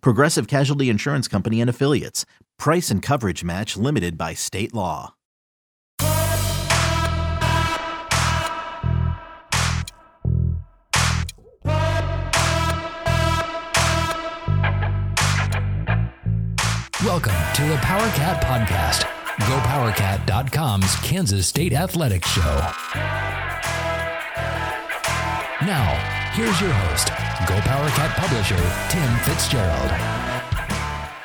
Progressive 0.00 0.46
Casualty 0.46 0.90
Insurance 0.90 1.28
Company 1.28 1.60
and 1.60 1.70
Affiliates. 1.70 2.24
Price 2.58 2.90
and 2.90 3.02
coverage 3.02 3.42
match 3.44 3.76
limited 3.76 4.18
by 4.18 4.34
state 4.34 4.74
law. 4.74 5.14
Welcome 17.02 17.32
to 17.54 17.62
the 17.62 17.76
PowerCat 17.76 18.42
Podcast, 18.42 19.04
GoPowerCat.com's 19.40 20.96
Kansas 20.96 21.46
State 21.48 21.72
Athletics 21.72 22.28
Show. 22.28 22.60
Now, 25.62 26.19
here's 26.40 26.60
your 26.62 26.72
host, 26.72 27.08
GoPowerCat 27.44 28.14
publisher, 28.14 28.56
Tim 28.88 29.14
Fitzgerald. 29.28 29.90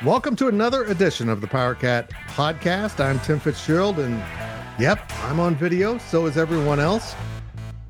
Welcome 0.04 0.36
to 0.36 0.48
another 0.48 0.84
edition 0.84 1.30
of 1.30 1.40
the 1.40 1.46
PowerCat 1.46 2.10
podcast. 2.10 3.02
I'm 3.02 3.18
Tim 3.20 3.40
Fitzgerald, 3.40 3.98
and 3.98 4.22
yep, 4.78 5.10
I'm 5.22 5.40
on 5.40 5.54
video. 5.54 5.96
So 5.96 6.26
is 6.26 6.36
everyone 6.36 6.80
else. 6.80 7.14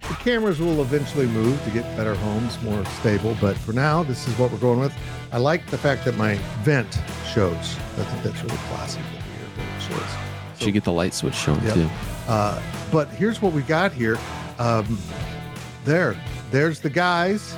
The 0.02 0.14
cameras 0.14 0.60
will 0.60 0.80
eventually 0.80 1.26
move 1.26 1.60
to 1.64 1.70
get 1.72 1.82
better 1.96 2.14
homes, 2.14 2.62
more 2.62 2.84
stable, 3.00 3.36
but 3.40 3.56
for 3.56 3.72
now, 3.72 4.04
this 4.04 4.28
is 4.28 4.38
what 4.38 4.52
we're 4.52 4.58
going 4.58 4.78
with. 4.78 4.94
I 5.32 5.38
like 5.38 5.66
the 5.66 5.78
fact 5.78 6.04
that 6.04 6.16
my 6.16 6.34
vent 6.62 6.96
shows. 7.34 7.76
I 7.98 8.04
think 8.04 8.22
that's 8.22 8.40
really 8.44 8.56
classy 8.68 9.00
that 9.00 9.10
the 9.10 9.62
air 9.62 9.66
vent 9.66 9.82
shows. 9.82 10.62
Should 10.62 10.74
get 10.74 10.84
the 10.84 10.92
light 10.92 11.12
switch 11.12 11.34
shown 11.34 11.60
Yep. 11.64 11.74
too. 11.74 11.90
Uh, 12.28 12.62
but 12.92 13.08
here's 13.08 13.42
what 13.42 13.52
we 13.52 13.62
got 13.62 13.90
here. 13.90 14.16
Um, 14.60 14.96
there, 15.86 16.16
there's 16.50 16.80
the 16.80 16.90
guys. 16.90 17.56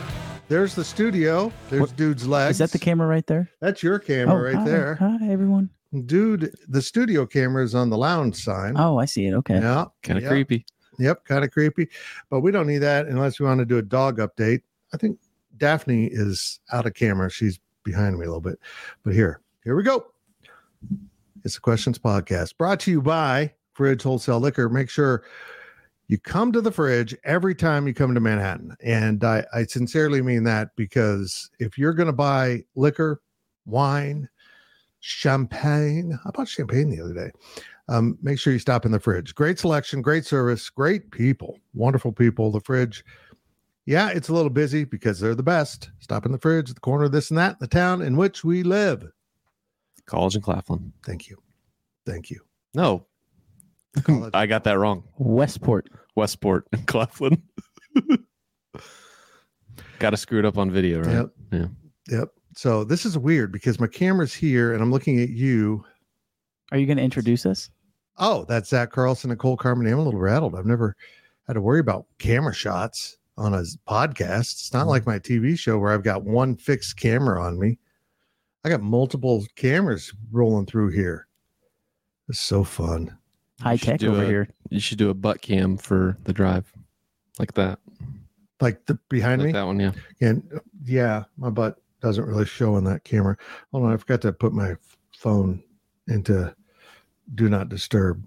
There's 0.49 0.75
the 0.75 0.85
studio. 0.85 1.51
There's 1.71 1.81
What- 1.81 1.97
dude's 1.97 2.29
legs. 2.29 2.53
Is 2.53 2.59
that 2.59 2.71
the 2.71 2.79
camera 2.79 3.09
right 3.09 3.27
there? 3.27 3.51
That's 3.61 3.83
your 3.83 3.99
camera 3.99 4.35
oh, 4.35 4.45
right 4.45 4.55
hi. 4.55 4.65
there. 4.65 4.95
Hi, 4.97 5.19
everyone. 5.29 5.71
Dude, 6.05 6.55
the 6.69 6.83
studio 6.83 7.25
camera 7.25 7.65
is 7.65 7.75
on 7.75 7.89
the 7.89 7.97
lounge 7.97 8.37
sign. 8.37 8.75
Oh, 8.77 8.99
I 8.99 9.07
see 9.07 9.27
it. 9.27 9.33
Okay. 9.33 9.55
Yeah. 9.55 9.87
Kind 10.03 10.19
of 10.19 10.25
yep, 10.25 10.31
creepy. 10.31 10.67
Yep, 10.99 11.25
kind 11.25 11.43
of 11.43 11.51
creepy. 11.51 11.89
But 12.29 12.41
we 12.41 12.51
don't 12.51 12.67
need 12.67 12.79
that 12.79 13.07
unless 13.07 13.41
we 13.41 13.47
want 13.47 13.61
to 13.61 13.65
do 13.65 13.79
a 13.79 13.83
dog 13.83 14.19
update. 14.19 14.61
I 14.93 14.99
think 14.99 15.19
Daphne 15.57 16.09
is 16.13 16.61
out 16.71 16.87
of 16.87 16.93
camera. 16.93 17.31
She's 17.31 17.59
behind 17.83 18.19
me 18.19 18.27
a 18.27 18.29
little 18.29 18.43
bit. 18.43 18.59
But 19.05 19.15
here, 19.15 19.41
here 19.65 19.75
we 19.75 19.83
go. 19.83 20.07
It's 21.45 21.55
the 21.55 21.61
Questions 21.63 21.99
Podcast 21.99 22.59
brought 22.59 22.81
to 22.81 22.91
you 22.91 23.01
by 23.01 23.55
Fridge 23.73 24.03
Wholesale 24.03 24.41
Liquor. 24.41 24.69
Make 24.69 24.91
sure 24.91 25.25
you 26.09 26.19
come 26.19 26.53
to 26.53 26.61
the 26.61 26.73
fridge 26.73 27.15
every 27.25 27.55
time 27.55 27.87
you 27.87 27.95
come 27.95 28.15
to 28.15 28.21
Manhattan. 28.21 28.75
And 28.83 29.23
I, 29.23 29.45
I 29.55 29.65
sincerely 29.65 30.23
mean 30.23 30.45
that 30.45 30.71
because 30.77 31.51
if 31.59 31.79
you're 31.79 31.95
going 31.95 32.07
to 32.07 32.13
buy 32.13 32.65
liquor, 32.75 33.21
wine, 33.67 34.29
champagne, 35.01 36.19
I 36.25 36.31
bought 36.31 36.49
champagne 36.49 36.91
the 36.91 37.01
other 37.03 37.15
day? 37.15 37.31
um, 37.89 38.19
make 38.23 38.39
sure 38.39 38.53
you 38.53 38.59
stop 38.59 38.85
in 38.85 38.93
the 38.93 39.01
fridge. 39.01 39.35
Great 39.35 39.59
selection, 39.59 40.03
great 40.03 40.27
service, 40.27 40.69
great 40.69 41.11
people, 41.11 41.59
wonderful 41.75 42.13
people. 42.13 42.51
The 42.51 42.61
fridge, 42.61 43.05
yeah, 43.87 44.11
it's 44.11 44.29
a 44.29 44.35
little 44.35 44.51
busy 44.51 44.85
because 44.85 45.19
they're 45.19 45.35
the 45.35 45.43
best. 45.43 45.91
Stop 45.99 46.27
in 46.27 46.33
the 46.33 46.39
fridge 46.39 46.69
at 46.69 46.77
the 46.77 46.81
corner 46.81 47.05
of 47.05 47.13
this 47.13 47.31
and 47.31 47.39
that, 47.39 47.59
the 47.61 47.67
town 47.67 48.03
in 48.03 48.17
which 48.17 48.45
we 48.45 48.63
live. 48.63 49.11
College 50.05 50.35
and 50.35 50.45
Claflin. 50.45 50.93
Thank 51.05 51.29
you. 51.29 51.39
Thank 52.07 52.31
you. 52.31 52.41
No, 52.75 53.07
College. 54.03 54.31
I 54.35 54.47
got 54.47 54.65
that 54.65 54.79
wrong. 54.79 55.05
Westport. 55.17 55.89
Westport 56.17 56.67
and 56.73 56.87
Claflin. 56.89 57.43
got 59.99 60.11
to 60.11 60.17
screw 60.17 60.39
it 60.39 60.45
up 60.45 60.59
on 60.59 60.71
video, 60.71 61.01
right? 61.01 61.15
Yep. 61.15 61.31
Yeah. 61.53 61.67
Yep. 62.09 62.29
So 62.55 62.85
this 62.85 63.05
is 63.05 63.17
weird 63.17 63.53
because 63.53 63.79
my 63.81 63.87
camera's 63.87 64.35
here 64.35 64.73
and 64.73 64.83
I'm 64.83 64.91
looking 64.91 65.21
at 65.21 65.31
you. 65.31 65.85
Are 66.73 66.79
you 66.79 66.87
going 66.87 66.99
to 66.99 67.03
introduce 67.03 67.47
us? 67.47 67.71
Oh, 68.19 68.45
that's 68.49 68.71
Zac 68.71 68.91
Carlson 68.91 69.31
and 69.31 69.39
Cole 69.39 69.57
Carmody. 69.57 69.91
I'm 69.91 69.99
a 69.99 70.03
little 70.03 70.21
rattled. 70.21 70.57
I've 70.57 70.67
never 70.67 70.97
had 71.47 71.55
to 71.55 71.61
worry 71.61 71.81
about 71.81 72.07
camera 72.19 72.55
shots 72.55 73.17
on 73.37 73.55
a 73.55 73.63
podcast. 73.89 74.53
It's 74.53 74.73
not 74.73 74.81
mm-hmm. 74.81 74.91
like 74.91 75.07
my 75.07 75.19
TV 75.19 75.59
show 75.59 75.79
where 75.79 75.93
I've 75.93 76.03
got 76.03 76.25
one 76.25 76.57
fixed 76.57 76.97
camera 76.97 77.41
on 77.43 77.59
me. 77.59 77.79
I 78.65 78.69
got 78.69 78.83
multiple 78.83 79.47
cameras 79.55 80.13
rolling 80.33 80.67
through 80.67 80.91
here. 80.91 81.29
It's 82.29 82.41
so 82.41 82.65
fun. 82.65 83.18
High 83.61 83.77
should 83.77 84.01
tech 84.01 84.05
over 84.05 84.23
a- 84.23 84.27
here. 84.27 84.49
You 84.71 84.81
should 84.81 84.99
do 84.99 85.11
a 85.11 85.15
butt 85.15 85.41
cam 85.43 85.77
for 85.77 86.17
the 86.25 86.33
drive, 86.33 86.71
like 87.39 87.55
that. 87.55 87.79
Like 88.61 88.87
the 88.87 88.99
behind 89.09 89.41
Like 89.43 89.47
me. 89.47 89.53
that 89.53 89.67
one, 89.67 89.79
yeah. 89.81 89.93
And 90.21 90.61
yeah, 90.85 91.25
my 91.37 91.51
butt 91.51 91.81
doesn't 92.01 92.25
really 92.27 92.45
show 92.47 92.75
on 92.75 92.85
that 92.85 93.05
camera. 93.05 93.37
Hold 93.73 93.85
on, 93.85 93.93
I 93.93 93.97
forgot 93.97 94.21
to 94.23 94.33
put 94.33 94.53
my 94.53 94.75
phone 95.17 95.63
into 96.09 96.55
do 97.35 97.49
not 97.49 97.69
disturb. 97.69 98.23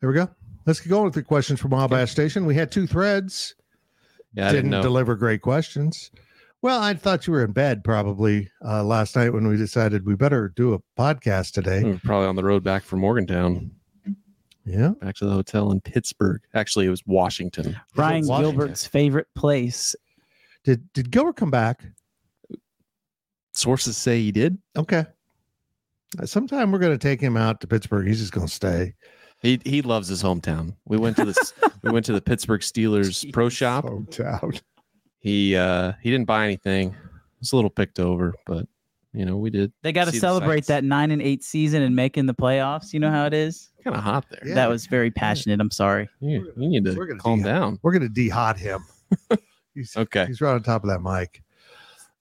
There 0.00 0.08
we 0.10 0.14
go. 0.14 0.28
Let's 0.66 0.80
get 0.80 0.90
going 0.90 1.04
with 1.04 1.14
the 1.14 1.22
questions 1.22 1.60
from 1.60 1.70
Wabash 1.70 2.10
Station. 2.10 2.44
We 2.44 2.54
had 2.54 2.70
two 2.72 2.86
threads. 2.86 3.54
Yeah, 4.34 4.52
didn't 4.52 4.70
didn't 4.72 4.82
deliver 4.82 5.14
great 5.16 5.40
questions. 5.40 6.10
Well, 6.60 6.82
I 6.82 6.94
thought 6.94 7.26
you 7.26 7.32
were 7.32 7.44
in 7.44 7.52
bed 7.52 7.84
probably 7.84 8.50
uh, 8.64 8.82
last 8.82 9.14
night 9.16 9.32
when 9.32 9.46
we 9.46 9.56
decided 9.56 10.04
we 10.04 10.16
better 10.16 10.48
do 10.54 10.74
a 10.74 10.80
podcast 11.00 11.52
today. 11.52 11.82
We 11.84 11.92
were 11.92 12.00
probably 12.02 12.26
on 12.28 12.36
the 12.36 12.44
road 12.44 12.64
back 12.64 12.82
from 12.82 13.00
Morgantown, 13.00 13.70
Yeah. 14.66 14.90
back 15.00 15.14
to 15.16 15.26
the 15.26 15.32
hotel 15.32 15.70
in 15.70 15.80
Pittsburgh. 15.80 16.42
Actually, 16.54 16.86
it 16.86 16.90
was 16.90 17.06
Washington. 17.06 17.78
Brian 17.94 18.26
Washington? 18.26 18.56
Gilbert's 18.56 18.86
favorite 18.86 19.28
place. 19.34 19.94
Did 20.64 20.92
did 20.92 21.10
Gilbert 21.10 21.36
come 21.36 21.50
back? 21.52 21.84
Sources 23.52 23.96
say 23.96 24.20
he 24.20 24.32
did. 24.32 24.58
Okay. 24.76 25.06
Sometime 26.24 26.72
we're 26.72 26.78
going 26.78 26.98
to 26.98 26.98
take 26.98 27.20
him 27.20 27.36
out 27.36 27.60
to 27.60 27.66
Pittsburgh. 27.66 28.06
He's 28.06 28.20
just 28.20 28.32
going 28.32 28.46
to 28.46 28.52
stay. 28.52 28.94
He 29.40 29.60
he 29.64 29.82
loves 29.82 30.08
his 30.08 30.22
hometown. 30.22 30.74
We 30.86 30.96
went 30.96 31.16
to 31.16 31.24
this. 31.24 31.54
we 31.82 31.90
went 31.92 32.04
to 32.06 32.12
the 32.12 32.20
Pittsburgh 32.20 32.62
Steelers 32.62 33.32
pro 33.32 33.48
shop. 33.48 33.84
Hometown. 33.84 34.60
He 35.20 35.56
uh 35.56 35.92
he 36.02 36.10
didn't 36.10 36.26
buy 36.26 36.44
anything. 36.44 36.94
It's 37.40 37.52
a 37.52 37.56
little 37.56 37.70
picked 37.70 38.00
over, 38.00 38.34
but 38.46 38.66
you 39.16 39.24
know 39.24 39.36
we 39.36 39.50
did. 39.50 39.72
They 39.82 39.92
got 39.92 40.04
to 40.06 40.12
celebrate 40.12 40.66
that 40.66 40.84
nine 40.84 41.10
and 41.10 41.20
eight 41.22 41.42
season 41.42 41.82
and 41.82 41.96
making 41.96 42.26
the 42.26 42.34
playoffs. 42.34 42.92
You 42.92 43.00
know 43.00 43.10
how 43.10 43.26
it 43.26 43.34
is. 43.34 43.70
Kind 43.82 43.96
of 43.96 44.02
hot 44.02 44.26
there. 44.30 44.42
Yeah. 44.46 44.54
That 44.54 44.68
was 44.68 44.86
very 44.86 45.10
passionate. 45.10 45.60
I'm 45.60 45.70
sorry. 45.70 46.08
You, 46.20 46.52
you 46.56 46.68
need 46.68 46.84
We're 46.84 46.92
to 47.06 47.06
gonna 47.06 47.20
calm 47.20 47.40
de- 47.42 47.44
down. 47.48 47.78
We're 47.82 47.92
going 47.92 48.02
to 48.02 48.08
de-hot 48.08 48.58
him. 48.58 48.84
He's, 49.74 49.96
Okay. 49.96 50.26
He's 50.26 50.40
right 50.40 50.52
on 50.54 50.62
top 50.62 50.82
of 50.84 50.90
that 50.90 51.00
mic. 51.02 51.42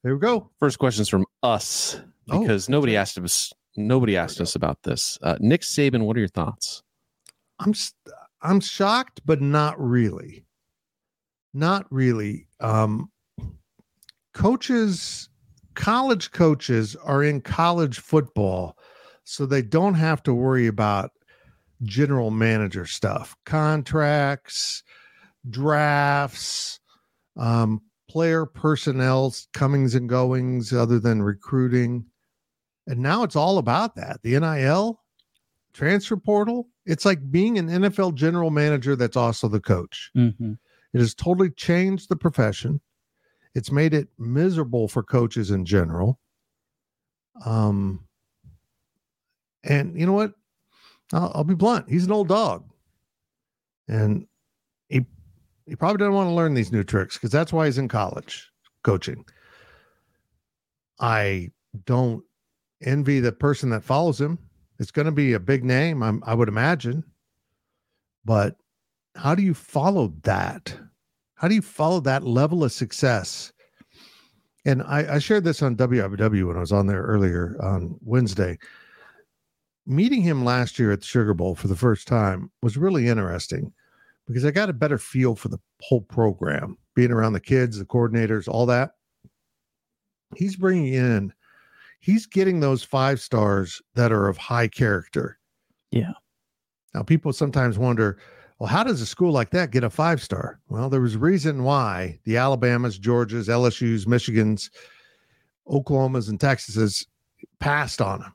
There 0.03 0.13
we 0.13 0.19
go. 0.19 0.51
First 0.59 0.77
question's 0.79 1.09
from 1.09 1.25
us 1.41 1.99
Oh, 2.29 2.39
because 2.41 2.69
nobody 2.69 2.95
asked 2.95 3.17
us. 3.17 3.51
Nobody 3.75 4.15
asked 4.15 4.39
us 4.39 4.55
about 4.55 4.83
this. 4.83 5.17
Uh, 5.23 5.37
Nick 5.39 5.61
Saban, 5.61 6.03
what 6.05 6.15
are 6.15 6.19
your 6.19 6.29
thoughts? 6.29 6.83
I'm 7.59 7.71
s- 7.71 7.93
I'm 8.41 8.59
shocked, 8.59 9.21
but 9.25 9.41
not 9.41 9.79
really. 9.79 10.45
Not 11.53 11.87
really. 11.91 12.47
Um, 12.59 13.09
coaches, 14.33 15.29
college 15.75 16.31
coaches 16.31 16.95
are 16.95 17.23
in 17.23 17.41
college 17.41 17.99
football, 17.99 18.77
so 19.23 19.45
they 19.45 19.61
don't 19.61 19.95
have 19.95 20.23
to 20.23 20.33
worry 20.33 20.67
about 20.67 21.11
general 21.83 22.31
manager 22.31 22.85
stuff, 22.85 23.35
contracts, 23.45 24.83
drafts, 25.49 26.79
um, 27.37 27.81
player 28.09 28.45
personnel 28.45 29.33
comings 29.53 29.93
and 29.95 30.07
goings, 30.07 30.71
other 30.73 30.99
than 30.99 31.21
recruiting. 31.21 32.05
And 32.87 32.99
now 32.99 33.23
it's 33.23 33.35
all 33.35 33.57
about 33.57 33.95
that. 33.95 34.21
The 34.23 34.39
NIL, 34.39 35.01
transfer 35.73 36.17
portal. 36.17 36.69
It's 36.85 37.05
like 37.05 37.31
being 37.31 37.57
an 37.57 37.67
NFL 37.67 38.15
general 38.15 38.51
manager 38.51 38.95
that's 38.95 39.17
also 39.17 39.47
the 39.47 39.59
coach. 39.59 40.11
Mm-hmm. 40.15 40.53
It 40.93 40.99
has 40.99 41.13
totally 41.13 41.49
changed 41.49 42.09
the 42.09 42.15
profession. 42.15 42.79
It's 43.55 43.71
made 43.71 43.93
it 43.93 44.09
miserable 44.19 44.87
for 44.87 45.01
coaches 45.01 45.49
in 45.49 45.65
general. 45.65 46.19
Um, 47.45 48.05
and 49.63 49.97
you 49.99 50.05
know 50.05 50.13
what? 50.13 50.33
I'll, 51.13 51.31
I'll 51.35 51.43
be 51.43 51.55
blunt. 51.55 51.89
He's 51.89 52.05
an 52.05 52.11
old 52.11 52.27
dog, 52.27 52.65
and 53.87 54.27
he 54.89 55.05
he 55.65 55.75
probably 55.75 55.97
doesn't 55.97 56.13
want 56.13 56.29
to 56.29 56.33
learn 56.33 56.53
these 56.53 56.71
new 56.71 56.83
tricks 56.83 57.15
because 57.15 57.31
that's 57.31 57.53
why 57.53 57.65
he's 57.65 57.77
in 57.77 57.87
college 57.87 58.51
coaching. 58.83 59.25
I 60.99 61.51
don't 61.85 62.23
envy 62.81 63.19
the 63.19 63.31
person 63.31 63.69
that 63.71 63.83
follows 63.83 64.19
him. 64.19 64.37
It's 64.79 64.91
going 64.91 65.05
to 65.05 65.11
be 65.11 65.33
a 65.33 65.39
big 65.39 65.63
name, 65.63 66.03
I'm, 66.03 66.21
I 66.25 66.33
would 66.33 66.49
imagine. 66.49 67.03
But 68.23 68.57
how 69.15 69.35
do 69.35 69.43
you 69.43 69.53
follow 69.53 70.13
that? 70.23 70.77
How 71.35 71.47
do 71.47 71.55
you 71.55 71.61
follow 71.61 71.99
that 72.01 72.23
level 72.23 72.63
of 72.63 72.71
success? 72.71 73.51
And 74.65 74.81
I, 74.83 75.15
I 75.15 75.19
shared 75.19 75.43
this 75.43 75.61
on 75.61 75.75
WWW 75.75 76.47
when 76.47 76.57
I 76.57 76.61
was 76.61 76.71
on 76.71 76.87
there 76.87 77.03
earlier 77.03 77.55
on 77.61 77.97
Wednesday. 78.01 78.57
Meeting 79.85 80.21
him 80.21 80.43
last 80.43 80.79
year 80.79 80.91
at 80.91 81.01
the 81.01 81.05
Sugar 81.05 81.35
Bowl 81.35 81.53
for 81.53 81.67
the 81.67 81.75
first 81.75 82.07
time 82.07 82.49
was 82.63 82.75
really 82.75 83.07
interesting 83.07 83.71
because 84.25 84.43
I 84.43 84.51
got 84.51 84.69
a 84.69 84.73
better 84.73 84.97
feel 84.97 85.35
for 85.35 85.49
the 85.49 85.59
whole 85.81 86.01
program, 86.01 86.77
being 86.95 87.11
around 87.11 87.33
the 87.33 87.39
kids, 87.39 87.77
the 87.77 87.85
coordinators, 87.85 88.47
all 88.47 88.65
that. 88.65 88.91
He's 90.35 90.55
bringing 90.55 90.93
in, 90.93 91.31
he's 91.99 92.25
getting 92.25 92.59
those 92.59 92.83
five 92.83 93.21
stars 93.21 93.81
that 93.93 94.11
are 94.11 94.27
of 94.27 94.37
high 94.37 94.67
character. 94.67 95.37
Yeah. 95.91 96.13
Now, 96.95 97.03
people 97.03 97.33
sometimes 97.33 97.77
wonder, 97.77 98.17
well, 98.59 98.69
how 98.69 98.83
does 98.83 99.01
a 99.01 99.05
school 99.05 99.31
like 99.31 99.49
that 99.51 99.71
get 99.71 99.83
a 99.83 99.89
five 99.89 100.21
star? 100.21 100.59
Well, 100.69 100.89
there 100.89 101.01
was 101.01 101.15
a 101.15 101.19
reason 101.19 101.63
why 101.63 102.19
the 102.23 102.37
Alabamas, 102.37 102.97
Georgias, 102.97 103.49
LSU's, 103.49 104.05
Michigans, 104.05 104.69
Oklahomas, 105.67 106.29
and 106.29 106.39
Texases 106.39 107.05
passed 107.59 108.01
on 108.01 108.21
him. 108.21 108.33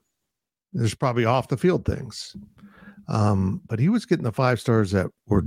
There's 0.73 0.95
probably 0.95 1.25
off 1.25 1.49
the 1.49 1.57
field 1.57 1.85
things. 1.85 2.37
Um, 3.09 3.63
but 3.67 3.79
he 3.79 3.89
was 3.89 4.07
getting 4.07 4.25
the 4.25 4.33
five 4.33 4.61
stars 4.61 4.91
that 4.93 5.07
were 5.27 5.45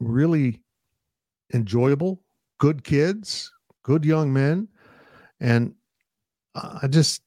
really 0.00 0.60
enjoyable, 1.54 2.20
good 2.58 2.84
kids, 2.84 3.50
good 3.84 4.04
young 4.04 4.32
men. 4.32 4.68
And 5.40 5.74
I 6.54 6.88
just, 6.88 7.22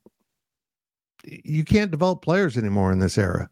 you 1.23 1.63
can't 1.63 1.91
develop 1.91 2.21
players 2.21 2.57
anymore 2.57 2.91
in 2.91 2.99
this 2.99 3.17
era. 3.17 3.49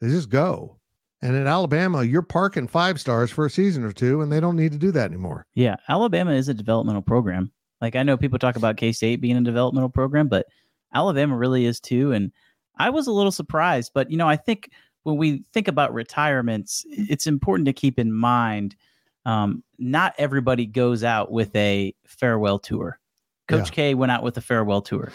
They 0.00 0.08
just 0.08 0.30
go. 0.30 0.78
And 1.22 1.34
in 1.34 1.46
Alabama, 1.46 2.02
you're 2.02 2.22
parking 2.22 2.68
five 2.68 3.00
stars 3.00 3.30
for 3.30 3.46
a 3.46 3.50
season 3.50 3.84
or 3.84 3.92
two, 3.92 4.20
and 4.20 4.30
they 4.30 4.40
don't 4.40 4.56
need 4.56 4.72
to 4.72 4.78
do 4.78 4.92
that 4.92 5.06
anymore. 5.06 5.46
Yeah, 5.54 5.76
Alabama 5.88 6.32
is 6.32 6.48
a 6.48 6.54
developmental 6.54 7.02
program. 7.02 7.50
Like 7.80 7.96
I 7.96 8.02
know 8.02 8.16
people 8.16 8.38
talk 8.38 8.56
about 8.56 8.76
K 8.76 8.92
State 8.92 9.20
being 9.20 9.36
a 9.36 9.42
developmental 9.42 9.88
program, 9.88 10.28
but 10.28 10.46
Alabama 10.94 11.36
really 11.36 11.64
is 11.64 11.80
too. 11.80 12.12
And 12.12 12.32
I 12.78 12.90
was 12.90 13.06
a 13.06 13.12
little 13.12 13.32
surprised, 13.32 13.92
but 13.94 14.10
you 14.10 14.16
know, 14.16 14.28
I 14.28 14.36
think 14.36 14.70
when 15.04 15.16
we 15.16 15.44
think 15.52 15.68
about 15.68 15.94
retirements, 15.94 16.84
it's 16.88 17.26
important 17.26 17.66
to 17.66 17.72
keep 17.72 17.98
in 17.98 18.12
mind 18.12 18.76
um, 19.24 19.64
not 19.78 20.14
everybody 20.18 20.66
goes 20.66 21.02
out 21.02 21.32
with 21.32 21.54
a 21.56 21.94
farewell 22.06 22.58
tour. 22.58 22.98
Coach 23.48 23.68
Yeah. 23.70 23.74
K 23.74 23.94
went 23.94 24.12
out 24.12 24.22
with 24.22 24.36
a 24.36 24.40
farewell 24.40 24.82
tour. 24.82 25.12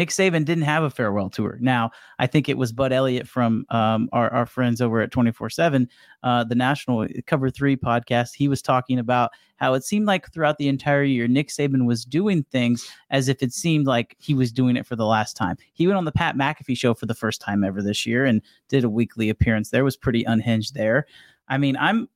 Nick 0.00 0.08
Saban 0.08 0.46
didn't 0.46 0.64
have 0.64 0.82
a 0.82 0.88
farewell 0.88 1.28
tour. 1.28 1.58
Now, 1.60 1.90
I 2.18 2.26
think 2.26 2.48
it 2.48 2.56
was 2.56 2.72
Bud 2.72 2.90
Elliott 2.90 3.28
from 3.28 3.66
um, 3.68 4.08
our, 4.14 4.32
our 4.32 4.46
friends 4.46 4.80
over 4.80 5.02
at 5.02 5.10
24 5.10 5.50
7, 5.50 5.86
uh, 6.22 6.42
the 6.42 6.54
National 6.54 7.06
Cover 7.26 7.50
3 7.50 7.76
podcast. 7.76 8.30
He 8.34 8.48
was 8.48 8.62
talking 8.62 8.98
about 8.98 9.32
how 9.56 9.74
it 9.74 9.84
seemed 9.84 10.06
like 10.06 10.32
throughout 10.32 10.56
the 10.56 10.68
entire 10.68 11.02
year, 11.02 11.28
Nick 11.28 11.48
Saban 11.48 11.84
was 11.84 12.06
doing 12.06 12.44
things 12.44 12.90
as 13.10 13.28
if 13.28 13.42
it 13.42 13.52
seemed 13.52 13.86
like 13.86 14.16
he 14.18 14.32
was 14.32 14.50
doing 14.52 14.74
it 14.74 14.86
for 14.86 14.96
the 14.96 15.04
last 15.04 15.36
time. 15.36 15.58
He 15.74 15.86
went 15.86 15.98
on 15.98 16.06
the 16.06 16.12
Pat 16.12 16.34
McAfee 16.34 16.78
show 16.78 16.94
for 16.94 17.04
the 17.04 17.14
first 17.14 17.42
time 17.42 17.62
ever 17.62 17.82
this 17.82 18.06
year 18.06 18.24
and 18.24 18.40
did 18.70 18.84
a 18.84 18.88
weekly 18.88 19.28
appearance 19.28 19.68
there, 19.68 19.84
was 19.84 19.98
pretty 19.98 20.24
unhinged 20.24 20.72
there. 20.72 21.04
I 21.46 21.58
mean, 21.58 21.76
I'm 21.76 22.08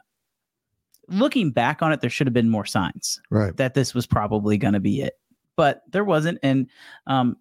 looking 1.08 1.50
back 1.50 1.82
on 1.82 1.92
it, 1.92 2.00
there 2.00 2.08
should 2.08 2.26
have 2.26 2.32
been 2.32 2.48
more 2.48 2.64
signs 2.64 3.20
Right. 3.28 3.54
that 3.58 3.74
this 3.74 3.92
was 3.92 4.06
probably 4.06 4.56
going 4.56 4.72
to 4.72 4.80
be 4.80 5.02
it, 5.02 5.18
but 5.54 5.82
there 5.92 6.02
wasn't. 6.02 6.38
And 6.42 6.70
um, 7.06 7.36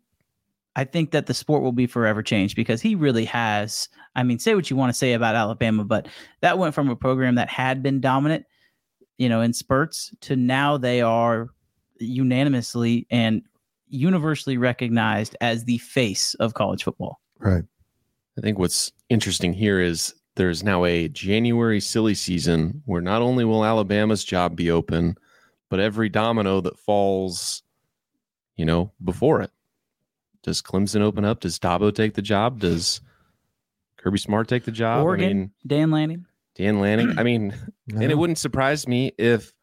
I 0.76 0.84
think 0.84 1.12
that 1.12 1.28
the 1.28 1.34
sport 1.34 1.62
will 1.62 1.72
be 1.72 1.86
forever 1.86 2.24
changed 2.24 2.56
because 2.56 2.82
he 2.82 2.96
really 2.96 3.26
has. 3.26 3.88
I 4.16 4.24
mean, 4.24 4.40
say 4.40 4.56
what 4.56 4.70
you 4.70 4.76
want 4.76 4.92
to 4.92 4.98
say 4.98 5.14
about 5.14 5.36
Alabama, 5.36 5.84
but 5.84 6.08
that 6.42 6.58
went 6.58 6.74
from 6.74 6.90
a 6.90 6.96
program 6.96 7.36
that 7.36 7.50
had 7.50 7.84
been 7.84 8.02
dominant, 8.02 8.46
you 9.18 9.30
know, 9.30 9.42
in 9.42 9.54
spurts 9.54 10.14
to 10.22 10.36
now 10.36 10.78
they 10.78 11.02
are 11.02 11.50
unanimously 12.00 13.06
and 13.12 13.44
universally 13.88 14.58
recognized 14.58 15.36
as 15.42 15.66
the 15.66 15.78
face 15.78 16.34
of 16.36 16.56
college 16.56 16.84
football. 16.84 17.20
Right. 17.40 17.64
I 18.38 18.42
think 18.42 18.58
what's 18.58 18.92
interesting 19.10 19.54
here 19.54 19.80
is 19.80 20.16
there's 20.36 20.64
now 20.64 20.86
a 20.86 21.08
January 21.10 21.80
silly 21.80 22.16
season 22.16 22.82
where 22.86 23.02
not 23.02 23.22
only 23.22 23.46
will 23.46 23.64
Alabama's 23.64 24.24
job 24.24 24.56
be 24.56 24.72
open, 24.72 25.16
but 25.70 25.80
every 25.80 26.10
domino 26.10 26.62
that 26.62 26.80
falls, 26.80 27.62
you 28.56 28.66
know, 28.66 28.92
before 29.04 29.42
it. 29.42 29.52
Does 30.44 30.62
Clemson 30.62 31.02
open 31.02 31.26
up? 31.26 31.40
Does 31.40 31.58
Dabo 31.58 31.94
take 31.94 32.14
the 32.14 32.22
job? 32.22 32.60
Does 32.60 33.02
Kirby 33.98 34.20
Smart 34.20 34.48
take 34.48 34.66
the 34.66 34.72
job? 34.72 35.04
Oregon, 35.04 35.26
I 35.30 35.34
mean, 35.34 35.52
Dan 35.66 35.92
Lanning. 35.92 36.26
Dan 36.56 36.80
Lanning. 36.80 37.14
I 37.18 37.24
mean, 37.24 37.56
and 37.94 38.04
it 38.12 38.18
wouldn't 38.18 38.38
surprise 38.38 38.88
me 38.88 39.14
if 39.18 39.54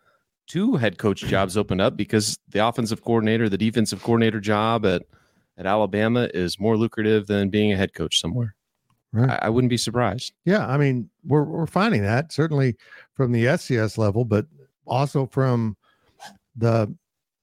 two 0.46 0.76
head 0.76 0.98
coach 0.98 1.20
jobs 1.20 1.56
opened 1.56 1.80
up 1.80 1.96
because 1.96 2.38
the 2.48 2.66
offensive 2.66 3.04
coordinator, 3.04 3.48
the 3.48 3.58
defensive 3.58 4.02
coordinator 4.02 4.40
job 4.40 4.84
at 4.86 5.02
at 5.58 5.66
Alabama 5.66 6.28
is 6.32 6.58
more 6.58 6.76
lucrative 6.78 7.26
than 7.26 7.50
being 7.50 7.70
a 7.70 7.76
head 7.76 7.92
coach 7.92 8.18
somewhere. 8.18 8.54
Right. 9.12 9.28
I, 9.28 9.46
I 9.46 9.48
wouldn't 9.50 9.68
be 9.68 9.76
surprised. 9.76 10.32
Yeah, 10.46 10.66
I 10.66 10.78
mean, 10.78 11.10
we're 11.24 11.42
we're 11.44 11.66
finding 11.66 12.02
that 12.02 12.32
certainly 12.32 12.76
from 13.12 13.32
the 13.32 13.44
FCS 13.44 13.98
level, 13.98 14.24
but 14.24 14.46
also 14.86 15.26
from 15.26 15.76
the 16.56 16.94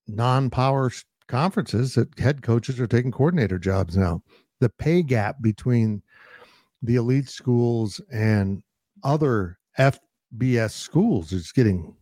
non-power 0.08 0.88
s- 0.88 1.06
conferences 1.28 1.96
that 1.96 2.18
head 2.20 2.42
coaches 2.42 2.80
are 2.80 2.88
taking 2.88 3.12
coordinator 3.12 3.60
jobs 3.60 3.96
now. 3.98 4.22
The 4.60 4.70
pay 4.70 5.02
gap 5.04 5.42
between 5.42 6.02
the 6.82 6.96
elite 6.96 7.30
schools 7.30 8.02
and 8.12 8.64
other 9.04 9.60
FBS 9.78 10.72
schools 10.72 11.32
is 11.32 11.52
getting 11.52 11.96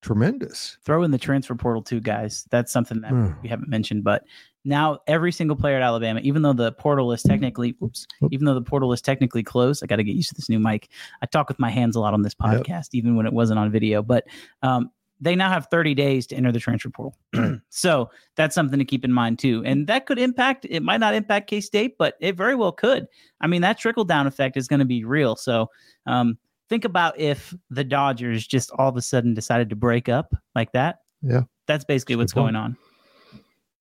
tremendous. 0.00 0.78
Throw 0.84 1.02
in 1.02 1.10
the 1.10 1.18
transfer 1.18 1.54
portal 1.56 1.82
too, 1.82 2.00
guys. 2.00 2.46
That's 2.50 2.72
something 2.72 3.00
that 3.00 3.10
Hmm. 3.10 3.30
we 3.42 3.48
haven't 3.48 3.68
mentioned, 3.68 4.04
but 4.04 4.22
now 4.64 4.98
every 5.08 5.32
single 5.32 5.56
player 5.56 5.76
at 5.76 5.82
Alabama, 5.82 6.20
even 6.22 6.42
though 6.42 6.52
the 6.52 6.70
portal 6.72 7.10
is 7.12 7.22
technically, 7.22 7.74
oops, 7.82 8.06
Oop. 8.22 8.32
even 8.32 8.44
though 8.44 8.54
the 8.54 8.62
portal 8.62 8.92
is 8.92 9.00
technically 9.02 9.42
closed, 9.42 9.82
I 9.82 9.86
got 9.86 9.96
to 9.96 10.04
get 10.04 10.14
used 10.14 10.28
to 10.28 10.34
this 10.36 10.48
new 10.48 10.60
mic. 10.60 10.88
I 11.20 11.26
talk 11.26 11.48
with 11.48 11.58
my 11.58 11.70
hands 11.70 11.96
a 11.96 12.00
lot 12.00 12.14
on 12.14 12.22
this 12.22 12.34
Yep. 12.44 12.62
podcast, 12.64 12.88
even 12.92 13.16
when 13.16 13.26
it 13.26 13.32
wasn't 13.32 13.58
on 13.58 13.72
video, 13.72 14.02
but 14.02 14.26
um, 14.62 14.90
they 15.20 15.34
now 15.34 15.50
have 15.50 15.66
30 15.70 15.94
days 15.94 16.26
to 16.28 16.36
enter 16.36 16.52
the 16.52 16.60
transfer 16.60 16.90
portal. 16.90 17.16
so 17.68 18.10
that's 18.36 18.54
something 18.54 18.78
to 18.78 18.84
keep 18.84 19.04
in 19.04 19.12
mind 19.12 19.38
too. 19.38 19.62
And 19.64 19.86
that 19.88 20.06
could 20.06 20.18
impact, 20.18 20.66
it 20.68 20.82
might 20.82 21.00
not 21.00 21.14
impact 21.14 21.48
K 21.50 21.60
State, 21.60 21.96
but 21.98 22.14
it 22.20 22.36
very 22.36 22.54
well 22.54 22.72
could. 22.72 23.06
I 23.40 23.46
mean, 23.46 23.62
that 23.62 23.78
trickle 23.78 24.04
down 24.04 24.26
effect 24.26 24.56
is 24.56 24.68
going 24.68 24.80
to 24.80 24.86
be 24.86 25.04
real. 25.04 25.36
So, 25.36 25.70
um, 26.06 26.38
think 26.68 26.84
about 26.84 27.18
if 27.18 27.54
the 27.70 27.84
Dodgers 27.84 28.46
just 28.46 28.70
all 28.72 28.88
of 28.88 28.96
a 28.96 29.02
sudden 29.02 29.34
decided 29.34 29.70
to 29.70 29.76
break 29.76 30.08
up 30.08 30.34
like 30.54 30.72
that. 30.72 31.00
Yeah. 31.22 31.42
That's 31.66 31.84
basically 31.84 32.16
That's 32.16 32.34
what's 32.34 32.34
going 32.34 32.56
on. 32.56 32.76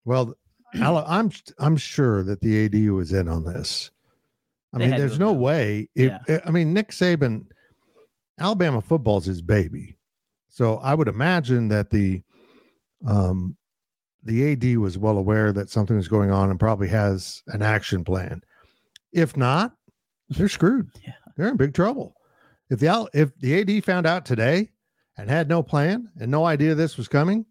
Well, 0.06 0.38
I'm 0.74 1.32
I'm 1.60 1.77
sure 1.77 2.24
that 2.24 2.41
the 2.41 2.67
ADU 2.70 2.96
was 2.96 3.13
in 3.13 3.27
on 3.27 3.44
this. 3.44 3.91
I 4.74 4.79
They 4.79 4.88
mean, 4.88 4.98
there's 4.98 5.20
no 5.20 5.34
way. 5.34 5.89
If, 5.96 6.13
I 6.46 6.51
mean, 6.51 6.74
Nick 6.74 6.91
Saban, 6.91 7.46
Alabama 8.39 8.82
football's 8.82 9.25
his 9.25 9.41
baby, 9.41 9.97
so 10.57 10.77
I 10.77 10.95
would 10.95 11.07
imagine 11.07 11.67
that 11.67 11.91
the 11.91 12.23
um 13.05 13.55
the 14.23 14.53
AD 14.53 14.77
was 14.77 14.97
well 14.97 15.19
aware 15.19 15.53
that 15.53 15.69
something 15.69 15.95
was 15.95 16.07
going 16.07 16.31
on 16.31 16.49
and 16.49 16.59
probably 16.59 16.87
has 16.87 17.43
an 17.49 17.61
action 17.61 18.03
plan. 18.03 18.41
If 19.13 19.37
not, 19.37 19.75
they're 20.29 20.49
screwed. 20.49 20.89
Yeah. 21.05 21.13
They're 21.35 21.49
in 21.49 21.57
big 21.57 21.75
trouble. 21.75 22.15
If 22.71 22.79
the 22.79 23.07
if 23.13 23.37
the 23.37 23.61
AD 23.61 23.85
found 23.85 24.07
out 24.07 24.25
today 24.25 24.71
and 25.15 25.29
had 25.29 25.47
no 25.47 25.61
plan 25.61 26.09
and 26.19 26.31
no 26.31 26.45
idea 26.45 26.73
this 26.73 26.97
was 26.97 27.07
coming, 27.07 27.45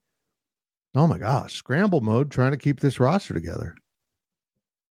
oh 0.96 1.06
my 1.06 1.18
gosh, 1.18 1.54
scramble 1.54 2.00
mode 2.00 2.32
trying 2.32 2.50
to 2.50 2.58
keep 2.58 2.80
this 2.80 2.98
roster 2.98 3.34
together. 3.34 3.76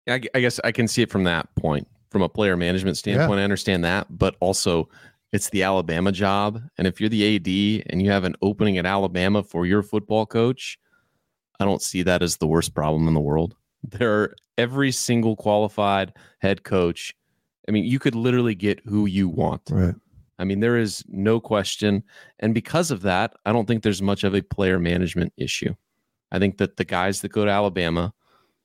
I, 0.06 0.20
I 0.34 0.40
guess 0.40 0.60
I 0.62 0.72
can 0.72 0.86
see 0.86 1.00
it 1.00 1.10
from 1.10 1.24
that 1.24 1.48
point, 1.56 1.88
from 2.10 2.20
a 2.20 2.28
player 2.28 2.58
management 2.58 2.98
standpoint. 2.98 3.40
I 3.40 3.44
understand 3.44 3.84
that, 3.84 4.06
but 4.10 4.36
also 4.38 4.90
it's 5.32 5.50
the 5.50 5.62
Alabama 5.62 6.12
job, 6.12 6.60
and 6.78 6.86
if 6.86 7.00
you're 7.00 7.08
the 7.08 7.36
AD 7.36 7.86
and 7.90 8.02
you 8.02 8.10
have 8.10 8.24
an 8.24 8.34
opening 8.42 8.78
at 8.78 8.86
Alabama 8.86 9.42
for 9.42 9.66
your 9.66 9.82
football 9.82 10.26
coach, 10.26 10.78
I 11.58 11.64
don't 11.64 11.82
see 11.82 12.02
that 12.02 12.22
as 12.22 12.36
the 12.36 12.46
worst 12.46 12.74
problem 12.74 13.08
in 13.08 13.14
the 13.14 13.20
world. 13.20 13.56
There 13.82 14.12
are 14.22 14.34
every 14.58 14.92
single 14.92 15.34
qualified 15.36 16.12
head 16.38 16.62
coach. 16.64 17.14
I 17.68 17.72
mean, 17.72 17.84
you 17.84 17.98
could 17.98 18.14
literally 18.14 18.54
get 18.54 18.80
who 18.84 19.06
you 19.06 19.28
want. 19.28 19.62
Right. 19.70 19.94
I 20.38 20.44
mean, 20.44 20.60
there 20.60 20.76
is 20.76 21.04
no 21.08 21.40
question. 21.40 22.02
And 22.40 22.52
because 22.54 22.90
of 22.90 23.02
that, 23.02 23.34
I 23.46 23.52
don't 23.52 23.66
think 23.66 23.82
there's 23.82 24.02
much 24.02 24.24
of 24.24 24.34
a 24.34 24.42
player 24.42 24.78
management 24.78 25.32
issue. 25.36 25.74
I 26.32 26.38
think 26.38 26.58
that 26.58 26.76
the 26.76 26.84
guys 26.84 27.20
that 27.20 27.30
go 27.32 27.44
to 27.44 27.50
Alabama, 27.50 28.12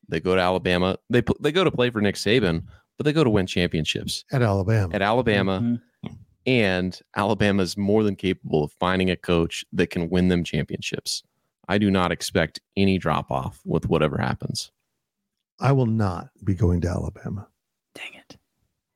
they 0.10 0.20
go 0.20 0.36
to 0.36 0.42
Alabama, 0.42 0.98
they 1.10 1.22
they 1.40 1.52
go 1.52 1.64
to 1.64 1.72
play 1.72 1.90
for 1.92 2.02
Nick 2.02 2.16
Saban, 2.16 2.64
but 2.98 3.04
they 3.06 3.14
go 3.14 3.24
to 3.24 3.30
win 3.30 3.46
championships 3.46 4.24
At 4.32 4.42
Alabama. 4.42 4.94
at 4.96 5.02
Alabama. 5.02 5.60
Mhm. 5.62 5.82
And 6.48 6.98
Alabama 7.16 7.62
is 7.62 7.76
more 7.78 8.04
than 8.04 8.16
capable 8.16 8.64
of 8.64 8.72
finding 8.80 9.12
a 9.12 9.16
coach 9.18 9.66
that 9.74 9.90
can 9.90 10.10
win 10.10 10.30
them 10.30 10.44
championships. 10.46 11.22
I 11.68 11.78
do 11.78 11.92
not 11.92 12.12
expect 12.14 12.62
any 12.78 12.98
drop 12.98 13.30
off 13.30 13.60
with 13.66 13.90
whatever 13.90 14.18
happens. 14.18 14.72
I 15.60 15.74
will 15.74 15.86
not 15.88 16.30
be 16.46 16.56
going 16.56 16.80
to 16.82 16.88
Alabama. 16.88 17.48
Dang 17.94 18.14
it. 18.14 18.38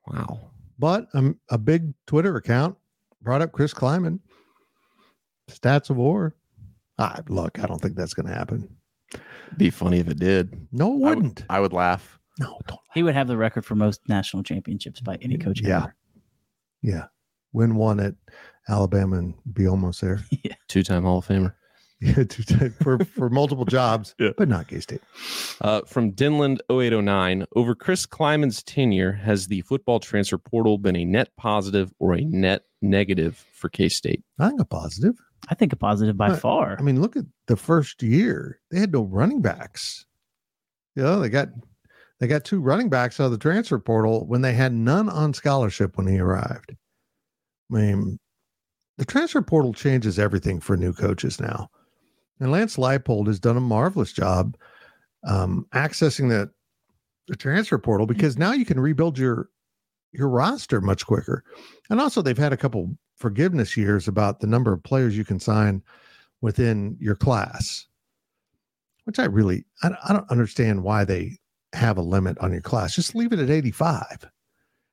Wow. 0.08 0.52
But 0.80 1.08
um, 1.14 1.38
a 1.50 1.58
big 1.58 1.94
Twitter 2.08 2.38
account 2.38 2.78
brought 3.22 3.42
up 3.42 3.52
Chris 3.52 3.74
Klieman. 3.74 4.20
Stats 5.50 5.90
of 5.90 5.98
war. 5.98 6.34
Ah, 6.98 7.20
look, 7.28 7.60
I 7.60 7.66
don't 7.68 7.82
think 7.82 7.96
that's 7.98 8.14
going 8.14 8.28
to 8.28 8.34
happen. 8.34 8.70
Be 9.58 9.70
funny 9.70 10.00
if 10.00 10.08
it 10.08 10.20
did. 10.20 10.68
No, 10.72 10.94
it 10.94 11.00
would- 11.00 11.16
wouldn't. 11.18 11.44
I 11.50 11.60
would 11.60 11.74
laugh. 11.74 12.18
no, 12.40 12.60
don't. 12.68 12.80
He 12.94 13.04
would 13.04 13.14
have 13.16 13.28
the 13.28 13.36
record 13.38 13.66
for 13.66 13.76
most 13.76 14.08
national 14.08 14.44
championships 14.44 15.02
by 15.02 15.18
any 15.22 15.38
coach 15.38 15.60
Yeah. 15.62 15.78
ever. 15.84 15.96
Yeah. 16.82 17.06
Win 17.54 17.76
one 17.76 18.00
at 18.00 18.16
Alabama 18.70 19.18
and 19.18 19.34
be 19.54 19.68
almost 19.68 20.02
there. 20.02 20.20
Two 20.68 20.84
time 20.84 21.04
Hall 21.04 21.20
of 21.20 21.28
Famer. 21.28 21.54
Yeah, 22.04 22.24
to- 22.24 22.72
for, 22.82 22.98
for 23.06 23.30
multiple 23.30 23.64
jobs, 23.64 24.16
Yeah. 24.20 24.32
but 24.36 24.48
not 24.48 24.68
K 24.68 24.80
State. 24.80 25.02
Uh, 25.62 25.82
from 25.86 26.14
Dinland 26.14 26.58
0809, 26.72 27.46
over 27.56 27.76
Chris 27.76 28.08
Klieman's 28.08 28.64
tenure, 28.64 29.12
has 29.12 29.46
the 29.50 29.62
football 29.62 30.00
transfer 30.00 30.40
portal 30.40 30.80
been 30.80 30.96
a 30.96 31.06
net 31.06 31.30
positive 31.38 31.94
or 32.00 32.14
a 32.16 32.22
net 32.22 32.64
negative 32.82 33.46
for 33.54 33.70
K 33.70 33.88
State? 33.88 34.24
I 34.40 34.48
think 34.50 34.60
a 34.62 34.66
positive. 34.66 35.14
I 35.50 35.54
think 35.54 35.74
a 35.74 35.76
positive 35.76 36.18
by 36.18 36.30
Uh, 36.30 36.38
far. 36.38 36.76
I 36.80 36.82
mean, 36.82 37.00
look 37.00 37.16
at 37.16 37.26
the 37.46 37.56
first 37.56 38.02
year; 38.02 38.60
they 38.72 38.80
had 38.80 38.92
no 38.92 39.04
running 39.04 39.44
backs. 39.44 40.08
You 40.96 41.04
know, 41.04 41.20
they 41.20 41.30
got 41.30 41.50
they 42.20 42.26
got 42.26 42.46
two 42.46 42.62
running 42.62 42.90
backs 42.90 43.20
out 43.20 43.26
of 43.26 43.32
the 43.32 43.38
transfer 43.38 43.78
portal 43.78 44.26
when 44.26 44.42
they 44.42 44.54
had 44.54 44.74
none 44.74 45.08
on 45.08 45.36
scholarship 45.36 45.98
when 45.98 46.08
he 46.08 46.18
arrived. 46.18 46.76
I 47.72 47.76
mean, 47.76 48.20
the 48.98 49.06
transfer 49.06 49.42
portal 49.42 49.74
changes 49.74 50.20
everything 50.20 50.60
for 50.60 50.76
new 50.78 50.94
coaches 50.94 51.40
now, 51.40 51.70
and 52.40 52.52
Lance 52.52 52.78
Leipold 52.78 53.28
has 53.28 53.40
done 53.40 53.58
a 53.58 53.62
marvelous 53.62 54.12
job 54.12 54.58
um, 55.28 55.66
accessing 55.74 56.30
the 56.30 56.52
the 57.28 57.36
transfer 57.36 57.78
portal 57.78 58.06
because 58.08 58.38
now 58.38 58.52
you 58.52 58.66
can 58.66 58.80
rebuild 58.80 59.18
your 59.18 59.50
your 60.12 60.28
roster 60.28 60.82
much 60.82 61.06
quicker, 61.06 61.44
and 61.90 62.02
also 62.02 62.22
they've 62.22 62.38
had 62.38 62.54
a 62.54 62.58
couple 62.58 62.96
forgiveness 63.18 63.78
years 63.78 64.08
about 64.08 64.40
the 64.40 64.48
number 64.48 64.74
of 64.74 64.84
players 64.84 65.16
you 65.18 65.24
can 65.24 65.40
sign 65.40 65.82
within 66.42 66.98
your 67.00 67.16
class, 67.16 67.86
which 69.06 69.20
I 69.20 69.26
really 69.26 69.64
I, 69.84 69.90
don't- 69.90 70.00
I 70.10 70.14
don't 70.14 70.30
understand 70.32 70.84
why 70.84 71.06
they 71.06 71.38
have 71.74 71.98
a 71.98 72.02
limit 72.02 72.38
on 72.40 72.52
your 72.52 72.62
class. 72.62 72.96
Just 72.96 73.16
leave 73.16 73.32
it 73.32 73.40
at 73.40 73.50
85. 73.50 74.30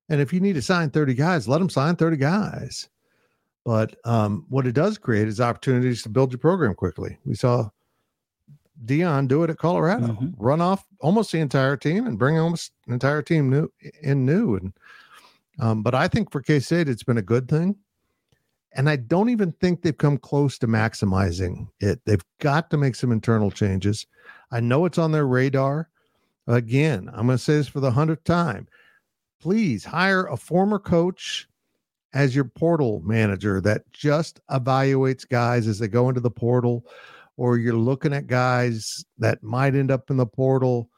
And 0.08 0.20
if 0.20 0.32
you 0.32 0.40
need 0.40 0.54
to 0.54 0.62
sign 0.62 0.90
30 0.90 1.14
guys, 1.14 1.46
let 1.48 1.58
them 1.58 1.68
sign 1.68 1.96
30 1.96 2.16
guys. 2.16 2.88
But 3.64 3.96
um, 4.04 4.46
what 4.48 4.66
it 4.66 4.72
does 4.72 4.96
create 4.96 5.28
is 5.28 5.40
opportunities 5.40 6.02
to 6.02 6.08
build 6.08 6.32
your 6.32 6.38
program 6.38 6.74
quickly. 6.74 7.18
We 7.26 7.34
saw 7.34 7.68
Deion 8.84 9.28
do 9.28 9.42
it 9.42 9.50
at 9.50 9.58
Colorado, 9.58 10.06
Mhm. 10.06 10.34
run 10.38 10.60
off 10.60 10.86
almost 11.00 11.32
the 11.32 11.40
entire 11.40 11.76
team 11.76 12.06
and 12.06 12.18
bring 12.18 12.38
almost 12.38 12.72
an 12.86 12.92
entire 12.94 13.22
team 13.22 13.50
new 13.50 13.68
in 14.02 14.24
new. 14.24 14.54
And 14.56 14.72
um, 15.58 15.82
but 15.82 15.94
I 15.94 16.06
think 16.06 16.30
for 16.30 16.40
K 16.40 16.60
State, 16.60 16.88
it's 16.88 17.02
been 17.02 17.18
a 17.18 17.22
good 17.22 17.48
thing. 17.48 17.76
And 18.72 18.88
I 18.88 18.96
don't 18.96 19.30
even 19.30 19.50
think 19.52 19.82
they've 19.82 19.96
come 19.96 20.16
close 20.18 20.56
to 20.58 20.68
maximizing 20.68 21.68
it. 21.80 22.00
They've 22.04 22.24
got 22.38 22.70
to 22.70 22.76
make 22.76 22.94
some 22.94 23.10
internal 23.10 23.50
changes. 23.50 24.06
I 24.52 24.60
know 24.60 24.84
it's 24.84 24.98
on 24.98 25.10
their 25.10 25.26
radar. 25.26 25.88
Again, 26.46 27.08
I'm 27.12 27.26
going 27.26 27.38
to 27.38 27.42
say 27.42 27.54
this 27.56 27.66
for 27.68 27.80
the 27.80 27.90
hundredth 27.90 28.24
time. 28.24 28.68
Please 29.40 29.85
hire 29.85 30.26
a 30.26 30.37
former 30.37 30.78
coach 30.78 31.49
as 32.14 32.35
your 32.35 32.45
portal 32.45 33.00
manager 33.04 33.61
that 33.61 33.83
just 33.92 34.40
evaluates 34.50 35.28
guys 35.28 35.66
as 35.66 35.78
they 35.78 35.88
go 35.88 36.09
into 36.09 36.21
the 36.21 36.30
portal, 36.30 36.85
or 37.37 37.59
you're 37.59 37.75
looking 37.75 38.12
at 38.12 38.26
guys 38.26 39.04
that 39.18 39.42
might 39.42 39.75
end 39.75 39.90
up 39.90 40.11
in 40.11 40.16
the 40.16 40.26
portal 40.26 40.90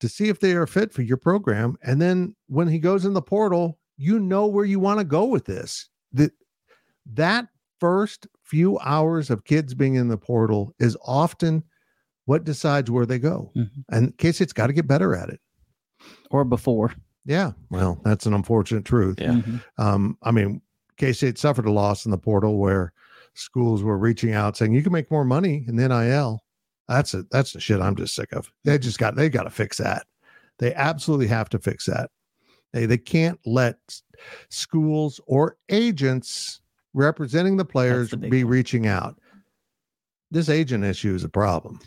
to 0.00 0.08
see 0.08 0.28
if 0.28 0.40
they 0.40 0.52
are 0.52 0.66
fit 0.66 0.92
for 0.92 1.02
your 1.02 1.16
program. 1.16 1.76
And 1.82 2.00
then 2.00 2.34
when 2.46 2.68
he 2.68 2.78
goes 2.78 3.04
in 3.04 3.12
the 3.14 3.20
portal, 3.22 3.78
you 3.96 4.18
know 4.20 4.46
where 4.46 4.64
you 4.64 4.78
want 4.78 5.00
to 5.00 5.04
go 5.04 5.24
with 5.24 5.44
this. 5.44 5.88
That 6.12 6.32
that 7.14 7.48
first 7.80 8.26
few 8.44 8.78
hours 8.78 9.28
of 9.28 9.44
kids 9.44 9.74
being 9.74 9.96
in 9.96 10.08
the 10.08 10.16
portal 10.16 10.72
is 10.78 10.96
often 11.04 11.64
what 12.26 12.44
decides 12.44 12.90
where 12.90 13.06
they 13.06 13.18
go. 13.18 13.50
Mhm. 13.56 13.84
And 13.90 14.16
Casey, 14.18 14.44
it's 14.44 14.52
got 14.52 14.68
to 14.68 14.72
get 14.72 14.86
better 14.86 15.14
at 15.14 15.28
it. 15.28 15.40
or 16.30 16.44
before. 16.44 16.94
Yeah. 17.28 17.52
Well, 17.70 18.00
that's 18.04 18.24
an 18.24 18.32
unfortunate 18.32 18.86
truth. 18.86 19.20
Yeah. 19.20 19.34
Mhm. 19.34 19.62
Um, 19.76 20.16
I 20.22 20.30
mean, 20.30 20.62
K 20.96 21.12
State 21.12 21.36
suffered 21.38 21.66
a 21.66 21.70
loss 21.70 22.06
in 22.06 22.10
the 22.10 22.16
portal 22.18 22.56
where 22.58 22.92
schools 23.34 23.82
were 23.82 23.98
reaching 23.98 24.32
out 24.32 24.56
saying 24.56 24.72
you 24.72 24.82
can 24.82 24.92
make 24.92 25.10
more 25.10 25.26
money 25.26 25.64
in 25.68 25.76
the 25.76 25.86
NIL. 25.86 26.42
That's 26.88 27.12
it. 27.12 27.26
That's 27.30 27.52
the 27.52 27.60
shit 27.60 27.82
I'm 27.82 27.94
just 27.96 28.14
sick 28.14 28.32
of. 28.32 28.50
They 28.64 28.78
just 28.78 28.98
got 28.98 29.14
they 29.14 29.28
got 29.28 29.42
to 29.42 29.50
fix 29.50 29.76
that. 29.76 30.06
They 30.58 30.74
absolutely 30.74 31.26
have 31.26 31.50
to 31.50 31.58
fix 31.58 31.84
that. 31.84 32.10
They 32.72 32.86
they 32.86 32.96
can't 32.98 33.38
let 33.44 33.76
schools 34.48 35.20
or 35.26 35.58
agents 35.68 36.62
representing 36.94 37.58
the 37.58 37.64
players 37.66 38.10
the 38.10 38.16
be 38.16 38.42
one. 38.42 38.50
reaching 38.50 38.86
out. 38.86 39.20
This 40.30 40.48
agent 40.48 40.82
issue 40.82 41.14
is 41.14 41.24
a 41.24 41.28
problem 41.28 41.78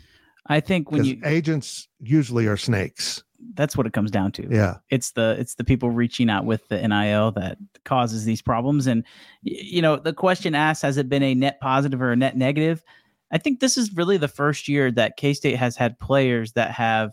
I 0.46 0.60
think 0.60 0.90
when 0.90 1.04
you 1.04 1.20
agents 1.24 1.88
usually 2.00 2.46
are 2.46 2.56
snakes. 2.56 3.22
that's 3.54 3.76
what 3.76 3.86
it 3.86 3.92
comes 3.92 4.10
down 4.10 4.32
to. 4.32 4.46
Yeah. 4.50 4.76
It's 4.90 5.12
the 5.12 5.36
it's 5.38 5.54
the 5.54 5.64
people 5.64 5.90
reaching 5.90 6.28
out 6.30 6.44
with 6.44 6.66
the 6.68 6.76
NIL 6.86 7.32
that 7.32 7.58
causes 7.84 8.24
these 8.24 8.42
problems. 8.42 8.86
And 8.86 9.04
you 9.42 9.82
know, 9.82 9.96
the 9.96 10.12
question 10.12 10.54
asked, 10.54 10.82
has 10.82 10.96
it 10.96 11.08
been 11.08 11.22
a 11.22 11.34
net 11.34 11.60
positive 11.60 12.02
or 12.02 12.12
a 12.12 12.16
net 12.16 12.36
negative? 12.36 12.82
I 13.30 13.38
think 13.38 13.60
this 13.60 13.76
is 13.76 13.94
really 13.94 14.16
the 14.16 14.28
first 14.28 14.68
year 14.68 14.90
that 14.92 15.16
K 15.16 15.32
State 15.32 15.56
has 15.56 15.76
had 15.76 15.98
players 15.98 16.52
that 16.52 16.70
have 16.72 17.12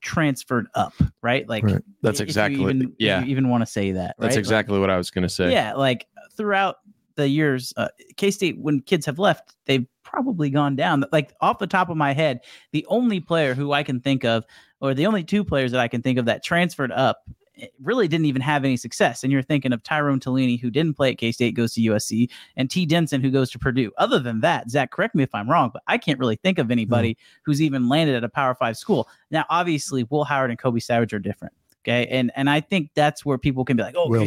transferred 0.00 0.66
up, 0.74 0.94
right? 1.22 1.48
Like 1.48 1.62
Right. 1.64 1.82
That's 2.02 2.20
if 2.20 2.24
you 2.24 2.28
exactly 2.30 2.60
what- 2.60 2.74
even, 2.74 2.88
if 2.88 2.94
yeah. 2.98 3.20
you 3.20 3.26
even 3.30 3.48
want 3.50 3.62
to 3.62 3.66
say 3.66 3.92
that. 3.92 4.16
That's 4.18 4.34
right? 4.34 4.38
exactly 4.38 4.78
what 4.78 4.90
I 4.90 4.96
was 4.96 5.10
going 5.10 5.22
to 5.22 5.28
say. 5.28 5.52
Yeah, 5.52 5.74
like 5.74 6.06
throughout 6.36 6.76
the 7.20 7.28
years, 7.28 7.72
uh, 7.76 7.88
K 8.16 8.30
State, 8.30 8.58
when 8.58 8.80
kids 8.80 9.06
have 9.06 9.18
left, 9.18 9.54
they've 9.66 9.86
probably 10.02 10.50
gone 10.50 10.76
down. 10.76 11.04
Like 11.12 11.32
off 11.40 11.58
the 11.58 11.66
top 11.66 11.88
of 11.88 11.96
my 11.96 12.12
head, 12.12 12.40
the 12.72 12.84
only 12.88 13.20
player 13.20 13.54
who 13.54 13.72
I 13.72 13.82
can 13.82 14.00
think 14.00 14.24
of, 14.24 14.44
or 14.80 14.94
the 14.94 15.06
only 15.06 15.22
two 15.22 15.44
players 15.44 15.70
that 15.72 15.80
I 15.80 15.88
can 15.88 16.02
think 16.02 16.18
of 16.18 16.24
that 16.24 16.42
transferred 16.42 16.92
up, 16.92 17.22
eh, 17.58 17.66
really 17.80 18.08
didn't 18.08 18.26
even 18.26 18.42
have 18.42 18.64
any 18.64 18.76
success. 18.76 19.22
And 19.22 19.30
you're 19.30 19.42
thinking 19.42 19.72
of 19.72 19.82
Tyrone 19.82 20.18
Taleni, 20.18 20.60
who 20.60 20.70
didn't 20.70 20.94
play 20.94 21.10
at 21.10 21.18
K 21.18 21.30
State, 21.30 21.54
goes 21.54 21.74
to 21.74 21.80
USC, 21.82 22.28
and 22.56 22.70
T. 22.70 22.86
Denson, 22.86 23.20
who 23.20 23.30
goes 23.30 23.50
to 23.50 23.58
Purdue. 23.58 23.92
Other 23.98 24.18
than 24.18 24.40
that, 24.40 24.70
Zac, 24.70 24.90
correct 24.90 25.14
me 25.14 25.22
if 25.22 25.34
I'm 25.34 25.48
wrong, 25.48 25.70
but 25.72 25.82
I 25.86 25.98
can't 25.98 26.18
really 26.18 26.36
think 26.36 26.58
of 26.58 26.70
anybody 26.70 27.16
who's 27.44 27.62
even 27.62 27.88
landed 27.88 28.16
at 28.16 28.24
a 28.24 28.28
Power 28.28 28.54
Five 28.54 28.76
school. 28.76 29.08
Now, 29.30 29.44
obviously, 29.50 30.04
Will 30.04 30.24
Howard 30.24 30.50
and 30.50 30.58
Kobe 30.58 30.80
Savage 30.80 31.12
are 31.12 31.18
different. 31.18 31.52
Okay. 31.84 32.06
And 32.08 32.30
and 32.36 32.48
I 32.50 32.60
think 32.60 32.90
that's 32.94 33.24
where 33.24 33.38
people 33.38 33.64
can 33.64 33.76
be 33.76 33.82
like, 33.82 33.94
oh, 33.96 34.08
Will 34.08 34.20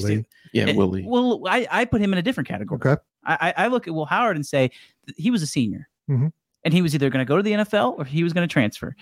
Yeah, 0.53 0.65
Eh, 0.67 0.73
Willie. 0.73 1.03
Well, 1.07 1.41
I, 1.47 1.67
I 1.71 1.85
put 1.85 2.01
him 2.01 2.13
in 2.13 2.19
a 2.19 2.21
different 2.21 2.47
category. 2.47 2.79
Okay. 2.83 3.01
I, 3.25 3.53
I 3.57 3.65
I 3.65 3.67
look 3.67 3.87
at 3.87 3.93
Will 3.93 4.05
Howard 4.05 4.35
and 4.35 4.45
say 4.45 4.71
he 5.17 5.29
was 5.31 5.41
a 5.41 5.47
senior, 5.47 5.87
Mhm. 6.09 6.31
and 6.63 6.73
he 6.73 6.81
was 6.81 6.93
either 6.95 7.09
going 7.09 7.25
to 7.25 7.27
go 7.27 7.37
to 7.37 7.43
the 7.43 7.51
NFL 7.53 7.97
or 7.97 8.05
he 8.05 8.23
was 8.23 8.33
going 8.33 8.47
to 8.47 8.51
transfer. 8.51 8.95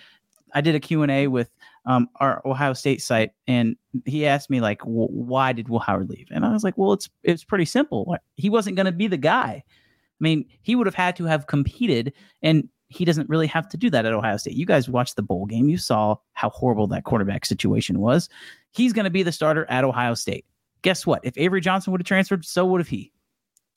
I 0.53 0.59
did 0.61 0.75
a 0.75 0.79
Q 0.81 1.01
and 1.01 1.11
A 1.11 1.27
with 1.27 1.49
um, 1.85 2.09
our 2.19 2.41
Ohio 2.45 2.73
State 2.73 3.01
site, 3.01 3.31
and 3.47 3.77
he 4.05 4.25
asked 4.27 4.49
me 4.49 4.59
like, 4.59 4.79
w- 4.79 5.07
"Why 5.07 5.53
did 5.53 5.69
Will 5.69 5.79
Howard 5.79 6.09
leave?" 6.09 6.27
And 6.29 6.45
I 6.45 6.51
was 6.51 6.63
like, 6.63 6.77
"Well, 6.77 6.91
it's 6.93 7.09
it's 7.23 7.43
pretty 7.45 7.63
simple. 7.65 8.15
He 8.35 8.49
wasn't 8.49 8.75
going 8.75 8.85
to 8.85 8.91
be 8.91 9.07
the 9.07 9.17
guy. 9.17 9.63
I 9.63 10.19
mean, 10.19 10.45
he 10.61 10.75
would 10.75 10.87
have 10.87 10.93
had 10.95 11.15
to 11.15 11.23
have 11.25 11.47
competed, 11.47 12.11
and 12.41 12.67
he 12.91 13.05
doesn't 13.05 13.29
really 13.29 13.47
have 13.47 13.67
to 13.69 13.77
do 13.77 13.89
that 13.89 14.05
at 14.05 14.13
Ohio 14.13 14.37
State. 14.37 14.55
You 14.55 14.65
guys 14.65 14.89
watched 14.89 15.15
the 15.15 15.21
bowl 15.21 15.45
game. 15.45 15.69
You 15.69 15.77
saw 15.77 16.15
how 16.33 16.49
horrible 16.49 16.87
that 16.87 17.05
quarterback 17.05 17.45
situation 17.45 17.99
was. 17.99 18.29
He's 18.71 18.93
going 18.93 19.05
to 19.05 19.09
be 19.09 19.23
the 19.23 19.31
starter 19.31 19.65
at 19.69 19.83
Ohio 19.83 20.13
State. 20.13 20.45
Guess 20.81 21.05
what? 21.05 21.21
If 21.23 21.37
Avery 21.37 21.61
Johnson 21.61 21.91
would 21.91 22.01
have 22.01 22.07
transferred, 22.07 22.43
so 22.45 22.65
would 22.65 22.81
have 22.81 22.87
he. 22.87 23.11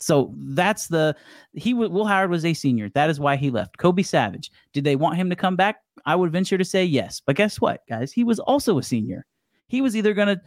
So 0.01 0.35
that's 0.37 0.89
the 0.89 1.15
he. 1.53 1.73
Will 1.73 2.05
Howard 2.05 2.31
was 2.31 2.45
a 2.45 2.53
senior. 2.53 2.91
That 2.91 3.09
is 3.09 3.21
why 3.21 3.37
he 3.37 3.51
left. 3.51 3.79
Kobe 3.79 4.03
Savage. 4.03 4.51
Did 4.73 4.85
they 4.85 4.97
want 4.97 5.17
him 5.17 5.31
to 5.31 5.37
come 5.37 5.55
back? 5.55 5.77
I 6.05 6.17
would 6.17 6.33
venture 6.33 6.59
to 6.59 6.65
say 6.65 6.85
yes. 6.85 7.23
But 7.25 7.37
guess 7.37 7.61
what, 7.61 7.83
guys? 7.89 8.13
He 8.13 8.25
was 8.25 8.41
also 8.41 8.77
a 8.79 8.83
senior. 8.83 9.25
He 9.69 9.81
was 9.81 9.97
either 9.97 10.13
going 10.13 10.29
to 10.29 10.41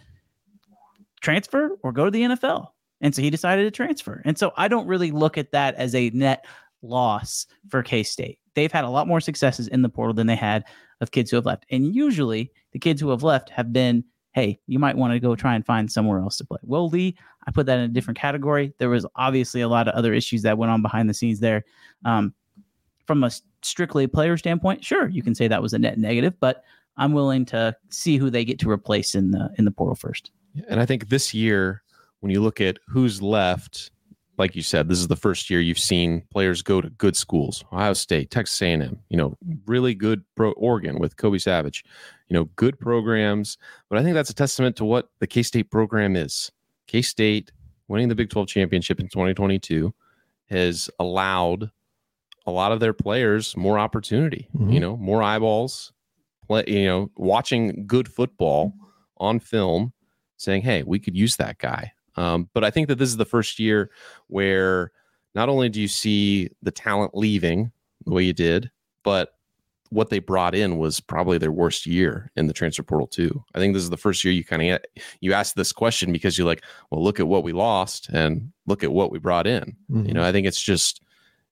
transfer 1.21 1.77
or 1.81 1.91
go 1.91 2.05
to 2.05 2.11
the 2.11 2.21
NFL. 2.21 2.67
And 3.01 3.15
so 3.15 3.21
he 3.21 3.29
decided 3.29 3.63
to 3.63 3.71
transfer. 3.71 4.21
And 4.25 4.37
so 4.37 4.51
I 4.57 4.67
don't 4.67 4.87
really 4.87 5.11
look 5.11 5.37
at 5.37 5.51
that 5.51 5.75
as 5.75 5.95
a 5.95 6.09
net 6.09 6.45
loss 6.81 7.47
for 7.69 7.83
K 7.83 8.03
State. 8.03 8.39
They've 8.57 8.71
had 8.71 8.83
a 8.83 8.89
lot 8.89 9.07
more 9.07 9.21
successes 9.21 9.67
in 9.67 9.83
the 9.83 9.89
portal 9.89 10.15
than 10.15 10.25
they 10.25 10.35
had 10.35 10.65
of 10.99 11.11
kids 11.11 11.29
who 11.29 11.37
have 11.37 11.45
left. 11.45 11.67
And 11.69 11.93
usually 11.95 12.51
the 12.71 12.79
kids 12.79 12.99
who 12.99 13.09
have 13.11 13.21
left 13.21 13.51
have 13.51 13.71
been, 13.71 14.03
hey, 14.31 14.59
you 14.65 14.79
might 14.79 14.97
want 14.97 15.13
to 15.13 15.19
go 15.19 15.35
try 15.35 15.53
and 15.53 15.63
find 15.63 15.91
somewhere 15.91 16.19
else 16.19 16.37
to 16.37 16.45
play. 16.45 16.57
Will 16.63 16.89
Lee, 16.89 17.15
I 17.45 17.51
put 17.51 17.67
that 17.67 17.77
in 17.77 17.85
a 17.85 17.87
different 17.87 18.17
category. 18.17 18.73
There 18.79 18.89
was 18.89 19.05
obviously 19.15 19.61
a 19.61 19.67
lot 19.67 19.87
of 19.87 19.93
other 19.93 20.11
issues 20.11 20.41
that 20.41 20.57
went 20.57 20.71
on 20.71 20.81
behind 20.81 21.07
the 21.07 21.13
scenes 21.13 21.39
there. 21.39 21.65
Um, 22.03 22.33
from 23.05 23.23
a 23.23 23.29
strictly 23.61 24.07
player 24.07 24.37
standpoint, 24.37 24.83
sure, 24.83 25.07
you 25.07 25.21
can 25.21 25.35
say 25.35 25.47
that 25.47 25.61
was 25.61 25.73
a 25.73 25.79
net 25.79 25.99
negative, 25.99 26.33
but 26.39 26.63
I'm 26.97 27.13
willing 27.13 27.45
to 27.45 27.75
see 27.89 28.17
who 28.17 28.31
they 28.31 28.43
get 28.43 28.57
to 28.59 28.71
replace 28.71 29.13
in 29.13 29.31
the 29.31 29.53
in 29.59 29.65
the 29.65 29.71
portal 29.71 29.95
first. 29.95 30.31
And 30.67 30.79
I 30.79 30.85
think 30.87 31.09
this 31.09 31.31
year, 31.31 31.83
when 32.21 32.31
you 32.31 32.41
look 32.41 32.59
at 32.59 32.79
who's 32.87 33.21
left, 33.21 33.91
like 34.37 34.55
you 34.55 34.61
said, 34.61 34.87
this 34.87 34.99
is 34.99 35.07
the 35.07 35.15
first 35.15 35.49
year 35.49 35.59
you've 35.59 35.79
seen 35.79 36.23
players 36.31 36.61
go 36.61 36.81
to 36.81 36.89
good 36.91 37.15
schools: 37.15 37.63
Ohio 37.71 37.93
State, 37.93 38.29
Texas 38.31 38.61
A&M. 38.61 38.99
You 39.09 39.17
know, 39.17 39.37
really 39.65 39.95
good 39.95 40.23
pro 40.35 40.51
Oregon 40.51 40.99
with 40.99 41.17
Kobe 41.17 41.37
Savage. 41.39 41.83
You 42.29 42.35
know, 42.35 42.45
good 42.55 42.79
programs. 42.79 43.57
But 43.89 43.99
I 43.99 44.03
think 44.03 44.13
that's 44.13 44.29
a 44.29 44.35
testament 44.35 44.75
to 44.77 44.85
what 44.85 45.09
the 45.19 45.27
K 45.27 45.43
State 45.43 45.71
program 45.71 46.15
is. 46.15 46.51
K 46.87 47.01
State 47.01 47.51
winning 47.87 48.09
the 48.09 48.15
Big 48.15 48.29
12 48.29 48.47
championship 48.47 48.99
in 48.99 49.07
2022 49.07 49.93
has 50.49 50.89
allowed 50.99 51.71
a 52.45 52.51
lot 52.51 52.71
of 52.71 52.79
their 52.79 52.93
players 52.93 53.55
more 53.57 53.77
opportunity. 53.79 54.47
Mhm. 54.55 54.73
You 54.73 54.79
know, 54.79 54.97
more 54.97 55.21
eyeballs. 55.21 55.91
Play, 56.47 56.63
you 56.67 56.85
know, 56.85 57.11
watching 57.17 57.85
good 57.87 58.07
football 58.07 58.73
on 59.17 59.39
film, 59.39 59.91
saying, 60.37 60.61
"Hey, 60.61 60.83
we 60.83 60.99
could 60.99 61.17
use 61.17 61.35
that 61.37 61.57
guy." 61.57 61.91
Um, 62.17 62.49
but 62.53 62.63
I 62.63 62.71
think 62.71 62.87
that 62.87 62.97
this 62.97 63.09
is 63.09 63.17
the 63.17 63.25
first 63.25 63.59
year 63.59 63.89
where 64.27 64.91
not 65.35 65.49
only 65.49 65.69
do 65.69 65.79
you 65.79 65.87
see 65.87 66.49
the 66.63 66.71
talent 66.71 67.15
leaving 67.15 67.71
the 68.05 68.13
way 68.13 68.23
you 68.23 68.33
did, 68.33 68.71
but 69.03 69.33
what 69.89 70.09
they 70.09 70.19
brought 70.19 70.53
in 70.53 70.77
was 70.77 70.99
probably 70.99 71.37
their 71.37 71.51
worst 71.51 71.85
year 71.85 72.29
in 72.35 72.47
the 72.47 72.53
transfer 72.53 72.83
portal 72.83 73.07
too. 73.07 73.43
I 73.55 73.59
think 73.59 73.73
this 73.73 73.83
is 73.83 73.89
the 73.89 73.97
first 73.97 74.23
year 74.23 74.33
you 74.33 74.43
kind 74.43 74.61
of 74.61 74.81
you 75.21 75.33
ask 75.33 75.55
this 75.55 75.71
question 75.71 76.11
because 76.11 76.37
you're 76.37 76.47
like, 76.47 76.63
well, 76.91 77.03
look 77.03 77.19
at 77.19 77.27
what 77.27 77.43
we 77.43 77.53
lost 77.53 78.09
and 78.09 78.51
look 78.65 78.83
at 78.83 78.91
what 78.91 79.11
we 79.11 79.19
brought 79.19 79.47
in. 79.47 79.77
Mhm. 79.89 80.07
You 80.07 80.13
know, 80.13 80.23
I 80.23 80.31
think 80.31 80.45
it's 80.45 80.61
just 80.61 81.01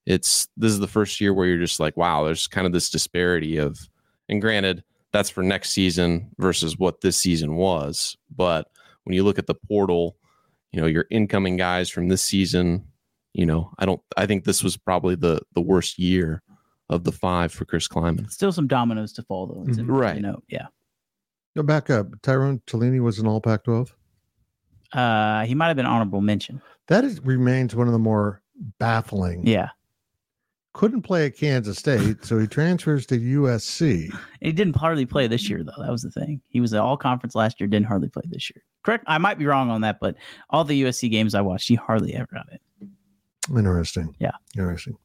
it's 0.06 0.48
this 0.58 0.72
is 0.72 0.80
the 0.80 0.88
first 0.88 1.22
year 1.22 1.34
where 1.34 1.48
you're 1.48 1.58
just 1.58 1.80
like, 1.80 1.96
wow, 1.96 2.24
there's 2.26 2.48
kind 2.48 2.68
of 2.68 2.74
this 2.74 2.90
disparity 2.90 3.58
of 3.58 3.80
and 4.28 4.42
granted, 4.42 4.84
that's 5.12 5.30
for 5.30 5.44
next 5.44 5.70
season 5.70 6.30
versus 6.38 6.78
what 6.78 7.02
this 7.02 7.18
season 7.18 7.56
was. 7.56 8.18
But 8.36 8.70
when 9.06 9.14
you 9.14 9.24
look 9.24 9.40
at 9.40 9.48
the 9.48 9.56
portal, 9.56 10.18
you 10.76 10.82
know, 10.82 10.88
your 10.88 11.06
incoming 11.10 11.56
guys 11.56 11.90
from 11.90 12.10
this 12.10 12.22
season, 12.22 12.86
you 13.34 13.46
know, 13.46 13.72
I 13.80 13.86
don't 13.86 14.02
I 14.18 14.26
think 14.26 14.44
this 14.44 14.62
was 14.62 14.76
probably 14.76 15.16
the 15.16 15.40
the 15.54 15.62
worst 15.62 15.98
year 15.98 16.42
of 16.90 17.06
the 17.06 17.14
five 17.14 17.54
for 17.54 17.64
Chris 17.64 17.88
Klieman. 17.88 18.30
Still 18.30 18.52
some 18.52 18.68
dominoes 18.68 19.14
to 19.14 19.24
fall 19.24 19.48
though. 19.48 19.64
It's 19.70 19.78
Mhm. 19.78 19.82
important 19.82 19.88
to 19.88 19.94
Right. 19.94 20.22
note. 20.22 20.44
Yeah. 20.50 20.68
Go 21.56 21.64
back 21.64 21.90
up. 21.90 22.08
Tyrone 22.22 22.60
Taleni 22.68 23.00
was 23.02 23.18
an 23.20 23.26
All 23.28 23.40
Pac-12. 23.40 23.96
Uh, 24.92 25.46
he 25.46 25.56
might 25.56 25.68
have 25.68 25.78
been 25.78 25.86
honorable 25.86 26.20
mention. 26.20 26.62
That 26.88 27.06
is, 27.06 27.22
remains 27.24 27.74
one 27.74 27.88
of 27.88 27.94
the 27.94 28.00
more 28.00 28.42
baffling. 28.80 29.48
Yeah. 29.48 29.70
Couldn't 30.76 31.04
play 31.04 31.26
at 31.26 31.38
Kansas 31.38 31.78
State, 31.78 32.26
so 32.26 32.38
he 32.38 32.48
transfers 32.48 33.06
to 33.06 33.18
USC. 33.18 34.14
He 34.42 34.52
didn't 34.52 34.76
hardly 34.76 35.06
play 35.06 35.26
this 35.26 35.50
year, 35.50 35.64
though. 35.64 35.82
That 35.82 35.90
was 35.90 36.02
the 36.02 36.12
thing. 36.12 36.42
He 36.50 36.60
was 36.60 36.74
at 36.74 36.82
all 36.82 36.98
conference 36.98 37.34
last 37.34 37.62
year, 37.62 37.68
didn't 37.68 37.86
hardly 37.86 38.10
play 38.10 38.24
this 38.26 38.52
year. 38.54 38.62
Correct. 38.84 39.06
I 39.08 39.18
might 39.18 39.40
be 39.40 39.46
wrong 39.46 39.70
on 39.70 39.80
that, 39.82 40.02
but 40.02 40.18
all 40.50 40.66
the 40.66 40.84
USC 40.84 41.10
games 41.10 41.34
I 41.34 41.40
watched, 41.40 41.70
he 41.70 41.76
hardly 41.76 42.14
ever 42.14 42.28
got 42.34 42.48
it. 42.52 42.62
Interesting. 43.50 44.18
Yeah. 44.20 44.34
Interesting. 44.58 44.98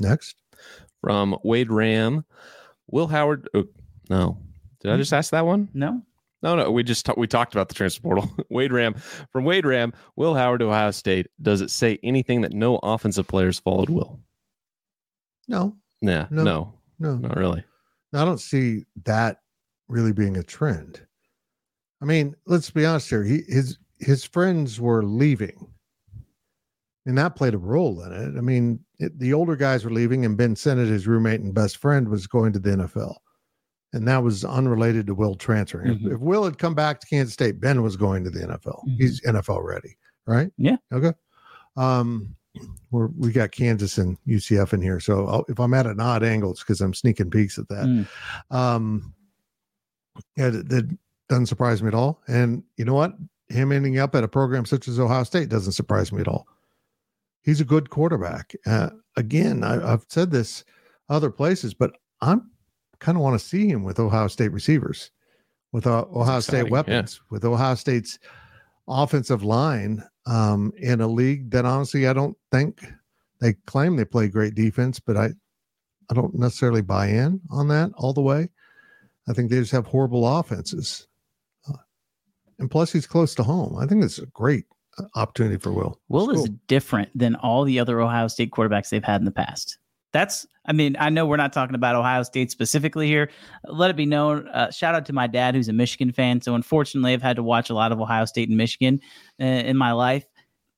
Next. 0.00 0.36
From 1.00 1.36
Wade 1.42 1.72
Ram, 1.72 2.24
Will 2.86 3.08
Howard. 3.08 3.48
Oh, 3.54 3.64
no, 4.08 4.38
did 4.80 4.92
I 4.92 4.96
just 4.98 5.12
ask 5.12 5.32
that 5.32 5.46
one? 5.46 5.68
No? 5.74 6.00
No, 6.44 6.54
no, 6.54 6.70
we 6.70 6.84
just 6.84 7.06
ta- 7.06 7.14
we 7.16 7.26
talked 7.26 7.54
about 7.56 7.68
the 7.68 7.74
transfer 7.74 8.02
portal. 8.02 8.30
Wade 8.50 8.72
Ram 8.72 8.94
from 9.32 9.44
Wade 9.44 9.66
Ram, 9.66 9.92
Will 10.14 10.36
Howard 10.36 10.60
to 10.60 10.66
Ohio 10.66 10.92
State. 10.92 11.26
Does 11.42 11.60
it 11.60 11.72
say 11.72 11.98
anything 12.04 12.42
that 12.42 12.52
no 12.52 12.78
offensive 12.84 13.26
players 13.26 13.58
followed 13.58 13.90
Will? 13.90 14.20
No, 15.48 15.76
Nah, 16.02 16.26
No. 16.30 16.42
no, 16.42 16.74
no, 16.98 17.16
not 17.18 17.36
really. 17.36 17.64
I 18.12 18.24
don't 18.24 18.40
see 18.40 18.84
that 19.04 19.40
really 19.88 20.12
being 20.12 20.36
a 20.36 20.42
trend. 20.42 21.00
I 22.02 22.04
mean, 22.04 22.34
let's 22.46 22.70
be 22.70 22.84
honest 22.86 23.08
here. 23.10 23.22
He 23.24 23.42
his 23.48 23.78
his 23.98 24.24
friends 24.24 24.80
were 24.80 25.02
leaving, 25.02 25.72
and 27.06 27.16
that 27.18 27.36
played 27.36 27.54
a 27.54 27.58
role 27.58 28.02
in 28.02 28.12
it. 28.12 28.36
I 28.38 28.40
mean, 28.42 28.80
it, 28.98 29.18
the 29.18 29.32
older 29.32 29.56
guys 29.56 29.84
were 29.84 29.90
leaving, 29.90 30.24
and 30.24 30.36
Ben 30.36 30.56
Sinnott, 30.56 30.88
his 30.88 31.06
roommate 31.06 31.40
and 31.40 31.54
best 31.54 31.78
friend, 31.78 32.08
was 32.08 32.26
going 32.26 32.52
to 32.52 32.58
the 32.58 32.70
NFL, 32.70 33.16
and 33.92 34.06
that 34.08 34.22
was 34.22 34.44
unrelated 34.44 35.06
to 35.06 35.14
Will 35.14 35.34
transferring. 35.34 35.92
If- 35.92 35.98
Mhm. 36.00 36.14
If, 36.14 36.20
Will 36.20 36.44
had 36.44 36.58
come 36.58 36.74
back 36.74 37.00
to 37.00 37.06
Kansas 37.06 37.32
State, 37.34 37.60
Ben 37.60 37.82
was 37.82 37.96
going 37.96 38.24
to 38.24 38.30
the 38.30 38.40
NFL. 38.42 38.84
Mhm. 38.88 38.96
He's 38.98 39.20
NFL 39.22 39.62
ready, 39.62 39.96
right? 40.26 40.52
Yeah. 40.58 40.76
Okay. 40.92 41.12
Um, 41.76 42.35
we're 42.90 43.08
we 43.08 43.32
got 43.32 43.52
Kansas 43.52 43.98
and 43.98 44.16
UCF 44.26 44.72
in 44.72 44.82
here, 44.82 45.00
so 45.00 45.26
I'll, 45.26 45.44
if 45.48 45.58
I'm 45.58 45.74
at 45.74 45.86
an 45.86 46.00
odd 46.00 46.22
angle, 46.22 46.52
it's 46.52 46.60
because 46.60 46.80
I'm 46.80 46.94
sneaking 46.94 47.30
peeks 47.30 47.58
at 47.58 47.68
that. 47.68 47.84
Mm. 47.84 48.54
Um, 48.54 49.14
yeah, 50.36 50.50
that, 50.50 50.68
that 50.68 50.98
doesn't 51.28 51.46
surprise 51.46 51.82
me 51.82 51.88
at 51.88 51.94
all. 51.94 52.22
And 52.28 52.62
you 52.76 52.84
know 52.84 52.94
what? 52.94 53.14
Him 53.48 53.72
ending 53.72 53.98
up 53.98 54.14
at 54.14 54.24
a 54.24 54.28
program 54.28 54.64
such 54.64 54.88
as 54.88 54.98
Ohio 54.98 55.24
State 55.24 55.48
doesn't 55.48 55.72
surprise 55.72 56.12
me 56.12 56.20
at 56.20 56.28
all. 56.28 56.46
He's 57.42 57.60
a 57.60 57.64
good 57.64 57.90
quarterback. 57.90 58.54
Uh, 58.66 58.90
again, 59.16 59.62
I, 59.62 59.92
I've 59.92 60.04
said 60.08 60.30
this 60.30 60.64
other 61.08 61.30
places, 61.30 61.74
but 61.74 61.92
I'm 62.20 62.50
kind 62.98 63.16
of 63.16 63.22
want 63.22 63.38
to 63.38 63.46
see 63.46 63.68
him 63.68 63.84
with 63.84 64.00
Ohio 64.00 64.28
State 64.28 64.52
receivers, 64.52 65.10
with 65.72 65.86
uh, 65.86 66.06
Ohio 66.12 66.40
State 66.40 66.66
exciting, 66.66 66.66
yeah. 66.66 66.72
weapons, 66.72 67.20
with 67.30 67.44
Ohio 67.44 67.74
State's 67.74 68.18
offensive 68.88 69.44
line 69.44 70.02
um, 70.26 70.72
in 70.78 71.00
a 71.00 71.06
league 71.06 71.50
that 71.50 71.64
honestly 71.64 72.06
I 72.06 72.12
don't 72.12 72.36
think 72.50 72.84
they 73.40 73.54
claim 73.66 73.96
they 73.96 74.04
play 74.04 74.28
great 74.28 74.54
defense, 74.54 74.98
but 75.00 75.16
I 75.16 75.30
I 76.10 76.14
don't 76.14 76.34
necessarily 76.34 76.82
buy 76.82 77.08
in 77.08 77.40
on 77.50 77.68
that 77.68 77.90
all 77.96 78.12
the 78.12 78.20
way. 78.20 78.48
I 79.28 79.32
think 79.32 79.50
they 79.50 79.58
just 79.58 79.72
have 79.72 79.86
horrible 79.86 80.26
offenses. 80.38 81.08
Uh, 81.68 81.78
and 82.58 82.70
plus, 82.70 82.92
he's 82.92 83.06
close 83.06 83.34
to 83.36 83.42
home. 83.42 83.76
I 83.76 83.86
think 83.86 84.04
it's 84.04 84.18
a 84.18 84.26
great 84.26 84.64
uh, 84.98 85.04
opportunity 85.16 85.58
for 85.58 85.72
Will. 85.72 86.00
Will 86.08 86.30
It's 86.30 86.44
is 86.44 86.50
different 86.68 87.10
than 87.14 87.34
all 87.36 87.64
the 87.64 87.80
other 87.80 88.00
Ohio 88.00 88.28
State 88.28 88.52
quarterbacks 88.52 88.88
they've 88.88 89.02
had 89.02 89.20
in 89.20 89.24
the 89.24 89.32
past. 89.32 89.78
That's, 90.16 90.46
I 90.64 90.72
mean, 90.72 90.96
I 90.98 91.10
know 91.10 91.26
we're 91.26 91.36
not 91.36 91.52
talking 91.52 91.74
about 91.74 91.94
Ohio 91.94 92.22
State 92.22 92.50
specifically 92.50 93.06
here. 93.06 93.30
Let 93.68 93.90
it 93.90 93.96
be 93.96 94.06
known. 94.06 94.48
Uh, 94.48 94.70
shout 94.70 94.94
out 94.94 95.04
to 95.06 95.12
my 95.12 95.26
dad, 95.26 95.54
who's 95.54 95.68
a 95.68 95.74
Michigan 95.74 96.10
fan. 96.10 96.40
So 96.40 96.54
unfortunately, 96.54 97.12
I've 97.12 97.20
had 97.20 97.36
to 97.36 97.42
watch 97.42 97.68
a 97.68 97.74
lot 97.74 97.92
of 97.92 98.00
Ohio 98.00 98.24
State 98.24 98.48
and 98.48 98.56
Michigan 98.56 98.98
uh, 99.38 99.44
in 99.44 99.76
my 99.76 99.92
life. 99.92 100.24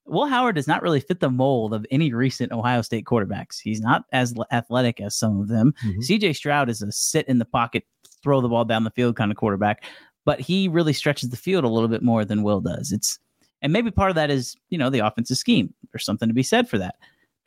Will 0.07 0.27
Howard 0.27 0.57
does 0.57 0.67
not 0.67 0.83
really 0.83 0.99
fit 0.99 1.21
the 1.21 1.31
mold 1.31 1.73
of 1.73 1.87
any 1.93 2.13
recent 2.13 2.51
Ohio 2.51 2.83
State 2.83 3.05
quarterbacks. 3.05 3.61
He's 3.63 3.81
not 3.81 4.07
as 4.13 4.35
athletic 4.51 5.01
as 5.01 5.15
some 5.15 5.41
of 5.41 5.47
them. 5.47 5.73
Mhm. 5.87 6.03
CJ 6.03 6.35
Stroud 6.35 6.69
is 6.69 6.83
a 6.83 6.91
sit 6.91 7.29
in 7.29 7.39
the 7.39 7.45
pocket, 7.45 7.85
throw 8.25 8.41
the 8.41 8.49
ball 8.49 8.65
down 8.65 8.83
the 8.83 8.91
field 8.91 9.15
kind 9.15 9.31
of 9.31 9.37
quarterback, 9.37 9.85
but 10.25 10.41
he 10.41 10.67
really 10.67 10.93
stretches 10.95 11.31
the 11.31 11.37
field 11.37 11.63
a 11.63 11.69
little 11.69 11.89
bit 11.89 12.03
more 12.03 12.25
than 12.25 12.43
Will 12.43 12.61
does. 12.61 12.91
It's 12.91 13.21
and 13.63 13.73
maybe 13.73 13.93
part 13.93 14.11
of 14.11 14.17
that 14.17 14.31
is, 14.31 14.57
you 14.71 14.79
know, 14.79 14.91
the 14.91 15.01
offensive 15.01 15.37
scheme. 15.37 15.73
There's 15.93 16.05
something 16.05 16.29
to 16.29 16.35
be 16.35 16.43
said 16.43 16.69
for 16.69 16.79
that. 16.79 16.97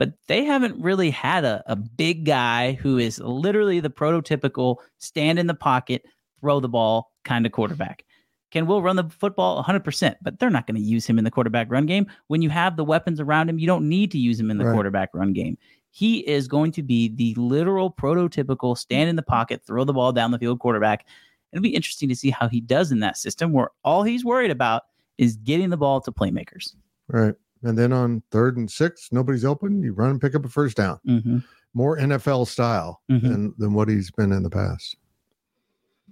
But 0.02 0.14
they 0.26 0.42
haven't 0.44 0.82
really 0.82 1.10
had 1.10 1.44
a, 1.44 1.62
a 1.68 1.76
big 1.76 2.24
guy 2.26 2.72
who 2.72 2.98
is 2.98 3.20
literally 3.20 3.78
the 3.78 3.88
prototypical 3.88 4.78
stand 4.98 5.38
in 5.38 5.46
the 5.46 5.54
pocket, 5.54 6.04
throw 6.40 6.58
the 6.58 6.68
ball 6.68 7.12
kind 7.24 7.46
of 7.46 7.52
quarterback. 7.52 8.04
Can 8.50 8.66
Will 8.66 8.82
run 8.82 8.96
the 8.96 9.04
football 9.04 9.62
100%, 9.62 10.16
but 10.20 10.40
they're 10.40 10.50
not 10.50 10.66
going 10.66 10.74
to 10.74 10.82
use 10.82 11.06
him 11.06 11.18
in 11.18 11.24
the 11.24 11.30
quarterback 11.30 11.70
run 11.70 11.86
game. 11.86 12.08
When 12.26 12.42
you 12.42 12.50
have 12.50 12.74
the 12.74 12.82
weapons 12.82 13.20
around 13.20 13.48
him, 13.48 13.60
you 13.60 13.68
don't 13.68 13.88
need 13.88 14.10
to 14.10 14.18
use 14.18 14.40
him 14.40 14.50
in 14.50 14.58
the 14.58 14.64
Right. 14.64 14.72
quarterback 14.72 15.10
run 15.14 15.32
game. 15.32 15.56
He 15.92 16.28
is 16.28 16.48
going 16.48 16.72
to 16.72 16.82
be 16.82 17.06
the 17.06 17.32
literal 17.40 17.88
prototypical 17.88 18.76
stand 18.76 19.08
in 19.08 19.14
the 19.14 19.22
pocket, 19.22 19.62
throw 19.64 19.84
the 19.84 19.92
ball 19.92 20.10
down 20.10 20.32
the 20.32 20.38
field 20.40 20.58
quarterback. 20.58 21.06
It'll 21.52 21.62
be 21.62 21.76
interesting 21.76 22.08
to 22.08 22.16
see 22.16 22.30
how 22.30 22.48
he 22.48 22.60
does 22.60 22.90
in 22.90 22.98
that 22.98 23.18
system 23.18 23.52
where 23.52 23.68
all 23.84 24.02
he's 24.02 24.24
worried 24.24 24.50
about 24.50 24.82
is 25.16 25.36
getting 25.36 25.70
the 25.70 25.76
ball 25.76 26.00
to 26.00 26.10
playmakers. 26.10 26.74
Right. 27.06 27.36
And 27.62 27.78
then 27.78 27.92
on 27.92 28.22
third 28.30 28.56
and 28.56 28.70
six, 28.70 29.08
nobody's 29.12 29.44
open. 29.44 29.82
You 29.82 29.92
run 29.92 30.10
and 30.10 30.20
pick 30.20 30.34
up 30.34 30.44
a 30.44 30.48
first 30.48 30.76
down. 30.76 30.98
Mm-hmm. 31.06 31.38
More 31.74 31.96
NFL 31.98 32.46
style 32.46 33.00
Mhm. 33.10 33.22
than, 33.22 33.54
than 33.58 33.72
what 33.74 33.88
he's 33.88 34.10
been 34.10 34.32
in 34.32 34.42
the 34.42 34.50
past. 34.50 34.96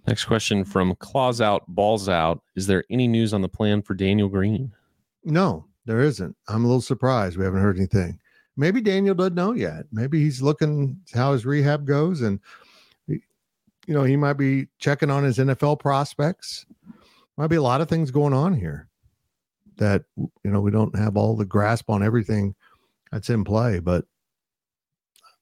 Next 0.06 0.24
question 0.24 0.64
from 0.64 0.94
Claws 0.96 1.40
Out, 1.40 1.64
Balls 1.68 2.08
Out. 2.08 2.42
Is 2.56 2.66
there 2.66 2.84
any 2.88 3.06
news 3.06 3.34
on 3.34 3.42
the 3.42 3.48
plan 3.48 3.82
for 3.82 3.94
Daniel 3.94 4.28
Green? 4.28 4.72
No, 5.24 5.66
there 5.84 6.00
isn't. 6.00 6.34
I'm 6.48 6.64
a 6.64 6.66
little 6.68 6.80
surprised. 6.80 7.36
We 7.36 7.44
haven't 7.44 7.60
heard 7.60 7.76
anything. 7.76 8.18
Maybe 8.56 8.80
Daniel 8.80 9.14
doesn't 9.14 9.34
know 9.34 9.52
yet. 9.52 9.86
Maybe 9.92 10.22
he's 10.22 10.40
looking 10.40 11.00
how 11.12 11.32
his 11.32 11.44
rehab 11.46 11.86
goes, 11.86 12.22
and 12.22 12.40
you 13.06 13.20
know 13.94 14.02
he 14.04 14.16
might 14.16 14.34
be 14.34 14.68
checking 14.78 15.10
on 15.10 15.24
his 15.24 15.38
NFL 15.38 15.78
prospects. 15.80 16.64
Might 17.36 17.48
be 17.48 17.56
a 17.56 17.62
lot 17.62 17.80
of 17.80 17.88
things 17.88 18.10
going 18.10 18.32
on 18.34 18.54
here 18.54 18.88
that 19.81 20.03
you 20.16 20.31
know 20.51 20.61
we 20.61 20.71
don't 20.71 20.97
have 20.97 21.16
all 21.16 21.37
the 21.37 21.45
grasp 21.45 21.90
on 21.90 22.03
everything 22.03 22.55
that's 23.11 23.29
in 23.29 23.45
play. 23.45 23.81
But 23.81 24.05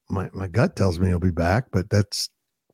my 0.08 0.30
my 0.32 0.48
gut 0.48 0.74
tells 0.74 0.98
me 0.98 1.08
he'll 1.08 1.18
be 1.18 1.30
back, 1.30 1.66
but 1.70 1.90
that's 1.90 2.30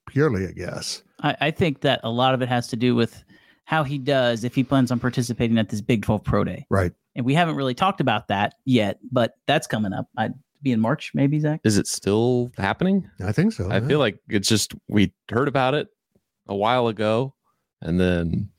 purely 0.09 0.44
a 0.44 0.53
guess. 0.53 1.03
I, 1.22 1.37
I 1.40 1.50
think 1.50 1.81
that 1.81 2.00
a 2.05 2.11
lot 2.11 2.35
of 2.35 2.42
it 2.42 2.48
has 2.48 2.68
to 2.68 2.77
do 2.77 2.94
with 2.94 3.24
how 3.64 3.83
he 3.83 3.98
does 3.98 4.44
if 4.44 4.55
he 4.55 4.62
plans 4.62 4.90
on 4.90 5.00
participating 5.00 5.59
at 5.59 5.70
this 5.70 5.81
Big 5.81 6.03
12 6.03 6.22
Pro 6.22 6.44
Day. 6.44 6.66
Right. 6.70 6.92
And 7.16 7.24
we 7.24 7.35
haven't 7.35 7.57
really 7.57 7.74
talked 7.74 8.00
about 8.00 8.29
that 8.29 8.55
yet, 8.64 8.98
but 9.11 9.35
that's 9.46 9.66
coming 9.66 9.92
up. 9.92 10.07
I'd 10.18 10.35
be 10.62 10.72
in 10.72 10.81
March, 10.81 11.12
maybe, 11.14 11.40
Zac. 11.40 11.61
Is 11.64 11.79
it 11.79 11.87
still 11.87 12.50
happening? 12.59 13.09
I 13.24 13.33
think 13.33 13.53
so. 13.53 13.70
I 13.70 13.79
yeah. 13.79 13.87
feel 13.87 13.98
like 13.98 14.18
it's 14.29 14.48
just 14.48 14.74
we 14.88 15.14
heard 15.31 15.48
about 15.48 15.74
it 15.74 15.88
a 16.48 16.55
while 16.55 16.88
ago, 16.88 17.35
and 17.81 17.98
then 17.98 18.50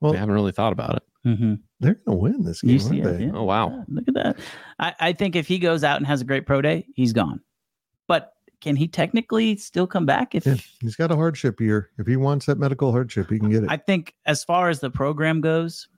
Well- 0.00 0.12
we 0.12 0.18
haven't 0.18 0.34
really 0.34 0.52
thought 0.52 0.72
about 0.72 0.96
it. 0.96 1.02
Mm-hmm. 1.26 1.54
They're 1.80 1.94
going 1.94 2.16
to 2.16 2.22
win 2.22 2.44
this 2.44 2.62
game, 2.62 2.80
aren't 2.80 3.18
they? 3.18 3.24
yeah. 3.24 3.32
Oh 3.34 3.44
wow! 3.44 3.70
Yeah, 3.70 3.84
look 3.88 4.08
at 4.08 4.14
that. 4.14 4.38
I, 4.78 4.94
I 5.00 5.12
think 5.12 5.34
if 5.34 5.48
he 5.48 5.58
goes 5.58 5.82
out 5.82 5.96
and 5.96 6.06
has 6.06 6.20
a 6.20 6.24
great 6.24 6.46
pro 6.46 6.60
day, 6.60 6.86
he's 6.94 7.12
gone. 7.12 7.40
But 8.06 8.34
can 8.60 8.76
he 8.76 8.86
technically 8.86 9.56
still 9.56 9.86
come 9.86 10.06
back? 10.06 10.34
If 10.34 10.46
Yeah, 10.46 10.56
he's 10.80 10.96
got 10.96 11.10
a 11.10 11.16
hardship 11.16 11.60
year. 11.60 11.90
If 11.98 12.06
he 12.06 12.16
wants 12.16 12.46
that 12.46 12.58
medical 12.58 12.92
hardship, 12.92 13.30
he 13.30 13.38
can 13.38 13.50
get 13.50 13.64
it. 13.64 13.70
I 13.70 13.78
think 13.78 14.14
as 14.26 14.44
far 14.44 14.68
as 14.68 14.80
the 14.80 14.90
program 14.90 15.40
goes, 15.40 15.88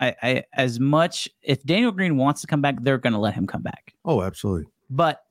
I, 0.00 0.14
I 0.22 0.44
as 0.54 0.80
much 0.80 1.28
if 1.42 1.62
Daniel 1.64 1.92
Green 1.92 2.16
wants 2.16 2.40
to 2.40 2.46
come 2.46 2.62
back, 2.62 2.82
they're 2.82 2.98
going 2.98 3.12
to 3.12 3.18
let 3.18 3.34
him 3.34 3.46
come 3.46 3.62
back. 3.62 3.94
oh, 4.04 4.22
absolutely. 4.22 4.66
But 4.88 5.22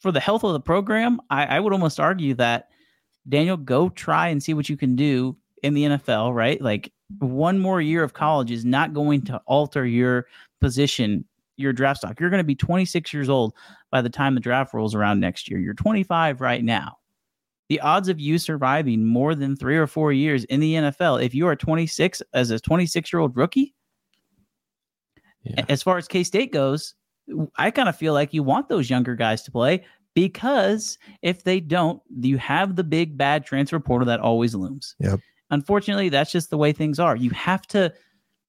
for 0.00 0.12
the 0.12 0.20
health 0.20 0.44
of 0.44 0.52
the 0.52 0.60
program, 0.60 1.20
I, 1.30 1.46
I 1.46 1.60
would 1.60 1.72
almost 1.72 1.98
argue 1.98 2.34
that 2.34 2.68
Daniel, 3.28 3.56
go 3.56 3.88
try 3.88 4.28
and 4.28 4.42
see 4.42 4.54
what 4.54 4.68
you 4.68 4.76
can 4.76 4.96
do 4.96 5.36
in 5.62 5.74
the 5.74 5.84
NFL, 5.84 6.34
right? 6.34 6.60
Like 6.60 6.92
one 7.18 7.58
more 7.58 7.80
year 7.80 8.02
of 8.02 8.14
college 8.14 8.50
is 8.50 8.64
not 8.64 8.92
going 8.92 9.22
to 9.26 9.40
alter 9.46 9.86
your 9.86 10.26
position, 10.60 11.24
your 11.56 11.72
draft 11.72 11.98
stock. 11.98 12.18
You're 12.18 12.30
going 12.30 12.38
to 12.40 12.44
be 12.44 12.54
26 12.54 13.12
years 13.12 13.28
old 13.28 13.54
by 13.90 14.00
the 14.02 14.10
time 14.10 14.34
the 14.34 14.40
draft 14.40 14.74
rolls 14.74 14.94
around 14.94 15.20
next 15.20 15.48
year. 15.50 15.60
You're 15.60 15.74
25 15.74 16.40
right 16.40 16.64
now. 16.64 16.96
The 17.68 17.80
odds 17.80 18.08
of 18.08 18.20
you 18.20 18.38
surviving 18.38 19.04
more 19.06 19.34
than 19.34 19.56
three 19.56 19.76
or 19.78 19.86
four 19.86 20.12
years 20.12 20.44
in 20.44 20.60
the 20.60 20.74
NFL, 20.74 21.22
if 21.24 21.34
you 21.34 21.46
are 21.46 21.56
26 21.56 22.20
as 22.34 22.50
a 22.50 22.58
26 22.58 23.12
year 23.12 23.20
old 23.20 23.36
rookie, 23.36 23.74
Yeah. 25.44 25.64
as 25.68 25.82
far 25.82 25.96
as 25.98 26.06
K 26.08 26.22
State 26.24 26.52
goes, 26.52 26.94
I 27.56 27.70
kind 27.70 27.88
of 27.88 27.96
feel 27.96 28.12
like 28.14 28.34
you 28.34 28.42
want 28.42 28.68
those 28.68 28.90
younger 28.90 29.14
guys 29.14 29.42
to 29.44 29.50
play 29.52 29.84
because 30.14 30.98
if 31.22 31.44
they 31.44 31.60
don't, 31.60 32.02
you 32.20 32.36
have 32.38 32.76
the 32.76 32.84
big 32.84 33.16
bad 33.16 33.46
transfer 33.46 33.80
portal 33.80 34.06
that 34.06 34.20
always 34.20 34.54
looms. 34.54 34.94
Yep. 34.98 35.20
Unfortunately, 35.52 36.08
that's 36.08 36.32
just 36.32 36.50
the 36.50 36.58
way 36.58 36.72
things 36.72 36.98
are. 36.98 37.14
You 37.14 37.30
have 37.30 37.66
to, 37.68 37.92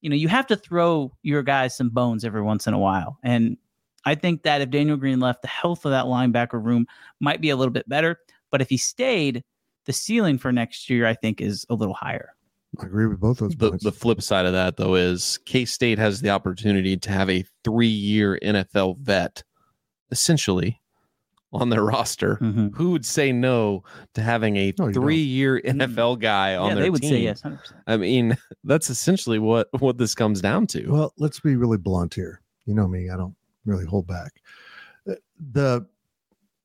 you 0.02 0.10
know, 0.10 0.16
you 0.16 0.28
have 0.30 0.48
to 0.48 0.56
throw 0.56 1.16
your 1.22 1.44
guys 1.44 1.76
some 1.78 1.90
bones 1.90 2.26
every 2.26 2.42
once 2.42 2.66
in 2.66 2.74
a 2.74 2.80
while. 2.80 3.20
And 3.24 3.58
I 4.06 4.16
think 4.16 4.44
that 4.44 4.62
if 4.62 4.70
Daniel 4.72 4.98
Green 4.98 5.20
left, 5.20 5.42
the 5.44 5.48
health 5.48 5.86
of 5.86 5.92
that 5.92 6.06
linebacker 6.06 6.64
room 6.64 6.88
might 7.20 7.42
be 7.42 7.52
a 7.52 7.56
little 7.56 7.72
bit 7.72 7.88
better. 7.88 8.18
But 8.52 8.62
if 8.62 8.70
he 8.70 8.78
stayed, 8.78 9.44
the 9.86 9.94
ceiling 9.94 10.38
for 10.38 10.52
next 10.52 10.90
year, 10.90 11.06
I 11.06 11.14
think, 11.14 11.42
is 11.42 11.66
a 11.70 11.76
little 11.76 11.94
higher. 11.94 12.30
I 12.82 12.86
agree 12.86 13.06
with 13.06 13.20
both 13.20 13.38
those 13.38 13.56
The, 13.56 13.70
points. 13.70 13.84
the 13.84 13.92
flip 13.92 14.22
side 14.22 14.46
of 14.46 14.54
that, 14.54 14.78
though, 14.78 14.96
is 14.96 15.38
K 15.46 15.66
State 15.66 16.00
has 16.00 16.22
the 16.22 16.32
opportunity 16.32 16.98
to 16.98 17.12
have 17.12 17.30
a 17.30 17.46
three 17.64 17.86
year 17.88 18.40
NFL 18.44 18.98
vet 19.00 19.44
essentially 20.10 20.82
on 21.54 21.70
their 21.70 21.84
roster. 21.84 22.38
Mhm. 22.38 22.76
Who 22.76 22.92
would 22.92 23.06
say 23.06 23.32
no 23.32 23.84
to 24.16 24.22
having 24.22 24.56
a 24.58 24.74
No, 24.80 24.92
three 24.92 25.18
year 25.22 25.62
NFL 25.64 26.20
guy 26.20 26.56
on 26.56 26.70
Yeah, 26.70 26.74
their 26.76 26.84
they 26.84 26.90
would 26.90 27.02
team? 27.02 27.10
say 27.12 27.22
yes, 27.24 27.42
100%. 27.44 27.60
I 27.88 27.98
mean, 27.98 28.38
that's 28.64 28.90
essentially 28.90 29.40
what 29.40 29.70
what 29.82 29.98
this 29.98 30.16
comes 30.16 30.42
down 30.42 30.68
to. 30.68 30.88
Well, 30.90 31.14
let's 31.18 31.40
be 31.40 31.56
really 31.56 31.78
blunt 31.78 32.14
here. 32.16 32.42
You 32.66 32.74
know 32.74 32.88
me, 32.88 33.10
I 33.10 33.18
don't 33.18 33.36
really 33.66 33.86
hold 33.86 34.08
back. 34.08 34.34
Uh, 35.10 35.14
The 35.52 35.86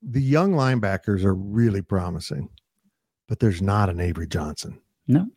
the 0.01 0.21
young 0.21 0.53
linebackers 0.53 1.23
are 1.25 1.35
really 1.35 1.81
promising, 1.81 2.49
but 3.27 3.39
there's 3.39 3.61
not 3.61 3.89
an 3.89 3.99
Avery 3.99 4.27
Johnson. 4.27 4.79
No. 5.07 5.27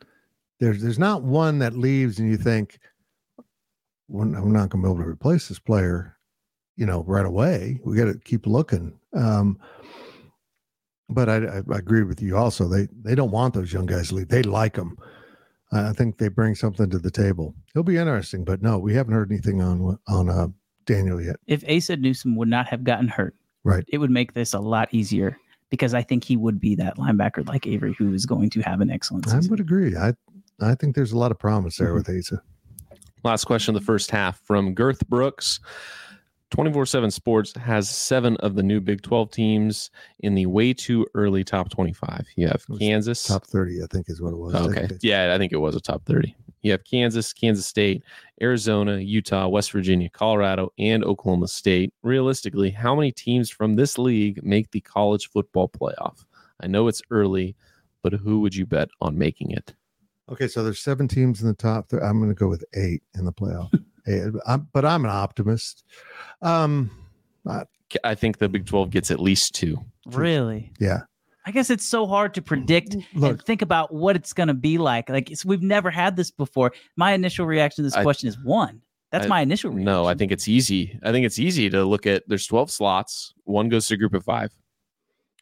There's 0.61 0.81
there's 0.81 0.99
not 1.01 1.23
one 1.25 1.59
that 1.59 1.77
leaves 1.77 2.21
and 2.21 2.31
you 2.31 2.37
think 2.37 2.79
"Well, 4.09 4.23
I'm 4.23 4.53
not 4.53 4.69
going 4.71 4.83
to 4.83 4.88
be 4.88 4.93
able 4.93 5.03
to 5.03 5.09
replace 5.11 5.49
this 5.49 5.59
player, 5.59 6.17
you 6.77 6.87
know, 6.87 7.05
right 7.07 7.27
away. 7.27 7.81
We 7.85 7.97
got 7.97 8.07
to 8.07 8.19
keep 8.19 8.47
looking. 8.47 8.99
Um, 9.15 9.59
but 11.09 11.29
I, 11.29 11.37
I, 11.47 11.57
I 11.73 11.79
agree 11.79 12.03
with 12.05 12.23
you 12.23 12.37
also. 12.37 12.69
They 12.69 12.89
they 13.03 13.15
don't 13.15 13.31
want 13.31 13.55
those 13.55 13.73
young 13.73 13.87
guys 13.87 14.09
to 14.09 14.15
leave. 14.17 14.29
They 14.29 14.43
like 14.43 14.75
them. 14.75 14.97
I 15.73 15.91
I 15.91 15.93
think 15.93 16.19
they 16.19 16.29
bring 16.29 16.55
something 16.55 16.89
to 16.91 16.99
the 16.99 17.11
table. 17.11 17.55
It'll 17.75 17.83
be 17.85 17.97
interesting, 17.99 18.45
but 18.45 18.63
no, 18.63 18.79
we 18.79 18.95
haven't 18.95 19.15
heard 19.15 19.31
anything 19.31 19.61
on 19.61 19.99
on 20.09 20.29
uh, 20.31 20.49
Daniel 20.87 21.21
yet. 21.21 21.37
if 21.47 21.65
Asa 21.69 21.97
Newsom 21.97 22.37
would 22.37 22.49
not 22.49 22.67
have 22.69 22.85
gotten 22.85 23.09
hurt, 23.09 23.35
Right. 23.65 23.85
it 23.89 23.99
would 23.99 24.11
make 24.11 24.33
this 24.35 24.55
a 24.55 24.59
lot 24.59 24.89
easier 24.93 25.39
because 25.71 25.95
I 25.95 26.03
think 26.03 26.25
he 26.25 26.37
would 26.37 26.59
be 26.61 26.75
that 26.77 26.97
linebacker 26.97 27.47
like 27.47 27.67
Avery 27.67 27.95
who 27.99 28.13
is 28.15 28.27
going 28.27 28.51
to 28.51 28.61
have 28.63 28.81
an 28.81 28.91
excellent 28.91 29.29
I 29.29 29.39
would 29.49 29.61
agree. 29.61 29.97
I 29.97 30.15
I 30.61 30.75
think 30.75 30.95
there's 30.97 31.13
a 31.13 31.19
lot 31.19 31.31
of 31.31 31.39
promise 31.39 31.77
there 31.77 31.93
Mhm. 31.93 31.95
with 31.95 32.09
Asa. 32.11 32.43
Last 33.25 33.45
question 33.45 33.75
of 33.75 33.81
the 33.81 33.85
first 33.85 34.11
half 34.11 34.41
from 34.41 34.75
Girth 34.75 35.07
Brooks. 35.09 35.61
24 36.53 36.87
7 36.87 37.11
Sports 37.11 37.55
has 37.57 37.88
seven 37.91 38.37
of 38.37 38.55
the 38.55 38.62
new 38.62 38.81
Big 38.81 39.03
12 39.03 39.31
teams 39.31 39.91
in 40.21 40.35
the 40.35 40.47
way 40.47 40.73
too 40.73 41.07
early 41.15 41.43
top 41.43 41.71
25. 41.71 42.27
You 42.37 42.47
have 42.49 42.65
Kansas. 42.79 43.25
Top 43.25 43.45
thirty, 43.47 43.83
I 43.83 43.87
think, 43.91 44.09
is 44.09 44.21
what 44.23 44.33
it 44.33 44.37
was. 44.37 44.55
Okay. 44.55 44.87
they- 44.87 44.99
Yeah, 45.01 45.35
I 45.35 45.38
think 45.38 45.53
it 45.53 45.57
was 45.57 45.75
a 45.75 45.81
top 45.81 46.05
30. 46.05 46.37
You 46.61 46.71
have 46.71 46.85
Kansas, 46.85 47.33
Kansas 47.33 47.67
State, 47.67 48.05
Arizona, 48.41 48.99
Utah, 48.99 49.49
West 49.49 49.73
Virginia, 49.73 50.09
Colorado, 50.11 50.73
and 50.79 51.03
Oklahoma 51.05 51.49
State. 51.49 51.93
Realistically, 52.05 52.71
how 52.71 52.95
many 52.95 53.11
teams 53.11 53.51
from 53.51 53.75
this 53.75 53.99
league 53.99 54.45
make 54.45 54.71
the 54.71 54.81
college 54.81 55.29
football 55.31 55.69
playoff? 55.69 56.25
I 56.62 56.69
know 56.69 56.87
it's 56.87 57.03
early, 57.11 57.57
but 58.03 58.12
who 58.12 58.41
would 58.43 58.55
you 58.55 58.65
bet 58.67 58.91
on 59.01 59.19
making 59.19 59.51
it? 59.51 59.75
Okay, 60.31 60.47
so 60.47 60.62
there's 60.62 60.79
seven 60.79 61.09
teams 61.09 61.41
in 61.43 61.49
the 61.49 61.55
top. 61.55 61.88
Th- 61.88 62.01
I'm 62.03 62.19
going 62.21 62.31
to 62.31 62.38
go 62.38 62.47
with 62.49 62.62
eight 62.75 63.03
in 63.19 63.25
the 63.25 63.33
playoff. 63.33 63.73
Eight, 64.07 64.23
I'm, 64.47 64.69
but 64.73 64.85
I'm 64.85 65.05
an 65.05 65.11
optimist. 65.11 65.85
Um, 66.41 66.91
I 68.05 68.15
think 68.15 68.38
the 68.38 68.49
Big 68.49 68.67
12 68.67 68.91
gets 68.91 69.11
at 69.11 69.21
least 69.21 69.55
two. 69.55 69.79
really? 70.07 70.73
yeah. 70.79 71.01
I 71.45 71.51
guess 71.51 71.71
it's 71.71 71.85
so 71.85 72.07
hard 72.07 72.35
to 72.35 72.43
predict 72.43 72.95
and 73.15 73.43
think 73.43 73.62
about 73.62 73.93
what 73.93 74.15
it's 74.15 74.33
going 74.33 74.47
to 74.47 74.55
be 74.55 74.79
like. 74.79 75.09
Like 75.09 75.29
it's, 75.29 75.45
we've 75.45 75.61
never 75.61 75.91
had 75.91 76.15
this 76.15 76.31
before. 76.31 76.73
My 76.95 77.15
initial 77.15 77.47
reaction 77.47 77.83
to 77.83 77.87
this 77.88 77.97
I- 77.97 78.05
question 78.05 78.29
is 78.29 78.38
one. 78.45 78.81
That's 79.11 79.27
I- 79.27 79.29
my 79.29 79.41
initial 79.41 79.71
reaction. 79.71 79.85
No, 79.85 80.07
I 80.07 80.15
think 80.15 80.31
it's 80.31 80.47
easy. 80.47 80.97
I 81.03 81.11
think 81.11 81.27
it's 81.27 81.41
easy 81.41 81.69
to 81.71 81.85
look 81.85 82.07
at 82.07 82.23
there's 82.29 82.47
12 82.47 82.71
slots. 82.71 83.35
One 83.43 83.69
goes 83.69 83.88
to 83.88 83.95
a 83.95 83.97
group 83.97 84.15
of 84.15 84.23
five. 84.25 84.53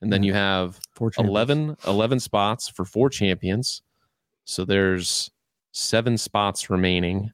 And 0.00 0.10
then 0.10 0.22
you 0.22 0.32
have 0.32 0.80
four 0.94 1.10
champions. 1.10 1.30
11, 1.30 1.76
11 1.86 2.20
spots 2.20 2.70
for 2.70 2.86
four 2.86 3.10
champions. 3.10 3.82
So 4.46 4.64
there's 4.64 5.30
seven 5.72 6.16
spots 6.16 6.70
remaining. 6.70 7.30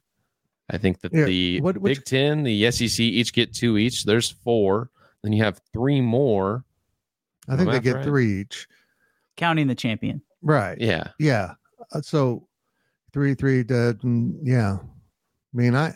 I 0.69 0.77
think 0.77 0.99
that 1.01 1.13
Yeah, 1.13 1.25
the 1.25 1.61
what- 1.61 1.77
which- 1.77 1.99
Big 1.99 2.05
Ten, 2.05 2.43
the 2.43 2.69
SEC 2.71 2.99
each 2.99 3.33
get 3.33 3.53
two 3.53 3.77
each. 3.77 4.03
There's 4.03 4.29
four. 4.29 4.89
Then 5.23 5.33
you 5.33 5.43
have 5.43 5.61
three 5.73 6.01
more. 6.01 6.65
I 7.47 7.55
think 7.55 7.71
they 7.71 7.79
get 7.79 7.95
right? 7.95 8.05
three 8.05 8.41
each. 8.41 8.67
counting 9.37 9.67
the 9.67 9.75
champion. 9.75 10.21
Right. 10.41 10.79
Yeah. 10.79 11.09
Yeah. 11.19 11.53
Uh, 11.93 12.01
So 12.01 12.47
three, 13.13 13.35
three, 13.35 13.63
mm, 13.63 14.33
yeah. 14.43 14.77
I 14.81 15.57
mean, 15.57 15.75
I, 15.75 15.95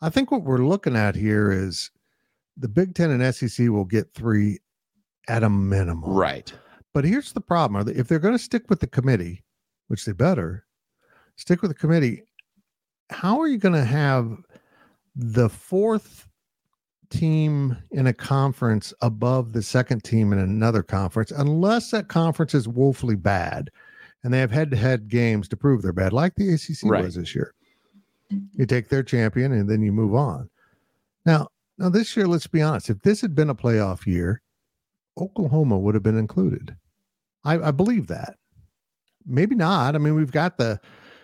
I 0.00 0.10
think 0.10 0.30
what 0.30 0.42
we're 0.42 0.58
looking 0.58 0.94
at 0.96 1.14
here 1.16 1.50
is 1.50 1.90
the 2.56 2.68
Big 2.68 2.94
Ten 2.94 3.10
and 3.10 3.34
SEC 3.34 3.68
will 3.68 3.84
get 3.84 4.12
three 4.14 4.58
at 5.28 5.42
a 5.42 5.48
minimum. 5.50 6.10
Right. 6.10 6.52
But 6.92 7.04
here's 7.04 7.32
the 7.32 7.40
problem: 7.40 7.88
if 7.88 8.08
they're 8.08 8.18
going 8.18 8.36
to 8.36 8.42
stick 8.42 8.68
with 8.68 8.80
the 8.80 8.86
committee, 8.86 9.42
which 9.88 10.04
they 10.04 10.12
better 10.12 10.66
stick 11.36 11.62
with 11.62 11.70
the 11.70 11.74
committee, 11.74 12.22
how 13.12 13.40
are 13.40 13.48
you 13.48 13.58
going 13.58 13.74
to 13.74 13.84
have 13.84 14.38
the 15.14 15.48
fourth 15.48 16.26
team 17.10 17.76
in 17.90 18.06
a 18.06 18.12
conference 18.12 18.94
above 19.02 19.52
the 19.52 19.62
second 19.62 20.02
team 20.02 20.32
in 20.32 20.38
another 20.38 20.82
conference, 20.82 21.30
unless 21.30 21.90
that 21.90 22.08
conference 22.08 22.54
is 22.54 22.66
woefully 22.66 23.16
bad 23.16 23.70
and 24.24 24.32
they 24.32 24.38
have 24.38 24.50
head-to-head 24.50 25.08
games 25.08 25.48
to 25.48 25.56
prove 25.56 25.82
they're 25.82 25.92
bad, 25.92 26.12
like 26.12 26.34
the 26.36 26.54
ACC 26.54 26.90
Right. 26.90 27.04
was 27.04 27.16
this 27.16 27.34
year? 27.34 27.54
You 28.54 28.64
take 28.64 28.88
their 28.88 29.02
champion 29.02 29.52
and 29.52 29.68
then 29.68 29.82
you 29.82 29.92
move 29.92 30.14
on. 30.14 30.48
Now, 31.26 31.48
now 31.76 31.90
this 31.90 32.16
year, 32.16 32.26
let's 32.26 32.46
be 32.46 32.62
honest: 32.62 32.88
if 32.88 33.02
this 33.02 33.20
had 33.20 33.34
been 33.34 33.50
a 33.50 33.54
playoff 33.54 34.06
year, 34.06 34.40
Oklahoma 35.18 35.78
would 35.78 35.94
have 35.94 36.02
been 36.02 36.16
included. 36.18 36.76
I, 37.44 37.58
I 37.58 37.70
believe 37.72 38.06
that. 38.06 38.36
Maybe 39.26 39.54
not. 39.54 39.94
I 39.94 39.98
mean, 39.98 40.14
we've 40.14 40.32
got 40.32 40.56
the 40.56 40.80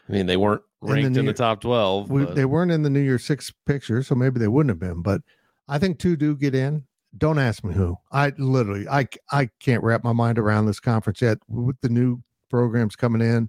I 0.09 0.13
mean, 0.13 0.27
they 0.27 0.37
weren't 0.37 0.63
ranked 0.81 1.07
in 1.07 1.13
the, 1.13 1.23
New- 1.23 1.33
top 1.33 1.61
12. 1.61 2.11
we, 2.11 2.25
they 2.27 2.45
weren't 2.45 2.71
in 2.71 2.83
the 2.83 2.91
New 2.91 3.01
Year 3.01 3.19
Six 3.19 3.53
picture, 3.67 4.03
so 4.03 4.15
maybe 4.15 4.39
they 4.39 4.49
wouldn't 4.49 4.71
have 4.71 4.79
been. 4.79 5.03
But 5.03 5.23
I 5.69 5.79
think 5.79 5.99
two 5.99 6.17
do 6.17 6.37
get 6.37 6.55
in. 6.55 6.85
Don't 7.17 7.39
ask 7.39 7.65
me 7.65 7.73
who. 7.75 7.97
I 8.13 8.33
literally, 8.39 8.87
I 8.89 9.09
I 9.33 9.49
can't 9.61 9.83
wrap 9.83 10.05
my 10.05 10.13
mind 10.13 10.39
around 10.39 10.67
this 10.67 10.79
conference 10.81 11.23
yet 11.23 11.39
with 11.49 11.81
the 11.81 11.89
new 11.89 12.23
programs 12.51 12.97
coming 12.97 13.23
in. 13.23 13.49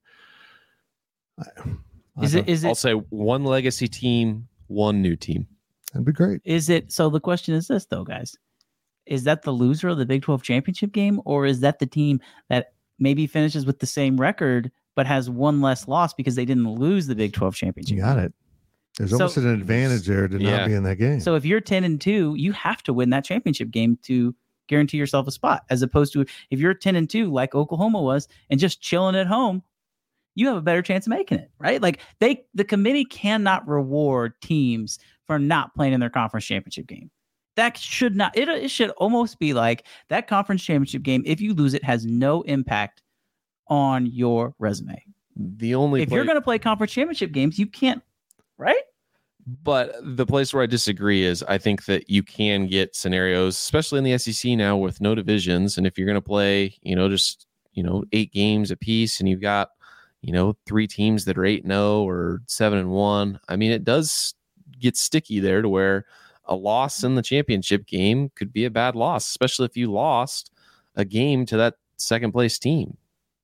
I, 1.39 1.44
I 2.18 2.24
Is 2.24 2.34
don't- 2.34 2.48
it 2.48 2.52
is 2.52 2.65
I'll 2.65 2.72
it 2.72 2.76
say 2.78 2.94
one 2.94 3.44
legacy 3.44 3.88
team, 3.88 4.48
one 4.68 5.02
new 5.02 5.15
team. 5.15 5.48
That'd 5.94 6.06
be 6.06 6.12
great. 6.12 6.42
is 6.46 6.70
it 6.70 6.92
so 6.92 7.10
the 7.10 7.20
question 7.20 7.56
is 7.56 7.68
this 7.68 7.86
though, 7.86 8.04
guys. 8.04 8.38
is 9.08 9.24
that 9.24 9.42
the 9.42 9.52
loser 9.52 9.88
of 9.89 9.98
the 9.98 10.06
Big 10.06 10.22
12 10.22 10.44
championship 10.44 10.92
game, 10.92 11.20
or 11.26 11.46
is 11.46 11.60
that 11.62 11.80
the 11.80 11.86
team 11.88 12.22
that 12.50 12.74
maybe 13.00 13.26
finishes 13.28 13.65
with 13.65 13.80
the 13.80 13.88
same 13.88 14.15
record 14.18 14.72
but 14.99 15.07
has 15.07 15.29
one 15.29 15.62
less 15.62 15.88
loss 15.88 16.13
because 16.13 16.35
they 16.35 16.43
didn't 16.43 16.69
lose 16.69 17.07
the 17.07 17.15
Big 17.15 17.31
12 17.31 17.55
championship? 17.55 17.95
You 17.95 18.01
got 18.01 18.17
it. 18.17 18.33
There's 18.97 19.12
So- 19.12 19.15
almost 19.15 19.38
an 19.38 19.47
advantage 19.47 20.05
there 20.05 20.27
to 20.27 20.38
Yeah. 20.38 20.57
not 20.57 20.67
be 20.67 20.73
in 20.73 20.83
that 20.83 20.97
game. 20.97 21.21
So 21.21 21.35
if 21.35 21.45
you're 21.45 21.62
10 21.62 21.85
and 21.85 22.01
2, 22.01 22.35
you 22.35 22.51
have 22.51 22.83
to 22.83 22.91
win 22.91 23.12
that 23.12 23.23
championship 23.23 23.71
game 23.71 23.97
to 24.01 24.35
guarantee 24.67 24.97
yourself 24.97 25.25
a 25.25 25.31
spot, 25.31 25.63
as 25.69 25.81
opposed 25.81 26.12
to 26.12 26.25
if 26.51 26.59
you're 26.59 26.73
10 26.73 26.97
and 26.97 27.09
2, 27.09 27.31
like 27.31 27.55
Oklahoma 27.55 28.01
was, 28.01 28.27
and 28.49 28.59
just 28.59 28.81
chilling 28.81 29.15
at 29.15 29.25
home, 29.25 29.63
you 30.35 30.47
have 30.47 30.57
a 30.57 30.62
better 30.62 30.81
chance 30.81 31.07
of 31.07 31.12
making 31.12 31.39
it, 31.39 31.49
right? 31.59 31.81
Like 31.81 32.01
they 32.19 32.43
the 32.53 32.65
committee 32.65 33.05
cannot 33.05 33.65
reward 33.69 34.33
teams 34.41 34.99
for 35.27 35.39
not 35.39 35.73
playing 35.75 35.93
in 35.93 36.01
their 36.01 36.09
conference 36.09 36.45
championship 36.45 36.88
game. 36.88 37.09
That 37.55 37.77
should 37.77 38.17
not 38.17 38.38
it, 38.38 38.49
it 38.49 38.69
should 38.69 38.89
almost 38.97 39.39
be 39.39 39.53
like 39.53 39.85
that 40.09 40.27
conference 40.27 40.62
championship 40.62 41.03
game, 41.03 41.23
if 41.25 41.39
you 41.39 41.53
lose 41.53 41.73
it, 41.73 41.85
has 41.85 42.05
no 42.05 42.41
impact 42.41 43.01
on 43.69 44.05
your 44.05 44.53
resume. 44.60 45.03
The 45.36 45.75
only 45.75 46.01
if 46.01 46.12
you're 46.12 46.25
gonna 46.25 46.41
play 46.41 46.60
conference 46.60 46.91
championship 46.91 47.32
games, 47.32 47.58
you 47.58 47.65
can't 47.65 48.01
right? 48.60 48.84
But 49.63 49.95
the 50.03 50.27
place 50.27 50.53
where 50.53 50.62
I 50.62 50.67
disagree 50.67 51.23
is 51.23 51.41
I 51.43 51.58
think 51.58 51.86
that 51.86 52.08
you 52.08 52.21
can 52.21 52.67
get 52.67 52.95
scenarios, 52.95 53.55
especially 53.55 53.97
in 53.97 54.03
the 54.03 54.17
SEC 54.19 54.51
now 54.51 54.77
with 54.77 55.01
no 55.01 55.15
divisions. 55.15 55.77
And 55.77 55.88
if 55.88 55.97
you're 55.97 56.05
going 56.05 56.13
to 56.15 56.21
play, 56.21 56.75
you 56.84 56.95
know, 56.95 57.10
just, 57.10 57.47
you 57.73 57.82
know, 57.82 58.03
eight 58.12 58.32
games 58.32 58.69
a 58.69 58.77
piece 58.77 59.19
and 59.19 59.27
you've 59.27 59.41
got, 59.41 59.69
you 60.21 60.32
know, 60.32 60.55
three 60.67 60.86
teams 60.86 61.25
that 61.25 61.38
are 61.38 61.45
8 61.45 61.63
and 61.63 61.71
0 61.71 62.03
or 62.03 62.41
7 62.45 62.77
and 62.77 62.91
1, 62.91 63.39
I 63.49 63.55
mean, 63.55 63.71
it 63.71 63.84
does 63.84 64.36
get 64.77 64.95
sticky 64.95 65.39
there 65.39 65.63
to 65.63 65.69
where 65.69 66.05
a 66.45 66.55
loss 66.55 67.03
in 67.03 67.15
the 67.15 67.21
championship 67.21 67.88
game 67.88 68.29
could 68.36 68.53
be 68.53 68.65
a 68.65 68.69
bad 68.69 68.95
loss, 68.95 69.27
especially 69.27 69.65
if 69.65 69.77
you 69.77 69.91
lost 69.91 70.51
a 70.95 71.05
game 71.05 71.45
to 71.47 71.58
that 71.58 71.75
second 71.95 72.34
place 72.34 72.60
team 72.60 72.97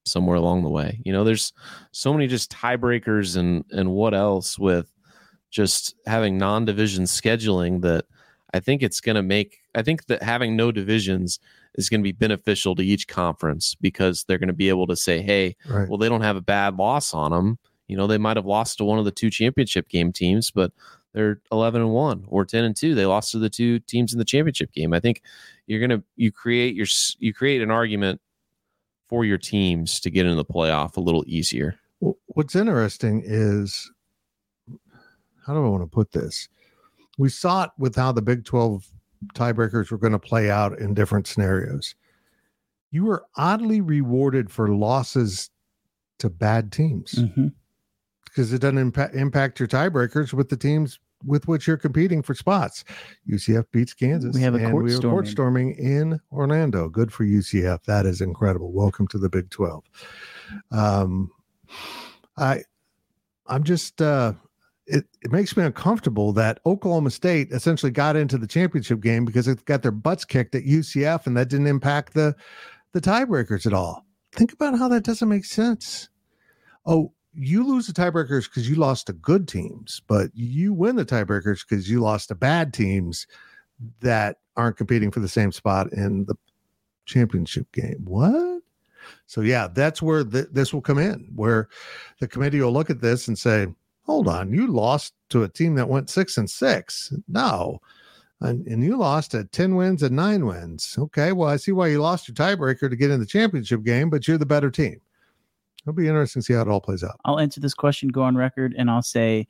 somewhere 0.06 0.38
along 0.38 0.64
the 0.64 0.70
way. 0.70 1.02
You 1.04 1.14
know, 1.14 1.24
there's 1.24 1.54
so 1.92 2.14
many 2.14 2.28
just 2.28 2.52
tiebreakers 2.52 3.38
and 3.38 3.64
and 3.72 3.92
what 3.92 4.14
else 4.14 4.58
with 4.58 4.92
just 5.52 5.96
having 6.06 6.38
non-division 6.38 7.06
scheduling 7.06 7.82
that 7.82 8.06
I 8.54 8.60
think 8.60 8.84
it's 8.84 9.02
going 9.02 9.16
to 9.16 9.24
make 9.24 9.60
I 9.74 9.82
think 9.82 10.06
that 10.08 10.24
having 10.24 10.56
no 10.56 10.72
divisions 10.72 11.40
is 11.76 11.90
going 11.90 12.02
to 12.02 12.04
be 12.04 12.12
beneficial 12.14 12.76
to 12.76 12.86
each 12.86 13.08
conference 13.08 13.76
because 13.76 14.24
they're 14.24 14.38
going 14.38 14.48
to 14.48 14.54
be 14.54 14.70
able 14.70 14.88
to 14.88 14.96
say, 14.96 15.22
"Hey, 15.22 15.56
right. 15.68 15.88
well 15.90 15.98
they 15.98 16.10
don't 16.10 16.22
have 16.22 16.38
a 16.38 16.42
bad 16.42 16.78
loss 16.78 17.14
on 17.14 17.32
them. 17.32 17.58
You 17.88 17.98
know, 17.98 18.08
they 18.08 18.18
might 18.18 18.38
have 18.38 18.46
lost 18.46 18.78
to 18.78 18.84
one 18.84 19.00
of 19.00 19.06
the 19.06 19.12
two 19.12 19.30
championship 19.30 19.90
game 19.90 20.12
teams, 20.12 20.52
but 20.52 20.72
they're 21.14 21.40
11 21.52 21.82
and 21.82 21.92
1 21.92 22.26
or 22.28 22.44
10 22.44 22.66
and 22.66 22.76
2. 22.76 22.94
They 22.94 23.06
lost 23.06 23.32
to 23.32 23.40
the 23.40 23.50
two 23.50 23.80
teams 23.80 24.12
in 24.12 24.20
the 24.20 24.26
championship 24.26 24.74
game. 24.74 24.92
I 24.92 25.00
think 25.00 25.22
you're 25.66 25.80
going 25.80 26.02
to 26.02 26.04
you 26.16 26.32
create 26.32 26.76
your 26.76 26.88
you 27.20 27.34
create 27.34 27.62
an 27.62 27.72
argument 27.72 28.20
for 29.08 29.26
your 29.26 29.38
teams 29.38 30.00
to 30.02 30.10
get 30.10 30.26
into 30.26 30.36
the 30.36 30.46
playoff 30.46 30.98
a 30.98 31.02
little 31.02 31.24
easier. 31.28 31.76
What's 32.28 32.56
interesting 32.56 33.22
is 33.26 33.92
how 35.46 35.54
do 35.54 35.64
I 35.64 35.70
want 35.70 35.84
to 35.84 35.88
put 35.88 36.12
this? 36.12 36.50
We 37.18 37.30
saw 37.30 37.64
it 37.66 37.70
with 37.78 37.96
how 37.96 38.12
the 38.12 38.22
Big 38.22 38.46
12 38.46 38.86
tiebreakers 39.34 39.92
were 39.92 39.98
going 39.98 40.14
to 40.14 40.20
play 40.20 40.50
out 40.50 40.78
in 40.80 40.94
different 40.94 41.28
scenarios. 41.28 41.96
You 42.92 43.06
were 43.06 43.26
oddly 43.38 43.82
rewarded 43.82 44.52
for 44.52 44.70
losses 44.70 45.50
to 46.20 46.30
bad 46.30 46.72
teams 46.72 47.14
Mm-hmm. 47.16 47.48
because 48.26 48.54
it 48.54 48.60
doesn't 48.60 48.78
impact, 48.78 49.16
impact 49.16 49.60
your 49.60 49.68
tiebreakers 49.68 50.34
with 50.34 50.50
the 50.50 50.58
teams 50.58 51.00
with 51.26 51.48
which 51.48 51.68
you're 51.68 51.78
competing 51.78 52.22
for 52.22 52.34
spots. 52.34 52.84
UCF 53.30 53.66
beats 53.72 53.94
Kansas. 53.94 54.36
We 54.36 54.42
have 54.42 54.56
a 54.56 54.70
court 54.70 54.84
we 54.84 54.94
have 54.94 55.02
court 55.02 55.28
storming. 55.28 55.76
storming 55.76 56.12
in 56.12 56.20
Orlando. 56.32 56.90
Good 56.90 57.12
for 57.12 57.26
UCF. 57.26 57.84
That 57.84 58.06
is 58.06 58.22
incredible. 58.22 58.72
Welcome 58.72 59.08
to 59.08 59.18
the 59.18 59.30
Big 59.30 59.50
12. 59.50 59.84
Um, 60.72 61.32
I, 62.38 62.64
I'm 63.48 63.64
just, 63.64 64.02
uh, 64.02 64.34
it, 64.88 65.06
it 65.22 65.32
makes 65.32 65.58
me 65.58 65.64
uncomfortable 65.64 66.32
that 66.34 66.60
Oklahoma 66.66 67.10
State 67.10 67.52
essentially 67.52 67.92
got 67.92 68.16
into 68.16 68.38
the 68.38 68.48
championship 68.48 69.02
game 69.02 69.26
because 69.26 69.48
it 69.48 69.66
got 69.66 69.82
their 69.82 69.92
butts 69.92 70.26
kicked 70.26 70.54
at 70.56 70.64
UCF 70.64 71.26
and 71.26 71.36
that 71.38 71.50
didn't 71.50 71.68
impact 71.68 72.14
the 72.14 72.36
the 72.94 73.02
tiebreakers 73.02 73.66
at 73.66 73.74
all. 73.74 74.06
Think 74.32 74.54
about 74.54 74.78
how 74.78 74.88
that 74.88 75.04
doesn't 75.04 75.28
make 75.28 75.44
sense. 75.44 76.08
Oh, 76.86 77.12
you 77.38 77.66
lose 77.66 77.88
the 77.88 77.94
tiebreakers 77.94 78.46
because 78.46 78.70
you 78.70 78.76
lost 78.76 79.08
to 79.08 79.14
good 79.14 79.48
teams, 79.48 80.02
but 80.08 80.30
you 80.34 80.74
win 80.74 80.96
the 80.96 81.06
tiebreakers 81.06 81.68
because 81.68 81.90
you 81.90 82.00
lost 82.00 82.30
to 82.30 82.36
bad 82.36 82.74
teams 82.74 83.28
that 84.00 84.38
aren't 84.56 84.78
competing 84.78 85.12
for 85.12 85.20
the 85.20 85.28
same 85.28 85.52
spot 85.52 85.92
in 85.94 86.26
the 86.26 86.36
championship 87.06 87.72
game. 87.72 88.02
What? 88.06 88.62
So 89.28 89.42
yeah, 89.42 89.68
that's 89.68 90.02
where 90.02 90.24
th- 90.24 90.48
this 90.52 90.74
will 90.74 90.82
come 90.82 90.98
in, 90.98 91.30
where 91.36 91.70
the 92.20 92.28
committee 92.28 92.62
will 92.62 92.72
look 92.72 92.90
at 92.90 93.02
this 93.02 93.28
and 93.28 93.38
say, 93.38 93.68
"Hold 94.04 94.28
on, 94.28 94.52
you 94.54 94.68
lost 94.68 95.14
to 95.30 95.44
a 95.44 95.50
team 95.50 95.76
that 95.76 95.90
went 95.90 96.10
six 96.10 96.38
and 96.38 96.50
six. 96.50 97.14
No, 97.28 97.82
and, 98.42 98.66
and 98.68 98.84
you 98.84 98.98
lost 98.98 99.34
at 99.34 99.52
10 99.52 99.76
wins 99.76 100.04
and 100.04 100.16
nine 100.16 100.46
wins. 100.46 100.96
Okay, 100.98 101.32
well, 101.32 101.50
I 101.50 101.58
see 101.58 101.72
why 101.72 101.88
you 101.88 102.02
lost 102.02 102.28
your 102.28 102.36
tiebreaker 102.36 102.90
to 102.90 102.96
get 102.96 103.12
in 103.12 103.20
the 103.20 103.26
championship 103.26 103.84
game, 103.84 104.10
but 104.10 104.28
you're 104.28 104.38
the 104.38 104.46
better 104.46 104.70
team. 104.70 105.00
It'll 105.86 105.94
be 105.94 106.08
interesting 106.08 106.42
to 106.42 106.46
see 106.46 106.54
how 106.54 106.62
it 106.62 106.68
all 106.68 106.82
plays 106.82 107.04
out. 107.04 107.20
I'll 107.26 107.40
answer 107.40 107.60
this 107.60 107.76
question, 107.76 108.10
go 108.10 108.24
on 108.24 108.36
record, 108.36 108.74
and 108.76 108.90
I'll 108.90 109.04
say, 109.04 109.48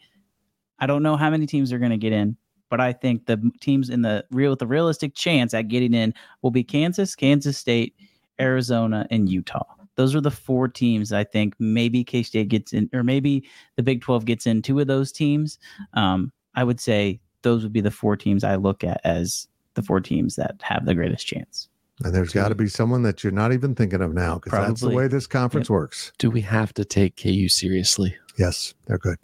I 0.79 0.85
don't 0.85 1.01
know 1.01 1.15
how 1.15 1.29
many 1.29 1.45
teams 1.45 1.71
are 1.71 1.79
going 1.79 1.91
to 1.91 1.97
get 1.97 2.11
in, 2.11 2.35
but 2.69 2.81
I 2.81 2.91
think 2.91 3.25
the 3.25 3.51
teams 3.61 3.89
in 3.89 4.01
the 4.01 4.25
real 4.31 4.49
with 4.49 4.59
the 4.59 4.67
realistic 4.67 5.15
chance 5.15 5.53
at 5.53 5.69
getting 5.69 5.93
in 5.93 6.13
will 6.41 6.51
be 6.51 6.63
Kansas, 6.63 7.15
Kansas 7.15 7.57
State, 7.57 7.95
Arizona, 8.39 9.07
and 9.09 9.29
Utah. 9.29 9.63
Those 9.95 10.13
are 10.13 10.19
the 10.19 10.29
four 10.29 10.67
teams 10.67 11.13
I 11.13 11.23
think 11.23 11.53
maybe 11.57 12.03
K 12.03 12.21
State 12.21 12.49
gets 12.49 12.73
in, 12.73 12.89
or 12.91 13.01
maybe 13.01 13.47
the 13.77 13.83
Big 13.83 14.01
Twelve 14.01 14.25
gets 14.25 14.45
in 14.45 14.61
two 14.61 14.81
of 14.81 14.87
those 14.87 15.13
teams. 15.13 15.57
Um, 15.93 16.33
I 16.55 16.65
would 16.65 16.81
say 16.81 17.21
those 17.43 17.63
would 17.63 17.71
be 17.71 17.79
the 17.79 17.91
four 17.91 18.17
teams 18.17 18.43
I 18.43 18.55
look 18.55 18.83
at 18.83 18.99
as 19.05 19.47
the 19.75 19.81
four 19.81 20.01
teams 20.01 20.35
that 20.35 20.55
have 20.61 20.85
the 20.85 20.95
greatest 20.95 21.25
chance. 21.25 21.69
And 22.03 22.13
there's 22.13 22.33
got 22.33 22.49
to 22.49 22.55
be 22.55 22.67
someone 22.67 23.03
that 23.03 23.23
you're 23.23 23.31
not 23.31 23.53
even 23.53 23.73
thinking 23.73 24.01
of 24.01 24.13
now 24.13 24.35
because 24.35 24.51
that's 24.51 24.81
the 24.81 24.89
way 24.89 25.07
this 25.07 25.27
conference 25.27 25.69
works. 25.69 26.11
Do 26.17 26.29
we 26.29 26.41
have 26.41 26.73
to 26.73 26.83
take 26.83 27.15
KU 27.21 27.47
seriously? 27.47 28.17
Yes, 28.37 28.73
they're 28.85 28.97
good. 28.97 29.17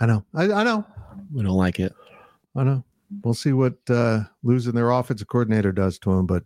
I 0.00 0.06
know. 0.06 0.24
I, 0.32 0.44
I 0.44 0.62
know. 0.62 0.86
We 1.32 1.42
don't 1.42 1.56
like 1.56 1.80
it. 1.80 1.92
I 2.54 2.62
know. 2.62 2.84
We'll 3.22 3.34
see 3.34 3.52
what 3.52 3.74
uh, 3.88 4.24
losing 4.42 4.74
their 4.74 4.90
offensive 4.90 5.26
coordinator 5.26 5.72
does 5.72 5.98
to 6.00 6.14
them, 6.14 6.26
but 6.26 6.44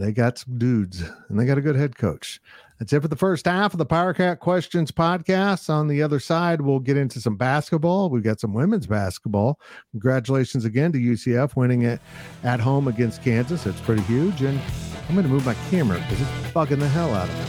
they 0.00 0.12
got 0.12 0.38
some 0.38 0.56
dudes 0.56 1.02
and 1.28 1.38
they 1.38 1.44
got 1.44 1.58
a 1.58 1.60
good 1.60 1.76
head 1.76 1.96
coach. 1.96 2.40
That's 2.78 2.90
it 2.94 3.02
for 3.02 3.08
the 3.08 3.16
first 3.16 3.44
half 3.44 3.74
of 3.74 3.78
the 3.78 3.84
Power 3.84 4.14
Cat 4.14 4.40
Questions 4.40 4.90
podcast. 4.90 5.68
On 5.68 5.88
the 5.88 6.02
other 6.02 6.18
side, 6.18 6.62
we'll 6.62 6.78
get 6.78 6.96
into 6.96 7.20
some 7.20 7.36
basketball. 7.36 8.08
We've 8.08 8.22
got 8.22 8.40
some 8.40 8.54
women's 8.54 8.86
basketball. 8.86 9.60
Congratulations 9.90 10.64
again 10.64 10.90
to 10.92 10.98
UCF 10.98 11.54
winning 11.54 11.82
it 11.82 12.00
at 12.42 12.60
home 12.60 12.88
against 12.88 13.22
Kansas. 13.22 13.66
It's 13.66 13.80
pretty 13.82 14.00
huge. 14.02 14.40
And 14.40 14.58
I'm 15.06 15.14
going 15.14 15.26
to 15.26 15.32
move 15.32 15.44
my 15.44 15.54
camera 15.68 15.98
because 15.98 16.22
it's 16.22 16.30
bugging 16.54 16.78
the 16.78 16.88
hell 16.88 17.14
out 17.14 17.28
of 17.28 17.34
me. 17.34 17.44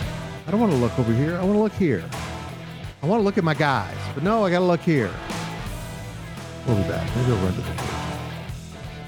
I 0.45 0.51
don't 0.51 0.59
want 0.59 0.73
to 0.73 0.77
look 0.77 0.99
over 0.99 1.13
here. 1.13 1.37
I 1.37 1.43
want 1.43 1.53
to 1.53 1.59
look 1.59 1.73
here. 1.73 2.03
I 3.01 3.05
want 3.07 3.21
to 3.21 3.23
look 3.23 3.37
at 3.37 3.45
my 3.45 3.55
guys, 3.55 3.97
but 4.13 4.23
no, 4.23 4.45
I 4.45 4.51
got 4.51 4.59
to 4.59 4.65
look 4.65 4.81
here. 4.81 5.09
We'll 6.67 6.75
be 6.75 6.83
back. 6.89 7.15
Maybe 7.15 7.31
I'll 7.31 7.45
run 7.45 7.53
to 7.53 7.61
the 7.61 8.00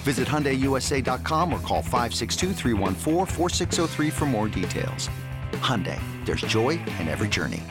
Visit 0.00 0.26
HyundaiUSA.com 0.26 1.52
or 1.52 1.60
call 1.60 1.82
562-314-4603 1.82 4.12
for 4.12 4.26
more 4.26 4.48
details. 4.48 5.10
Hyundai, 5.52 6.00
there's 6.24 6.40
joy 6.40 6.70
in 6.98 7.08
every 7.08 7.28
journey. 7.28 7.62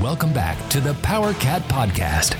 Welcome 0.00 0.32
back 0.32 0.56
to 0.70 0.80
the 0.80 0.94
Power 0.94 1.32
Cat 1.34 1.62
podcast. 1.62 2.36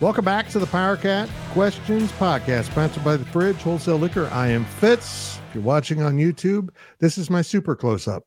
Welcome 0.00 0.24
back 0.24 0.48
to 0.50 0.58
the 0.58 0.66
Power 0.66 0.96
Cat 0.96 1.28
Questions 1.52 2.12
Podcast, 2.12 2.66
sponsored 2.66 3.04
by 3.04 3.16
the 3.16 3.24
Fridge 3.26 3.56
Wholesale 3.56 3.96
Liquor. 3.96 4.28
I 4.32 4.48
am 4.48 4.64
Fitz. 4.64 5.38
If 5.48 5.54
you're 5.54 5.64
watching 5.64 6.02
on 6.02 6.16
YouTube, 6.16 6.68
this 6.98 7.18
is 7.18 7.30
my 7.30 7.42
super 7.42 7.74
close 7.74 8.06
up. 8.06 8.22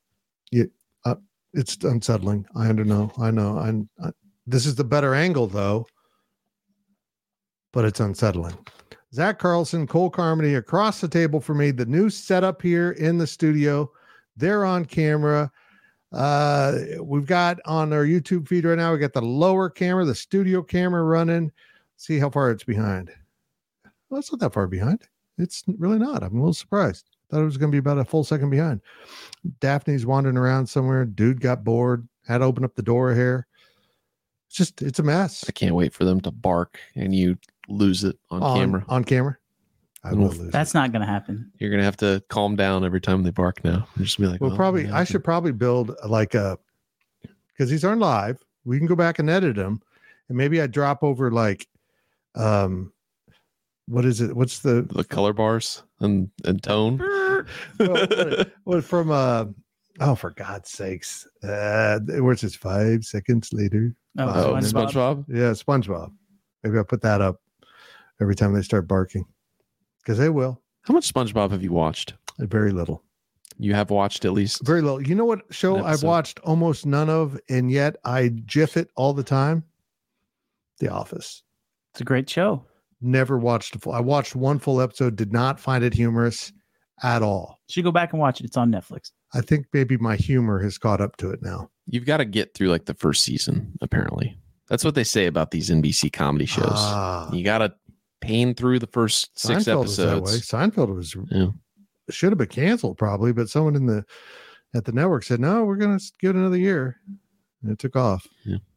You, 0.51 0.71
uh, 1.05 1.15
it's 1.53 1.77
unsettling. 1.83 2.45
I 2.55 2.71
don't 2.71 2.87
know. 2.87 3.11
I 3.19 3.31
know. 3.31 3.59
I'm. 3.59 3.89
I, 4.03 4.09
this 4.47 4.65
is 4.65 4.75
the 4.75 4.83
better 4.83 5.13
angle 5.13 5.47
though, 5.47 5.85
but 7.71 7.85
it's 7.85 7.99
unsettling. 7.99 8.57
Zac 9.13 9.39
Carlson, 9.39 9.87
Cole 9.87 10.09
Carmody 10.09 10.55
across 10.55 11.01
the 11.01 11.07
table 11.07 11.39
for 11.39 11.55
me. 11.55 11.71
The 11.71 11.85
new 11.85 12.09
setup 12.09 12.61
here 12.61 12.91
in 12.91 13.17
the 13.17 13.25
studio. 13.25 13.91
They're 14.37 14.65
on 14.65 14.85
camera. 14.85 15.51
Uh, 16.11 16.77
we've 17.01 17.25
got 17.25 17.59
on 17.65 17.91
our 17.93 18.05
YouTube 18.05 18.47
feed 18.47 18.65
right 18.65 18.77
now. 18.77 18.91
We 18.91 18.99
got 18.99 19.13
the 19.13 19.21
lower 19.21 19.69
camera, 19.69 20.05
the 20.05 20.15
studio 20.15 20.61
camera 20.61 21.03
running. 21.03 21.51
See 21.97 22.19
how 22.19 22.29
far 22.29 22.51
it's 22.51 22.63
behind. 22.63 23.11
Well, 24.09 24.19
it's 24.19 24.31
not 24.31 24.39
that 24.41 24.53
far 24.53 24.67
behind. 24.67 25.07
It's 25.37 25.63
really 25.77 25.99
not. 25.99 26.23
I'm 26.23 26.35
a 26.35 26.39
little 26.39 26.53
surprised. 26.53 27.09
Thought 27.29 27.41
it 27.41 27.45
was 27.45 27.57
going 27.57 27.71
to 27.71 27.75
be 27.75 27.79
about 27.79 27.99
a 27.99 28.05
full 28.05 28.23
second 28.23 28.49
behind. 28.49 28.81
Daphne's 29.59 30.05
wandering 30.05 30.37
around 30.37 30.67
somewhere. 30.67 31.05
Dude 31.05 31.41
got 31.41 31.63
bored. 31.63 32.07
Had 32.27 32.39
to 32.39 32.45
open 32.45 32.63
up 32.63 32.75
the 32.75 32.81
door 32.81 33.13
here. 33.13 33.47
It's 34.47 34.55
just, 34.55 34.81
it's 34.81 34.99
a 34.99 35.03
mess. 35.03 35.45
I 35.47 35.51
can't 35.51 35.75
wait 35.75 35.93
for 35.93 36.05
them 36.05 36.19
to 36.21 36.31
bark 36.31 36.79
and 36.95 37.13
you 37.13 37.37
lose 37.69 38.03
it 38.03 38.17
on, 38.29 38.41
camera. 38.57 38.85
On 38.89 39.03
camera. 39.03 39.37
I 40.03 40.13
will 40.13 40.29
lose. 40.29 40.51
That's 40.51 40.73
not 40.73 40.91
going 40.91 41.01
to 41.01 41.07
happen. 41.07 41.51
You're 41.59 41.69
gonna 41.71 41.83
have 41.83 41.97
to 41.97 42.23
calm 42.29 42.55
down 42.55 42.85
every 42.85 43.01
time 43.01 43.23
they 43.23 43.31
bark 43.31 43.63
now. 43.65 43.85
You're 43.97 44.05
just 44.05 44.17
be 44.17 44.27
like, 44.27 44.39
Well, 44.41 44.53
"Oh, 44.53 44.55
probably 44.55 44.85
yeah, 44.85 44.97
I 44.97 45.03
should 45.03 45.23
probably 45.23 45.51
build 45.51 45.93
like 46.07 46.35
a 46.35 46.57
because 47.49 47.69
these 47.69 47.83
aren't 47.83 47.99
live. 48.01 48.41
We 48.63 48.77
can 48.77 48.87
go 48.87 48.95
back 48.95 49.19
and 49.19 49.29
edit 49.29 49.57
them, 49.57 49.81
and 50.29 50.37
maybe 50.37 50.61
I 50.61 50.67
drop 50.67 51.03
over 51.03 51.31
like, 51.31 51.67
um, 52.35 52.93
what 53.87 54.05
is 54.05 54.21
it? 54.21 54.33
What's 54.35 54.59
the 54.59 54.83
the 54.83 55.03
color 55.03 55.33
bars 55.33 55.83
and 55.99 56.29
and 56.45 56.63
tone. 56.63 56.97
what, 57.77 58.09
what- 58.09 58.51
what 58.63 58.83
from 58.85 59.11
uh 59.11 59.45
oh 59.99 60.15
for 60.15 60.31
God's 60.31 60.69
sakes 60.69 61.27
uh 61.43 61.99
where's 62.19 62.39
this 62.41 62.55
five 62.55 63.03
seconds 63.03 63.51
later? 63.51 63.93
Oh, 64.17 64.27
Oh, 64.29 64.53
SpongeBob. 64.55 64.91
SpongeBob. 64.93 65.25
Yeah, 65.27 65.51
SpongeBob. 65.51 66.11
Maybe 66.63 66.77
I'll 66.77 66.83
put 66.85 67.01
that 67.01 67.19
up 67.21 67.41
every 68.21 68.35
time 68.35 68.53
they 68.53 68.61
start 68.61 68.87
barking 68.87 69.25
because 70.03 70.17
they 70.17 70.29
will. 70.29 70.61
How 70.83 70.93
much 70.93 71.11
SpongeBob 71.11 71.51
have 71.51 71.63
you 71.63 71.71
watched? 71.71 72.13
Very 72.39 72.71
little. 72.71 73.03
You 73.57 73.73
have 73.73 73.89
watched 73.89 74.23
at 74.23 74.31
least. 74.31 74.65
Very 74.65 74.81
little. 74.81 75.05
You 75.05 75.15
know 75.15 75.25
what 75.25 75.41
show 75.51 75.83
I've 75.83 76.03
watched 76.03 76.39
almost 76.39 76.85
none 76.85 77.09
of, 77.09 77.37
and 77.49 77.69
yet 77.69 77.97
I 78.05 78.29
jiff 78.45 78.77
it 78.77 78.89
all 78.95 79.13
the 79.13 79.23
time? 79.23 79.63
The 80.79 80.89
Office. 80.89 81.43
It's 81.93 82.01
a 82.01 82.05
great 82.05 82.29
show. 82.29 82.65
Never 83.01 83.37
watched 83.37 83.75
a 83.75 83.79
full. 83.79 83.93
I 83.93 83.99
watched 83.99 84.35
one 84.35 84.59
full 84.59 84.79
episode, 84.79 85.17
did 85.17 85.33
not 85.33 85.59
find 85.59 85.83
it 85.83 85.93
humorous 85.93 86.53
at 87.03 87.21
all. 87.21 87.59
You 87.67 87.73
should 87.73 87.83
go 87.83 87.91
back 87.91 88.13
and 88.13 88.21
watch 88.21 88.39
it. 88.39 88.45
It's 88.45 88.57
on 88.57 88.71
Netflix. 88.71 89.11
I 89.33 89.41
think 89.41 89.67
maybe 89.73 89.97
my 89.97 90.15
humor 90.15 90.59
has 90.59 90.77
caught 90.77 91.01
up 91.01 91.17
to 91.17 91.29
it 91.29 91.41
now. 91.41 91.69
You've 91.87 92.05
got 92.05 92.17
to 92.17 92.25
get 92.25 92.53
through 92.53 92.69
like 92.69 92.85
the 92.85 92.93
first 92.93 93.23
season. 93.23 93.73
Apparently, 93.81 94.37
that's 94.69 94.85
what 94.85 94.95
they 94.95 95.03
say 95.03 95.25
about 95.25 95.51
these 95.51 95.69
NBC 95.69 96.13
comedy 96.13 96.45
shows. 96.45 96.67
Ah, 96.71 97.31
you 97.33 97.43
got 97.43 97.59
to 97.59 97.73
pain 98.21 98.53
through 98.53 98.79
the 98.79 98.87
first 98.87 99.37
six 99.39 99.63
Seinfeld 99.63 99.81
was 99.83 99.97
that 99.97 100.07
way. 100.07 100.17
episodes. 100.33 100.47
Seinfeld 100.49 100.95
was 100.95 101.15
Yeah. 101.31 101.47
should 102.09 102.31
have 102.31 102.37
been 102.37 102.47
canceled 102.47 102.97
probably, 102.97 103.31
but 103.33 103.49
someone 103.49 103.75
in 103.75 103.85
the 103.85 104.03
at 104.75 104.85
the 104.85 104.91
network 104.91 105.23
said 105.23 105.39
no, 105.39 105.63
we're 105.65 105.77
gonna 105.77 105.99
give 106.19 106.31
it 106.31 106.35
another 106.39 106.57
year, 106.57 106.97
and 107.63 107.71
it 107.71 107.79
took 107.79 107.95
off. 107.95 108.27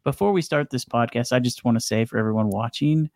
Before 0.04 0.32
we 0.32 0.42
start 0.42 0.70
this 0.70 0.84
podcast, 0.84 1.32
I 1.32 1.38
just 1.38 1.64
want 1.64 1.76
to 1.76 1.80
say 1.80 2.04
for 2.04 2.18
everyone 2.18 2.48
watching, 2.48 3.10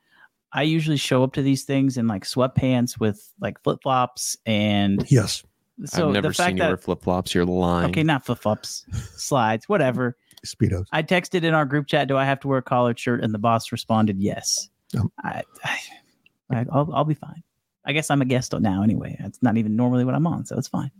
I 0.52 0.62
usually 0.62 0.96
show 0.98 1.22
up 1.24 1.32
to 1.34 1.42
these 1.42 1.64
things 1.64 1.96
in 1.96 2.06
like 2.06 2.24
sweatpants 2.24 2.98
with 3.00 3.32
like 3.40 3.62
flip 3.62 3.78
flops, 3.82 4.36
and 4.46 5.04
Yes, 5.10 5.42
so 5.84 6.08
I've 6.08 6.12
never 6.14 6.28
the 6.28 6.34
fact 6.34 6.48
seen 6.48 6.56
you 6.56 6.62
that 6.62 6.68
wear 6.68 6.76
flip 6.76 7.02
flops. 7.02 7.34
You're 7.34 7.44
lying. 7.46 7.90
okay, 7.90 8.02
not 8.02 8.24
flip 8.26 8.38
flops, 8.38 8.84
slides, 9.16 9.68
whatever. 9.68 10.16
speedos. 10.46 10.84
I 10.92 11.02
texted 11.02 11.42
in 11.44 11.54
our 11.54 11.64
group 11.64 11.86
chat, 11.88 12.08
"Do 12.08 12.16
I 12.16 12.24
have 12.24 12.40
to 12.40 12.48
wear 12.48 12.58
a 12.58 12.62
collared 12.62 12.98
shirt?" 12.98 13.22
And 13.24 13.32
the 13.34 13.38
boss 13.38 13.72
responded, 13.72 14.18
"Yes." 14.20 14.68
Um, 14.96 15.10
I, 15.24 15.42
I, 15.64 15.78
I 16.50 16.64
I'll, 16.72 16.90
I'll 16.92 17.04
be 17.04 17.14
fine. 17.14 17.42
I 17.84 17.92
guess 17.92 18.10
I'm 18.10 18.22
a 18.22 18.24
guest 18.24 18.52
now 18.58 18.82
anyway. 18.82 19.16
That's 19.20 19.42
not 19.42 19.56
even 19.56 19.76
normally 19.76 20.04
what 20.04 20.14
I'm 20.14 20.26
on, 20.26 20.44
so 20.44 20.58
it's 20.58 20.68
fine. 20.68 20.90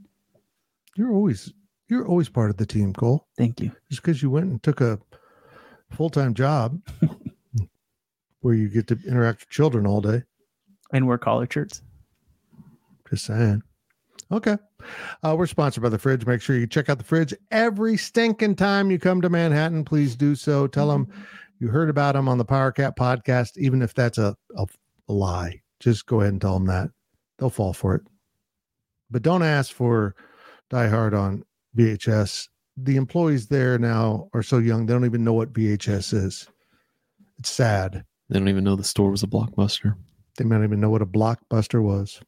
You're 0.96 1.12
always 1.12 1.52
you're 1.88 2.06
always 2.06 2.28
part 2.28 2.50
of 2.50 2.56
the 2.56 2.66
team, 2.66 2.92
Cole. 2.92 3.26
Thank 3.37 3.61
you. 3.61 3.72
Just 3.90 4.02
because 4.02 4.22
you 4.22 4.30
went 4.30 4.46
and 4.46 4.62
took 4.62 4.80
a 4.80 4.98
full 5.90 6.11
time 6.11 6.35
job 6.35 6.80
where 8.40 8.54
you 8.54 8.68
get 8.68 8.87
to 8.88 8.98
interact 9.06 9.40
with 9.40 9.50
children 9.50 9.87
all 9.87 10.00
day. 10.00 10.22
And 10.92 11.06
wear 11.06 11.18
collared 11.18 11.52
shirts. 11.52 11.82
Just 13.11 13.24
saying. 13.24 13.62
Okay. 14.30 14.56
Uh, 15.22 15.35
we're 15.38 15.46
sponsored 15.46 15.82
by 15.82 15.88
the 15.88 15.98
fridge. 15.98 16.26
Make 16.26 16.40
sure 16.40 16.56
you 16.56 16.66
check 16.66 16.88
out 16.88 16.98
the 16.98 17.04
fridge 17.04 17.35
every 17.50 17.96
stinking 17.96 18.56
time 18.56 18.90
you 18.90 18.98
come 18.98 19.20
to 19.20 19.28
Manhattan. 19.28 19.85
Please 19.85 20.16
do 20.16 20.35
so. 20.35 20.66
Tell 20.66 20.88
them 20.88 21.09
you 21.59 21.68
heard 21.68 21.88
about 21.88 22.14
them 22.14 22.28
on 22.28 22.38
the 22.38 22.44
Power 22.44 22.72
Cat 22.72 22.96
podcast, 22.96 23.56
even 23.56 23.82
if 23.82 23.94
that's 23.94 24.18
a, 24.18 24.37
a, 24.56 24.66
a 25.08 25.12
lie. 25.12 25.60
Just 25.80 26.06
go 26.06 26.20
ahead 26.20 26.32
and 26.32 26.40
tell 26.40 26.54
them 26.54 26.66
that. 26.66 26.90
They'll 27.38 27.50
fall 27.50 27.72
for 27.72 27.94
it. 27.94 28.02
But 29.10 29.22
don't 29.22 29.42
ask 29.42 29.72
for 29.72 30.14
Die 30.70 30.88
Hard 30.88 31.14
on 31.14 31.44
VHS. 31.76 32.48
The 32.76 32.96
employees 32.96 33.46
there 33.46 33.78
now 33.78 34.28
are 34.34 34.42
so 34.42 34.58
young, 34.58 34.86
they 34.86 34.92
don't 34.92 35.04
even 35.04 35.24
know 35.24 35.32
what 35.32 35.52
VHS 35.52 36.12
is. 36.12 36.48
It's 37.38 37.50
sad. 37.50 38.04
They 38.28 38.38
don't 38.38 38.48
even 38.48 38.64
know 38.64 38.76
the 38.76 38.84
store 38.84 39.10
was 39.10 39.22
a 39.22 39.28
blockbuster. 39.28 39.94
They 40.36 40.44
might 40.44 40.56
not 40.58 40.64
even 40.64 40.80
know 40.80 40.90
what 40.90 41.02
a 41.02 41.06
blockbuster 41.06 41.82
was. 41.82 42.20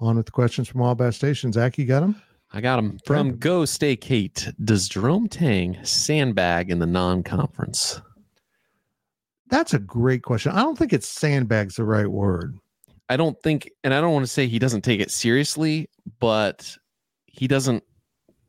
On 0.00 0.16
with 0.16 0.26
the 0.26 0.32
questions 0.32 0.68
from 0.68 0.82
all 0.82 0.94
bad 0.94 1.14
stations. 1.14 1.54
Zach, 1.54 1.78
you 1.78 1.86
got 1.86 2.00
them? 2.00 2.20
I 2.52 2.60
got 2.60 2.76
them. 2.76 2.98
from 3.04 3.38
Go 3.38 3.64
Stay 3.64 3.96
Kate. 3.96 4.48
Does 4.62 4.88
Jerome 4.88 5.28
Tang 5.28 5.78
sandbag 5.82 6.70
in 6.70 6.78
the 6.78 6.86
non-conference? 6.86 8.00
That's 9.48 9.74
a 9.74 9.78
great 9.78 10.22
question. 10.22 10.52
I 10.52 10.62
don't 10.62 10.76
think 10.76 10.92
it's 10.92 11.08
sandbags 11.08 11.76
the 11.76 11.84
right 11.84 12.10
word. 12.10 12.58
I 13.08 13.16
don't 13.16 13.40
think, 13.42 13.70
and 13.84 13.94
I 13.94 14.00
don't 14.00 14.12
want 14.12 14.24
to 14.24 14.32
say 14.32 14.46
he 14.46 14.58
doesn't 14.58 14.82
take 14.82 15.00
it 15.00 15.10
seriously, 15.10 15.88
but 16.18 16.76
he 17.26 17.46
doesn't 17.46 17.84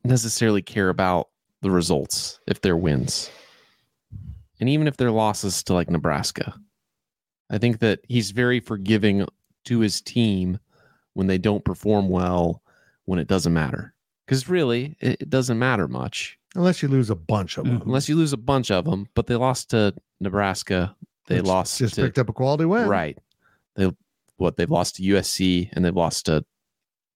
necessarily 0.03 0.61
care 0.61 0.89
about 0.89 1.29
the 1.61 1.69
results 1.69 2.39
if 2.47 2.61
they're 2.61 2.77
wins. 2.77 3.29
And 4.59 4.69
even 4.69 4.87
if 4.87 4.97
they're 4.97 5.11
losses 5.11 5.63
to 5.63 5.73
like 5.73 5.89
Nebraska, 5.89 6.53
I 7.51 7.59
think 7.59 7.79
that 7.79 7.99
he's 8.07 8.31
very 8.31 8.59
forgiving 8.59 9.27
to 9.65 9.79
his 9.79 10.01
team 10.01 10.59
when 11.13 11.27
they 11.27 11.37
don't 11.37 11.65
perform 11.65 12.09
well, 12.09 12.61
when 13.05 13.19
it 13.19 13.27
doesn't 13.27 13.53
matter. 13.53 13.93
Because 14.25 14.49
really, 14.49 14.95
it, 14.99 15.29
doesn't 15.29 15.59
matter 15.59 15.87
much 15.87 16.36
Unless 16.57 16.81
you 16.81 16.89
lose 16.89 17.09
a 17.09 17.15
bunch 17.15 17.57
of 17.57 17.65
mm, 17.65 17.79
them. 17.79 17.81
unless 17.85 18.09
you 18.09 18.15
lose 18.15 18.33
a 18.33 18.37
bunch 18.37 18.71
of 18.71 18.83
them. 18.85 19.07
But 19.13 19.27
they 19.27 19.35
lost 19.35 19.69
to 19.69 19.93
Nebraska. 20.19 20.95
They 21.27 21.37
Which 21.37 21.45
lost 21.45 21.77
Just 21.77 21.95
to 21.95 22.01
picked 22.01 22.17
up 22.19 22.29
a 22.29 22.33
quality 22.33 22.65
win. 22.65 22.87
right. 22.87 23.17
They 23.75 23.91
what 24.37 24.57
they've 24.57 24.69
lost 24.69 24.95
to 24.95 25.03
USC 25.03 25.69
and 25.73 25.85
they've 25.85 25.95
lost 25.95 26.25
to 26.25 26.43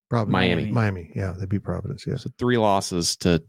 Providence. 0.10 0.32
Miami. 0.34 0.72
Miami. 0.72 1.12
Yeah, 1.16 1.34
they 1.38 1.46
beat 1.46 1.64
Providence. 1.64 2.06
Yeah. 2.06 2.18
so 2.18 2.30
three 2.38 2.58
losses 2.58 3.16
to 3.18 3.42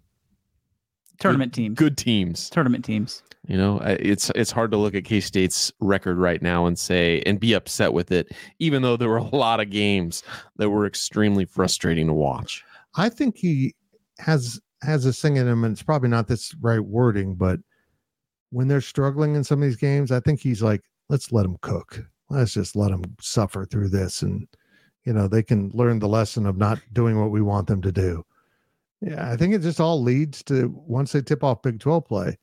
Tournament 1.19 1.53
teams. 1.53 1.77
good 1.79 1.97
teams. 1.97 2.51
Tournament 2.51 2.85
teams. 2.85 3.23
You 3.47 3.57
know, 3.57 3.79
it's 3.85 4.31
it's 4.37 4.53
hard 4.53 4.71
to 4.71 4.77
look 4.77 4.95
at 4.95 5.05
K 5.05 5.21
State's 5.21 5.73
record 5.81 6.17
right 6.17 6.41
now 6.41 6.67
and 6.67 6.79
say 6.79 7.23
and 7.27 7.41
be 7.41 7.53
upset 7.55 7.93
with 7.93 8.13
it, 8.13 8.33
even 8.61 8.83
though 8.83 8.97
there 8.97 9.09
were 9.09 9.17
a 9.17 9.37
lot 9.37 9.59
of 9.61 9.69
games 9.69 10.23
that 10.57 10.71
were 10.71 10.87
extremely 10.87 11.45
frustrating 11.45 12.07
to 12.07 12.13
watch. 12.13 12.65
I 12.95 13.09
think 13.09 13.37
he 13.37 13.75
has 14.19 14.61
has 14.83 15.05
this 15.05 15.21
thing 15.21 15.37
in 15.37 15.49
him, 15.49 15.65
and 15.65 15.73
it's 15.73 15.83
probably 15.83 16.09
not 16.09 16.29
this 16.29 16.55
right 16.61 16.81
wording, 16.81 17.35
but 17.35 17.61
when 18.51 18.69
they're 18.69 18.81
struggling 18.81 19.35
in 19.35 19.45
some 19.45 19.63
of 19.63 19.69
these 19.69 19.77
games, 19.77 20.11
I 20.13 20.21
think 20.21 20.41
he's 20.41 20.63
like, 20.63 20.83
let's 21.09 21.33
let 21.33 21.43
them 21.43 21.57
cook. 21.63 22.05
Let's 22.31 22.55
just 22.55 22.77
let 22.77 22.91
them 22.91 23.03
suffer 23.21 23.65
through 23.65 23.91
this, 23.91 24.23
and 24.23 24.47
you 25.05 25.13
know 25.13 25.29
they 25.29 25.43
can 25.43 25.71
learn 25.75 25.99
the 25.99 26.09
lesson 26.09 26.47
of 26.47 26.57
not 26.57 26.81
doing 26.93 27.21
what 27.21 27.31
we 27.31 27.43
want 27.43 27.67
them 27.67 27.83
to 27.83 27.93
do. 27.93 28.25
Yeah, 29.01 29.31
I 29.31 29.37
think 29.37 29.55
it 29.55 29.63
just 29.63 29.81
all 29.81 30.03
leads 30.03 30.43
to 30.45 30.73
once 30.87 31.13
they 31.13 31.23
tip 31.23 31.45
off 31.45 31.63
Big 31.63 31.81
Twelve 31.81 32.07
play, 32.07 32.39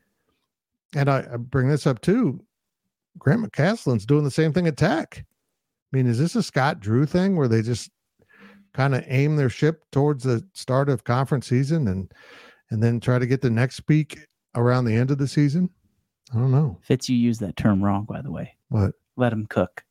and 0.95 1.09
I, 1.09 1.25
I 1.33 1.37
bring 1.37 1.69
this 1.69 1.87
up 1.87 2.01
too. 2.01 2.43
Grant 3.17 3.43
McCasland's 3.43 4.05
doing 4.05 4.23
the 4.23 4.31
same 4.31 4.53
thing 4.53 4.67
at 4.67 4.77
Tech. 4.77 5.25
I 5.91 5.97
mean, 5.97 6.05
is 6.05 6.19
this 6.19 6.35
a 6.35 6.43
Scott 6.43 6.79
Drew 6.79 7.05
thing 7.05 7.35
where 7.35 7.47
they 7.47 7.61
just 7.61 7.89
kind 8.73 8.95
of 8.95 9.03
aim 9.07 9.35
their 9.35 9.49
ship 9.49 9.83
towards 9.91 10.23
the 10.23 10.45
start 10.53 10.89
of 10.89 11.03
conference 11.03 11.47
season 11.47 11.87
and 11.87 12.11
and 12.71 12.83
then 12.83 12.99
try 12.99 13.17
to 13.17 13.25
get 13.25 13.41
the 13.41 13.49
next 13.49 13.81
peak 13.81 14.19
around 14.55 14.85
the 14.85 14.95
end 14.95 15.11
of 15.11 15.17
the 15.17 15.27
season? 15.27 15.69
I 16.33 16.37
don't 16.37 16.51
know. 16.51 16.77
Fitz, 16.81 17.09
you 17.09 17.15
use 17.15 17.39
that 17.39 17.57
term 17.57 17.83
wrong, 17.83 18.05
by 18.05 18.21
the 18.21 18.31
way. 18.31 18.55
What? 18.69 18.91
Let 19.15 19.29
them 19.31 19.47
cook. 19.47 19.83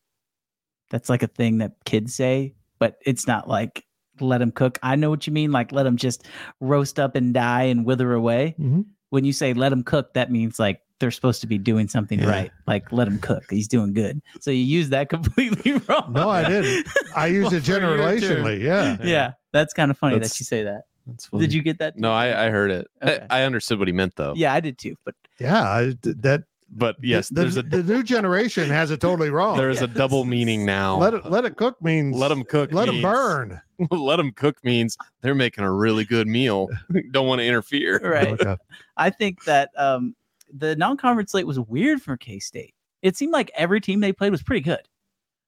That's 0.90 1.08
like 1.08 1.22
a 1.22 1.26
thing 1.26 1.58
that 1.58 1.72
kids 1.84 2.14
say, 2.14 2.54
but 2.78 2.96
it's 3.04 3.26
not 3.26 3.48
like 3.48 3.84
let 4.20 4.38
them 4.38 4.52
cook. 4.52 4.78
I 4.82 4.96
know 4.96 5.10
what 5.10 5.26
you 5.26 5.32
mean. 5.32 5.52
Like 5.52 5.72
let 5.72 5.82
them 5.82 5.96
just 5.96 6.26
roast 6.60 6.98
up 6.98 7.14
and 7.14 7.34
die 7.34 7.64
and 7.64 7.84
wither 7.84 8.12
away. 8.12 8.54
Mhm. 8.58 8.86
When 9.10 9.24
you 9.24 9.32
say 9.32 9.52
let 9.54 9.70
them 9.70 9.82
cook, 9.82 10.14
that 10.14 10.30
means 10.30 10.58
like 10.58 10.80
they're 11.00 11.10
supposed 11.10 11.40
to 11.42 11.46
be 11.46 11.58
doing 11.58 11.88
something 11.88 12.18
Yeah. 12.18 12.30
right. 12.30 12.50
Like 12.66 12.90
let 12.92 13.06
him 13.08 13.18
cook. 13.18 13.44
He's 13.50 13.68
doing 13.68 13.92
good. 13.92 14.20
So 14.40 14.50
you 14.50 14.64
use 14.64 14.88
that 14.90 15.08
completely 15.10 15.72
wrong. 15.88 16.12
No, 16.12 16.28
I 16.28 16.48
didn't. 16.48 16.86
I 17.14 17.26
used 17.38 17.52
it 17.52 17.62
For 17.64 17.70
your 17.72 17.80
turn. 17.80 17.98
generationally. 17.98 18.60
Yeah. 18.62 18.96
yeah, 19.02 19.32
that's 19.52 19.72
kind 19.74 19.90
of 19.90 19.98
funny 19.98 20.14
That's- 20.16 20.32
that 20.32 20.40
you 20.40 20.44
say 20.44 20.64
that. 20.64 20.82
That's 21.06 21.24
funny. 21.26 21.40
Did 21.46 21.54
you 21.54 21.62
get 21.62 21.78
that? 21.78 21.96
No, 21.96 22.12
I, 22.12 22.46
I 22.46 22.50
heard 22.50 22.70
it. 22.70 22.86
Okay. 23.02 23.24
I, 23.30 23.40
I 23.40 23.44
understood 23.44 23.78
what 23.78 23.88
he 23.88 23.92
meant 23.92 24.14
though. 24.16 24.34
Yeah, 24.36 24.52
I 24.52 24.60
did 24.60 24.76
too. 24.76 24.94
But 25.04 25.14
Yeah. 25.40 25.62
I, 25.62 25.94
that 26.02 26.44
but 26.70 26.96
yes, 27.02 27.30
the, 27.30 27.40
there's 27.40 27.56
a 27.56 27.62
the 27.62 27.82
new 27.82 28.02
generation 28.02 28.68
has 28.68 28.90
it 28.90 29.00
totally 29.00 29.30
wrong. 29.30 29.56
there 29.56 29.70
is 29.70 29.80
a 29.80 29.86
double 29.86 30.26
meaning 30.26 30.66
now. 30.66 30.98
let 30.98 31.14
it 31.14 31.24
let 31.24 31.46
it 31.46 31.56
cook 31.56 31.80
means 31.80 32.14
Let 32.14 32.28
them 32.28 32.44
cook. 32.44 32.72
let 32.72 32.88
it 32.88 32.92
means- 32.92 33.02
burn. 33.04 33.60
let 33.90 34.16
them 34.16 34.32
cook 34.32 34.62
means 34.64 34.98
they're 35.22 35.34
making 35.34 35.64
a 35.64 35.72
really 35.72 36.04
good 36.04 36.26
meal. 36.26 36.68
Don't 37.12 37.26
want 37.26 37.38
to 37.40 37.46
interfere. 37.46 37.98
Right. 38.04 38.28
Okay. 38.38 38.56
I 38.98 39.08
think 39.08 39.44
that 39.44 39.70
um, 39.78 40.14
the 40.52 40.76
non-conference 40.76 41.32
slate 41.32 41.46
was 41.46 41.58
weird 41.60 42.02
for 42.02 42.16
K 42.16 42.38
State. 42.38 42.74
It 43.02 43.16
seemed 43.16 43.32
like 43.32 43.50
every 43.54 43.80
team 43.80 44.00
they 44.00 44.12
played 44.12 44.32
was 44.32 44.42
pretty 44.42 44.62
good. 44.62 44.82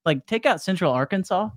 Like 0.05 0.27
take 0.27 0.47
out 0.47 0.63
Central 0.63 0.93
Arkansas, 0.93 1.51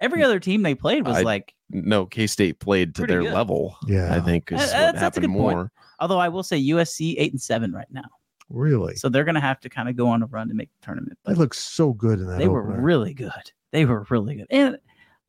every 0.00 0.20
mm. 0.20 0.24
other 0.24 0.40
team 0.40 0.62
they 0.62 0.74
played 0.74 1.06
was 1.06 1.18
I- 1.18 1.22
like. 1.22 1.54
No, 1.70 2.06
K 2.06 2.26
State 2.26 2.60
played 2.60 2.94
to 2.94 3.06
their 3.06 3.20
good. 3.20 3.34
level. 3.34 3.76
Yeah. 3.86 4.14
I 4.14 4.20
think 4.20 4.50
is 4.50 4.58
what 4.58 4.66
that's- 4.68 4.72
that's 4.72 4.96
a 4.96 5.00
happened 5.00 5.26
good 5.26 5.38
point. 5.38 5.70
Although 6.00 6.18
I 6.18 6.28
will 6.28 6.42
say 6.42 6.58
USC 6.58 7.16
eight 7.18 7.32
and 7.32 7.40
seven 7.40 7.72
right 7.72 7.90
now, 7.90 8.08
Really, 8.48 8.96
so 8.96 9.10
they're 9.10 9.24
going 9.24 9.34
to 9.34 9.40
have 9.42 9.60
to 9.60 9.68
kind 9.68 9.88
of 9.90 9.96
go 9.96 10.08
on 10.08 10.22
a 10.22 10.26
run 10.26 10.48
to 10.48 10.54
make 10.54 10.70
the 10.80 10.86
tournament. 10.86 11.18
they 11.26 11.32
But 11.32 11.38
look 11.38 11.52
so 11.52 11.92
good 11.92 12.20
in 12.20 12.26
that. 12.28 12.38
they 12.38 12.48
were 12.48 12.62
really 12.62 13.12
good. 13.12 13.52
They 13.72 13.84
were 13.84 14.06
really 14.08 14.36
good, 14.36 14.46
and 14.48 14.78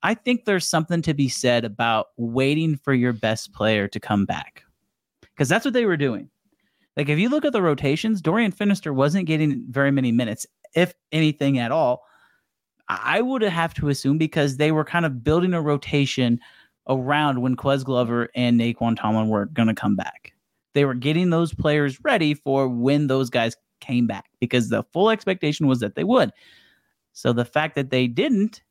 I 0.03 0.13
think 0.13 0.45
there's 0.45 0.65
something 0.65 1.01
to 1.01 1.13
be 1.13 1.27
said 1.27 1.65
about 1.65 2.07
waiting 2.15 2.77
for 2.77 2.93
your 2.93 3.11
best 3.11 3.51
player 3.51 3.89
to 3.89 3.99
come 3.99 4.25
back, 4.25 4.63
because 5.21 5.49
that's 5.49 5.65
what 5.65 5.73
they 5.73 5.85
were 5.85 5.97
doing. 5.97 6.29
Like 6.99 7.07
if 7.07 7.17
you 7.17 7.29
look 7.29 7.45
at 7.45 7.53
the 7.53 7.61
rotations, 7.61 8.21
Dorian 8.21 8.51
Finister 8.51 8.93
wasn't 8.93 9.25
getting 9.25 9.63
very 9.69 9.89
many 9.89 10.11
minutes, 10.11 10.45
if 10.75 10.93
anything 11.13 11.57
at 11.57 11.71
all. 11.71 12.03
I 12.89 13.21
would 13.21 13.41
have 13.41 13.73
to 13.75 13.87
assume 13.87 14.17
because 14.17 14.57
they 14.57 14.73
were 14.73 14.83
kind 14.83 15.05
of 15.05 15.23
building 15.23 15.53
a 15.53 15.61
rotation 15.61 16.41
around 16.89 17.41
when 17.41 17.55
Ques 17.55 17.83
Glover 17.83 18.27
and 18.35 18.59
Nae'Qwan 18.59 18.97
Tomlin 18.97 19.29
were 19.29 19.45
going 19.45 19.69
to 19.69 19.73
come 19.73 19.95
back. 19.95 20.33
They 20.73 20.83
were 20.83 20.93
getting 20.93 21.29
those 21.29 21.53
players 21.53 22.03
ready 22.03 22.33
for 22.33 22.67
when 22.67 23.07
those 23.07 23.29
guys 23.29 23.55
came 23.79 24.05
back 24.05 24.25
because 24.41 24.67
the 24.67 24.83
full 24.91 25.09
expectation 25.09 25.67
was 25.67 25.79
that 25.79 25.95
they 25.95 26.03
would. 26.03 26.31
So 27.13 27.31
the 27.31 27.45
fact 27.45 27.75
that 27.75 27.91
they 27.91 28.07
didn't, 28.07 28.61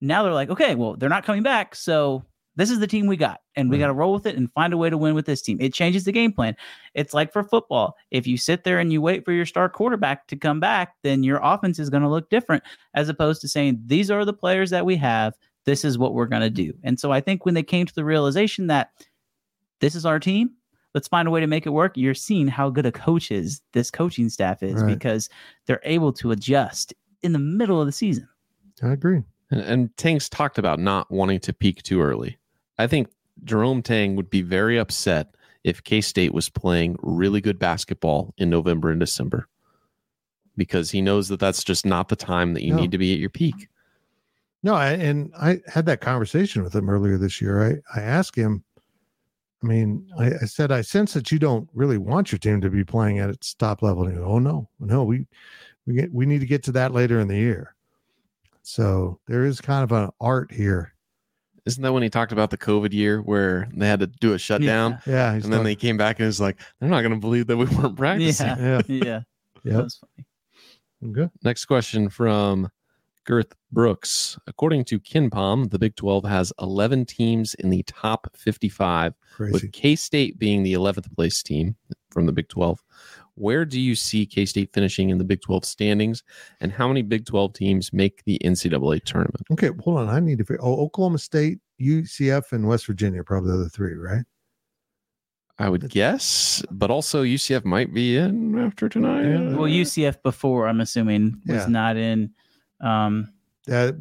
now 0.00 0.22
they're 0.22 0.32
like, 0.32 0.48
okay, 0.48 0.76
well, 0.76 0.96
they're 0.96 1.10
not 1.10 1.26
coming 1.26 1.42
back. 1.42 1.74
So 1.74 2.24
this 2.56 2.70
is 2.70 2.80
the 2.80 2.86
team 2.86 3.06
we 3.06 3.16
got, 3.16 3.40
and 3.54 3.70
we 3.70 3.78
got 3.78 3.88
to 3.88 3.92
roll 3.92 4.12
with 4.14 4.26
it 4.26 4.36
and 4.36 4.50
find 4.52 4.72
a 4.72 4.76
way 4.76 4.90
to 4.90 4.96
win 4.98 5.14
with 5.14 5.26
this 5.26 5.42
team. 5.42 5.58
It 5.60 5.74
changes 5.74 6.04
the 6.04 6.12
game 6.12 6.32
plan. 6.32 6.56
It's 6.94 7.14
like 7.14 7.32
for 7.32 7.42
football. 7.44 7.96
If 8.10 8.26
you 8.26 8.36
sit 8.38 8.64
there 8.64 8.78
and 8.78 8.92
you 8.92 9.00
wait 9.02 9.24
for 9.24 9.32
your 9.32 9.46
star 9.46 9.68
quarterback 9.68 10.26
to 10.28 10.36
come 10.36 10.58
back, 10.58 10.94
then 11.02 11.22
your 11.22 11.38
offense 11.42 11.78
is 11.78 11.90
going 11.90 12.02
to 12.02 12.08
look 12.08 12.30
different 12.30 12.64
as 12.94 13.08
opposed 13.08 13.40
to 13.42 13.48
saying, 13.48 13.80
these 13.86 14.10
are 14.10 14.24
the 14.24 14.32
players 14.32 14.70
that 14.70 14.86
we 14.86 14.96
have. 14.96 15.34
This 15.66 15.84
is 15.84 15.98
what 15.98 16.14
we're 16.14 16.26
going 16.26 16.42
to 16.42 16.50
do. 16.50 16.72
And 16.82 16.98
so 16.98 17.12
I 17.12 17.20
think 17.20 17.44
when 17.44 17.54
they 17.54 17.62
came 17.62 17.86
to 17.86 17.94
the 17.94 18.04
realization 18.04 18.68
that 18.68 18.90
this 19.80 19.94
is 19.94 20.06
our 20.06 20.18
team, 20.18 20.50
let's 20.94 21.08
find 21.08 21.28
a 21.28 21.30
way 21.30 21.40
to 21.40 21.46
make 21.46 21.66
it 21.66 21.70
work, 21.70 21.96
you're 21.96 22.14
seeing 22.14 22.48
how 22.48 22.70
good 22.70 22.86
a 22.86 22.92
coach 22.92 23.30
is 23.30 23.60
this 23.72 23.90
coaching 23.90 24.30
staff 24.30 24.62
is 24.62 24.82
Right. 24.82 24.94
because 24.94 25.28
they're 25.66 25.80
able 25.84 26.12
to 26.14 26.30
adjust 26.30 26.94
in 27.22 27.32
the 27.32 27.38
middle 27.38 27.80
of 27.80 27.86
the 27.86 27.92
season. 27.92 28.26
I 28.82 28.92
agree. 28.92 29.22
And, 29.50 29.60
and 29.60 29.96
Tang's 29.96 30.28
talked 30.28 30.58
about 30.58 30.78
not 30.78 31.10
wanting 31.10 31.40
to 31.40 31.52
peak 31.52 31.82
too 31.82 32.00
early. 32.00 32.38
I 32.78 32.86
think 32.86 33.08
Jerome 33.44 33.82
Tang 33.82 34.16
would 34.16 34.30
be 34.30 34.42
very 34.42 34.78
upset 34.78 35.34
if 35.64 35.82
K 35.82 36.00
State 36.00 36.32
was 36.32 36.48
playing 36.48 36.96
really 37.02 37.40
good 37.40 37.58
basketball 37.58 38.34
in 38.38 38.50
November 38.50 38.90
and 38.90 39.00
December 39.00 39.48
because 40.56 40.90
he 40.90 41.02
knows 41.02 41.28
that 41.28 41.40
that's 41.40 41.64
just 41.64 41.84
not 41.84 42.08
the 42.08 42.16
time 42.16 42.54
that 42.54 42.62
you 42.62 42.72
No. 42.72 42.76
need 42.76 42.90
to 42.92 42.98
be 42.98 43.12
at 43.12 43.18
your 43.18 43.30
peak. 43.30 43.68
No, 44.62 44.74
I, 44.74 44.92
and 44.92 45.32
I 45.38 45.60
had 45.66 45.86
that 45.86 46.00
conversation 46.00 46.62
with 46.62 46.74
him 46.74 46.88
earlier 46.88 47.18
this 47.18 47.40
year. 47.40 47.82
I, 47.94 48.00
I 48.00 48.02
asked 48.02 48.34
him, 48.34 48.64
I 49.62 49.66
mean, 49.66 50.08
I, 50.18 50.32
I 50.42 50.44
said, 50.46 50.72
I 50.72 50.80
sense 50.80 51.14
that 51.14 51.30
you 51.30 51.38
don't 51.38 51.68
really 51.72 51.98
want 51.98 52.32
your 52.32 52.38
team 52.38 52.60
to 52.62 52.70
be 52.70 52.84
playing 52.84 53.18
at 53.18 53.30
its 53.30 53.54
top 53.54 53.82
level. 53.82 54.04
And 54.04 54.12
he 54.12 54.18
goes, 54.18 54.26
oh 54.28 54.38
no, 54.38 54.68
no, 54.80 55.04
we 55.04 55.26
we 55.86 55.94
get 55.94 56.12
we 56.12 56.26
need 56.26 56.40
to 56.40 56.46
get 56.46 56.62
to 56.64 56.72
that 56.72 56.92
later 56.92 57.20
in 57.20 57.28
the 57.28 57.36
year. 57.36 57.74
So 58.62 59.20
there 59.26 59.44
is 59.44 59.60
kind 59.60 59.84
of 59.84 59.92
an 59.92 60.10
art 60.20 60.52
here. 60.52 60.94
Isn't 61.66 61.82
that 61.82 61.92
when 61.92 62.04
he 62.04 62.08
talked 62.08 62.30
about 62.30 62.50
the 62.50 62.58
COVID 62.58 62.92
year 62.92 63.20
where 63.20 63.68
they 63.74 63.88
had 63.88 63.98
to 64.00 64.06
do 64.06 64.34
a 64.34 64.38
shutdown? 64.38 65.00
Yeah, 65.04 65.34
he's 65.34 65.44
And 65.44 65.52
then 65.52 65.64
they 65.64 65.74
came 65.74 65.96
back 65.96 66.20
and 66.20 66.28
it's 66.28 66.38
like, 66.38 66.58
they're 66.78 66.88
not 66.88 67.00
going 67.02 67.14
to 67.14 67.20
believe 67.20 67.48
that 67.48 67.56
we 67.56 67.66
weren't 67.66 67.96
practicing. 67.96 68.46
Yeah. 68.46 68.82
yeah, 68.86 69.04
Yeah. 69.04 69.20
Yep. 69.64 69.74
That 69.74 69.82
was 69.82 69.96
funny. 69.96 70.26
Mm, 71.02 71.12
good. 71.12 71.30
Next 71.42 71.64
question 71.64 72.08
from 72.08 72.70
Girth 73.24 73.52
Brooks. 73.72 74.38
According 74.46 74.84
to 74.86 75.00
KenPom, 75.00 75.70
the 75.70 75.78
Big 75.78 75.96
12 75.96 76.24
has 76.24 76.52
11 76.60 77.04
teams 77.06 77.54
in 77.54 77.70
the 77.70 77.82
top 77.82 78.28
55, 78.36 79.14
Crazy. 79.34 79.52
with 79.52 79.72
K 79.72 79.96
State 79.96 80.38
being 80.38 80.62
the 80.62 80.74
11th 80.74 81.12
place 81.16 81.42
team 81.42 81.74
from 82.10 82.26
the 82.26 82.32
Big 82.32 82.48
12. 82.48 82.80
Where 83.36 83.64
do 83.64 83.80
you 83.80 83.94
see 83.94 84.26
K 84.26 84.44
State 84.46 84.70
finishing 84.72 85.10
in 85.10 85.18
the 85.18 85.24
Big 85.24 85.40
12 85.42 85.64
standings, 85.64 86.22
and 86.60 86.72
how 86.72 86.88
many 86.88 87.02
Big 87.02 87.24
12 87.26 87.52
teams 87.54 87.92
make 87.92 88.24
the 88.24 88.40
NCAA 88.44 89.04
tournament? 89.04 89.44
Okay, 89.52 89.70
hold 89.84 89.98
on. 89.98 90.08
I 90.08 90.20
need 90.20 90.38
to. 90.38 90.44
figure- 90.44 90.62
Oh, 90.62 90.80
Oklahoma 90.84 91.18
State, 91.18 91.58
UCF, 91.80 92.52
and 92.52 92.66
West 92.66 92.86
Virginia 92.86 93.20
are 93.20 93.24
probably 93.24 93.52
the 93.52 93.58
other 93.60 93.68
three, 93.68 93.94
right? 93.94 94.24
I 95.58 95.70
would 95.70 95.88
guess, 95.88 96.62
but 96.70 96.90
also 96.90 97.22
UCF 97.22 97.64
might 97.64 97.94
be 97.94 98.16
in 98.18 98.58
after 98.58 98.88
tonight. 98.90 99.22
Yeah. 99.24 99.54
Well, 99.56 99.68
UCF 99.68 100.22
before, 100.22 100.68
I'm 100.68 100.80
assuming, 100.82 101.40
was 101.46 101.62
Yeah. 101.62 101.66
not 101.66 101.96
in. 101.96 102.30
Um, 102.80 103.32
Uh, 103.70 103.92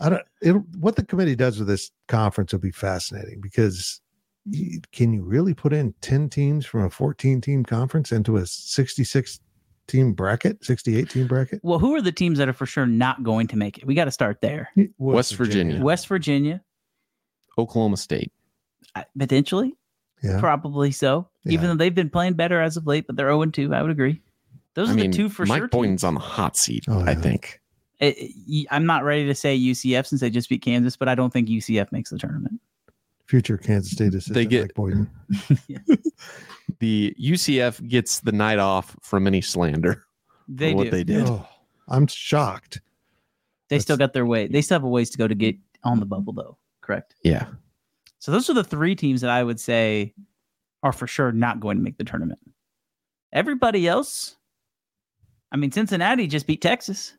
I 0.00 0.08
don't. 0.10 0.22
It, 0.42 0.52
what 0.78 0.96
the 0.96 1.04
committee 1.04 1.34
does 1.36 1.58
with 1.58 1.66
this 1.68 1.90
conference 2.08 2.52
will 2.52 2.60
be 2.60 2.70
fascinating 2.70 3.40
because 3.40 4.00
you, 4.02 4.03
can 4.92 5.12
you 5.12 5.22
really 5.22 5.54
put 5.54 5.72
in 5.72 5.94
ten 6.00 6.28
teams 6.28 6.66
from 6.66 6.82
a 6.84 6.90
fourteen 6.90 7.40
team 7.40 7.64
conference 7.64 8.12
into 8.12 8.36
a 8.36 8.46
sixty 8.46 9.04
six 9.04 9.40
team 9.86 10.12
bracket, 10.12 10.64
sixty 10.64 10.96
eight 10.96 11.08
team 11.10 11.26
bracket? 11.26 11.60
well, 11.62 11.78
who 11.78 11.94
are 11.94 12.00
the 12.02 12.12
teams 12.12 12.38
that 12.38 12.48
are 12.48 12.52
for 12.52 12.66
sure 12.66 12.86
not 12.86 13.22
going 13.22 13.46
to 13.48 13.56
make 13.56 13.78
it? 13.78 13.86
We 13.86 13.94
got 13.94 14.04
to 14.04 14.10
start 14.10 14.40
there. 14.42 14.70
West 14.98 15.34
Virginia. 15.36 15.82
West 15.82 16.06
Virginia, 16.08 16.62
Oklahoma 17.58 17.96
State. 17.96 18.32
uh, 18.94 19.02
potentially, 19.18 19.74
Yeah. 20.22 20.40
probably 20.40 20.90
so. 20.90 21.28
Even 21.46 21.68
though 21.68 21.74
they've 21.76 21.94
been 21.94 22.10
playing 22.10 22.34
better 22.34 22.60
as 22.60 22.76
of 22.76 22.86
late, 22.86 23.06
but 23.06 23.16
they're 23.16 23.28
0 23.28 23.44
2. 23.46 23.74
I 23.74 23.82
would 23.82 23.90
agree. 23.90 24.20
Those 24.74 24.88
I 24.88 24.92
are 24.92 24.94
mean, 24.96 25.10
the 25.10 25.16
two 25.16 25.28
for 25.28 25.46
Mike 25.46 25.58
sure. 25.60 25.68
Boynton's 25.68 26.00
teams. 26.00 26.04
on 26.04 26.14
the 26.14 26.20
hot 26.20 26.56
seat, 26.56 26.84
Oh, 26.88 27.00
I 27.00 27.14
think. 27.14 27.60
It- 28.00 28.16
it- 28.18 28.66
I'm 28.70 28.86
not 28.86 29.04
ready 29.04 29.26
to 29.26 29.34
say 29.34 29.54
UCF 29.56 30.06
since 30.06 30.20
they 30.20 30.30
just 30.30 30.48
beat 30.48 30.62
Kansas, 30.62 30.96
but 30.96 31.08
I 31.08 31.14
don't 31.14 31.32
think 31.32 31.48
UCF 31.48 31.92
makes 31.92 32.10
the 32.10 32.18
tournament. 32.18 32.60
Future 33.26 33.56
Kansas 33.56 33.92
State 33.92 34.14
assistant 34.14 34.50
get- 34.50 34.62
Mike 34.62 34.74
Boynton. 34.74 35.10
The 36.80 37.16
UCF 37.20 37.86
gets 37.88 38.20
the 38.20 38.32
night 38.32 38.58
off 38.58 38.96
from 39.00 39.26
any 39.26 39.40
slander. 39.40 40.02
They 40.48 40.72
for 40.72 40.76
what 40.76 40.84
do. 40.84 40.90
they 40.90 41.04
did. 41.04 41.26
Oh, 41.26 41.46
I'm 41.88 42.06
shocked. 42.06 42.80
They 43.70 43.78
still 43.78 43.96
got 43.96 44.12
their 44.12 44.26
way. 44.26 44.48
They 44.48 44.60
still 44.60 44.74
have 44.76 44.84
a 44.84 44.88
ways 44.88 45.08
to 45.10 45.18
go 45.18 45.26
to 45.26 45.34
get 45.34 45.56
on 45.84 46.00
the 46.00 46.06
bubble, 46.06 46.32
though. 46.32 46.58
Correct. 46.82 47.14
Yeah. 47.22 47.46
So 48.18 48.32
those 48.32 48.50
are 48.50 48.54
the 48.54 48.64
three 48.64 48.94
teams 48.94 49.20
that 49.20 49.30
I 49.30 49.42
would 49.42 49.60
say 49.60 50.14
are 50.82 50.92
for 50.92 51.06
sure 51.06 51.32
not 51.32 51.60
going 51.60 51.76
to 51.78 51.82
make 51.82 51.96
the 51.96 52.04
tournament. 52.04 52.40
Everybody 53.32 53.88
else, 53.88 54.36
I 55.52 55.56
mean, 55.56 55.72
Cincinnati 55.72 56.26
just 56.26 56.46
beat 56.46 56.60
Texas. 56.60 57.14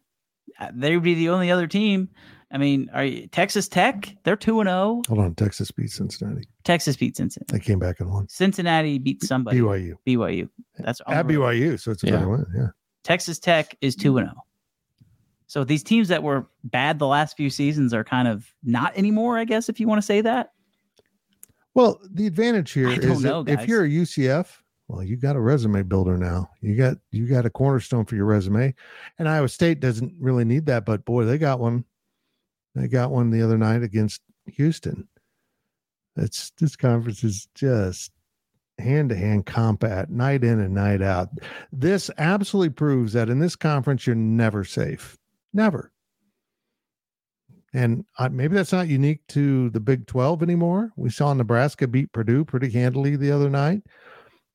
Uh, 0.60 0.72
They 0.74 0.93
would 0.95 1.03
be 1.03 1.16
the 1.16 1.30
only 1.30 1.51
other 1.51 1.68
team. 1.68 2.10
I 2.51 2.58
mean, 2.58 2.89
are 2.93 3.03
you, 3.03 3.28
Texas 3.28 3.68
Tech? 3.68 4.16
They're 4.24 4.36
two 4.36 4.60
and 4.62 4.68
zero. 4.68 5.01
Hold 5.08 5.20
on, 5.20 5.36
Texas 5.36 5.72
beat 5.72 5.89
Cincinnati. 5.89 6.47
Texas 6.64 6.95
beat 6.95 7.18
Cincinnati. 7.18 7.51
They 7.51 7.60
came 7.60 7.80
back 7.80 7.99
and 7.99 8.10
won. 8.10 8.28
Cincinnati 8.30 8.97
beat 8.99 9.24
somebody. 9.24 9.60
BYU 9.60 9.95
BYU. 10.08 10.47
That's 10.78 11.01
at 11.08 11.18
on 11.22 11.28
the. 11.28 11.34
BYU, 11.34 11.80
so 11.80 11.91
it's 11.91 12.03
a 12.03 12.08
Yeah. 12.08 12.12
better 12.14 12.30
win. 12.30 12.45
Yeah. 12.56 12.68
Texas 13.03 13.39
Tech 13.39 13.76
is 13.82 13.95
2 13.95 14.18
and 14.20 14.28
0. 14.28 14.36
So 15.47 15.64
these 15.64 15.84
teams 15.84 16.08
that 16.08 16.24
were 16.24 16.47
bad 16.64 16.97
the 16.99 17.08
last 17.08 17.36
few 17.36 17.49
seasons 17.49 17.93
are 17.93 18.03
kind 18.03 18.28
of 18.28 18.51
not 18.64 18.95
anymore, 18.97 19.38
I 19.38 19.45
guess 19.45 19.68
if 19.70 19.80
you 19.80 19.88
want 19.88 19.99
to 19.99 20.06
say 20.06 20.22
that. 20.22 20.51
Well, 21.74 21.99
the 22.10 22.26
advantage 22.26 22.72
here 22.72 22.88
I 22.89 22.93
is 22.93 22.99
don't 22.99 23.22
that 23.22 23.30
know, 23.30 23.62
if 23.62 23.68
you're 23.68 23.84
a 23.84 23.89
UCF, 23.89 24.47
well, 24.88 25.04
you 25.04 25.18
got 25.18 25.36
a 25.36 25.42
resume 25.42 25.84
builder 25.84 26.18
now. 26.18 26.50
You 26.62 26.76
got 26.76 26.98
you 27.12 27.28
got 27.28 27.46
a 27.46 27.50
cornerstone 27.50 28.06
for 28.06 28.16
your 28.16 28.26
resume. 28.26 28.74
And 29.18 29.28
Iowa 29.28 29.50
State 29.50 29.80
doesn't 29.80 30.14
really 30.20 30.46
need 30.46 30.66
that, 30.68 30.86
but 30.86 31.06
boy, 31.06 31.26
they 31.26 31.38
got 31.38 31.60
one. 31.60 31.86
They 32.76 32.88
got 32.88 33.12
one 33.12 33.32
the 33.32 33.42
other 33.42 33.58
night 33.58 33.84
against 33.84 34.22
Houston. 34.46 35.08
It's 36.18 36.52
this 36.60 36.76
conference 36.76 37.24
is 37.24 37.48
just 37.56 38.12
hand 38.78 39.10
to 39.10 39.16
hand 39.16 39.46
combat, 39.46 40.10
night 40.10 40.44
in 40.44 40.60
and 40.60 40.74
night 40.74 41.02
out. 41.02 41.30
This 41.72 42.12
absolutely 42.18 42.72
proves 42.72 43.14
that 43.14 43.30
in 43.30 43.40
this 43.40 43.56
conference 43.56 44.06
you're 44.06 44.16
never 44.16 44.64
safe. 44.64 45.18
Never. 45.54 45.92
And 47.74 48.06
uh, 48.20 48.30
maybe 48.30 48.56
that's 48.56 48.72
not 48.72 48.88
unique 48.88 49.26
to 49.30 49.70
the 49.72 49.82
Big 49.82 50.08
12 50.08 50.44
anymore. 50.44 50.92
We 50.96 51.10
saw 51.10 51.34
Nebraska 51.34 51.88
beat 51.88 52.12
Purdue 52.14 52.46
pretty 52.46 52.70
handily 52.70 53.16
the 53.18 53.32
other 53.32 53.50
night. 53.50 53.82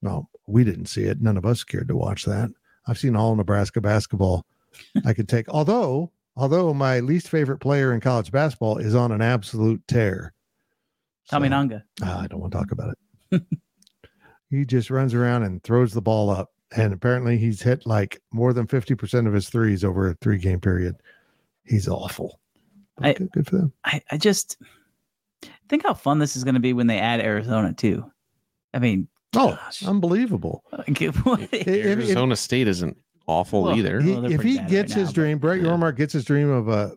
Well, 0.03 0.29
we 0.47 0.65
didn't 0.65 0.87
see 0.87 1.03
it. 1.05 1.21
None 1.21 1.37
of 1.37 1.45
us 1.47 1.63
cared 1.65 1.89
to 1.89 1.97
watch 1.97 2.25
that. 2.25 2.51
I've 2.87 2.99
seen 2.99 3.17
all 3.17 3.37
Nebraska 3.37 3.81
basketball 3.81 4.45
I 5.05 5.13
could 5.13 5.29
take. 5.29 5.49
Although, 5.49 6.11
although 6.37 6.73
my 6.75 7.01
least 7.01 7.29
favorite 7.29 7.59
player 7.59 7.93
in 7.93 8.01
college 8.01 8.31
basketball 8.33 8.79
is 8.79 8.95
on 8.95 9.13
an 9.13 9.21
absolute 9.21 9.87
tear. 9.87 10.33
Tommy 11.31 11.49
So, 11.49 11.51
Nanga. 11.51 11.85
ah, 12.03 12.21
I 12.23 12.27
don't 12.27 12.41
want 12.41 12.53
to 12.53 12.59
talk 12.59 12.73
about 12.73 12.95
it. 13.33 13.43
he 14.51 14.65
just 14.65 14.91
runs 14.91 15.15
around 15.15 15.43
and 15.45 15.63
throws 15.63 15.93
the 15.93 16.03
ball 16.03 16.31
up. 16.31 16.51
and 16.77 16.93
apparently 16.93 17.37
he's 17.37 17.61
hit 17.63 17.85
like 17.87 18.21
more 18.33 18.53
than 18.53 18.67
50% 18.67 19.27
of 19.27 19.33
his 19.35 19.49
threes 19.49 19.85
over 19.85 20.09
a 20.09 20.15
three 20.15 20.39
game 20.39 20.61
period. 20.61 20.97
He's 21.65 21.87
awful. 21.89 22.41
I- 23.01 23.13
good, 23.13 23.31
good 23.33 23.47
for 23.47 23.57
them. 23.57 23.73
I, 23.85 24.01
I 24.11 24.17
just 24.17 24.57
think 25.69 25.85
how 25.85 25.95
fun 25.95 26.19
this 26.19 26.37
is 26.37 26.45
going 26.45 26.55
to 26.55 26.61
be 26.61 26.73
when 26.73 26.87
they 26.87 26.99
add 26.99 27.21
Arizona 27.21 27.73
too. 27.73 28.11
I 28.75 28.79
mean, 28.79 29.09
Oh, 29.37 29.51
Gosh. 29.51 29.85
unbelievable. 29.85 30.65
like, 30.73 31.01
what- 31.25 31.41
If- 31.53 31.69
if- 31.69 31.87
Arizona 31.87 32.37
State 32.37 32.67
isn't 32.69 32.97
awful 33.27 33.63
Well, 33.63 33.77
either. 33.77 34.01
He- 34.01 34.13
Well, 34.13 34.25
if 34.27 34.41
he 34.43 34.59
gets 34.59 34.93
right 34.95 35.01
his 35.01 35.09
now, 35.11 35.13
dream, 35.13 35.39
Brett 35.39 35.61
yeah. 35.61 35.69
Yormark 35.69 35.97
gets 35.97 36.13
his 36.13 36.25
dream 36.25 36.49
of 36.51 36.69
a, 36.69 36.93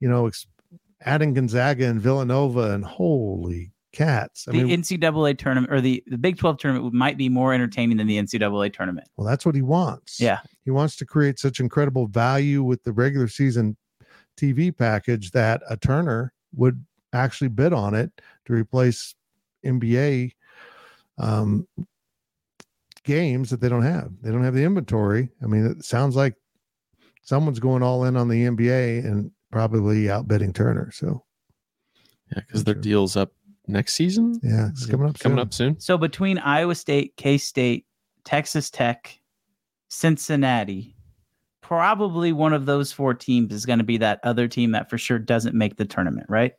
you 0.00 0.08
know, 0.08 0.26
ex- 0.26 0.46
adding 1.02 1.34
Gonzaga 1.34 1.86
and 1.86 2.00
Villanova, 2.00 2.72
and 2.72 2.84
holy 2.84 3.72
cats! 3.92 4.46
I 4.48 4.52
the 4.52 4.62
mean, 4.64 4.82
NCAA 4.82 5.36
tournament 5.36 5.72
or 5.72 5.80
the, 5.80 6.02
the 6.06 6.16
Big 6.16 6.38
12 6.38 6.58
tournament 6.58 6.94
might 6.94 7.18
be 7.18 7.28
more 7.28 7.52
entertaining 7.52 7.96
than 7.98 8.06
the 8.06 8.16
NCAA 8.18 8.72
tournament. 8.72 9.08
well, 9.16 9.26
that's 9.26 9.44
what 9.44 9.54
he 9.54 9.62
wants. 9.62 10.20
Yeah. 10.20 10.38
he 10.64 10.70
wants 10.70 10.96
to 10.96 11.04
create 11.04 11.38
such 11.38 11.60
incredible 11.60 12.06
value 12.06 12.62
with 12.62 12.82
the 12.84 12.92
regular 12.92 13.28
season 13.28 13.76
TV 14.38 14.74
package 14.74 15.32
that 15.32 15.60
a 15.68 15.76
Turner 15.76 16.32
would 16.54 16.82
actually 17.12 17.48
bid 17.48 17.72
on 17.74 17.94
it 17.94 18.10
to 18.46 18.52
replace 18.54 19.14
NBA 19.66 20.32
um, 21.18 21.66
games 23.04 23.50
that 23.50 23.60
they 23.60 23.68
don't 23.68 23.82
have. 23.82 24.10
They 24.22 24.30
don't 24.30 24.44
have 24.44 24.54
the 24.54 24.64
inventory. 24.64 25.28
I 25.42 25.46
mean, 25.46 25.66
it 25.66 25.84
sounds 25.84 26.16
like 26.16 26.34
someone's 27.22 27.58
going 27.60 27.82
all 27.82 28.04
in 28.04 28.16
on 28.16 28.28
the 28.28 28.44
NBA 28.46 29.04
and 29.04 29.30
probably 29.52 30.10
outbidding 30.10 30.52
Turner. 30.52 30.90
So 30.92 31.24
Yeah, 32.34 32.42
because 32.46 32.64
their 32.64 32.74
Sure. 32.76 32.82
deal's 32.82 33.16
up 33.16 33.32
next 33.66 33.94
season. 33.94 34.38
yeah, 34.42 34.68
it's 34.68 34.86
coming 34.86 35.08
up. 35.08 35.18
Coming 35.18 35.36
soon. 35.36 35.46
up 35.46 35.52
soon. 35.54 35.80
So 35.80 35.98
between 35.98 36.38
Iowa 36.38 36.74
State, 36.74 37.16
K 37.16 37.38
State, 37.38 37.86
Texas 38.24 38.70
Tech, 38.70 39.18
Cincinnati, 39.88 40.94
probably 41.62 42.32
one 42.32 42.52
of 42.52 42.66
those 42.66 42.92
four 42.92 43.14
teams 43.14 43.52
is 43.52 43.66
going 43.66 43.78
to 43.78 43.84
be 43.84 43.96
that 43.98 44.20
other 44.22 44.46
team 44.48 44.72
that 44.72 44.88
for 44.90 44.98
sure 44.98 45.18
doesn't 45.18 45.54
make 45.54 45.76
the 45.76 45.84
tournament, 45.84 46.26
right? 46.28 46.52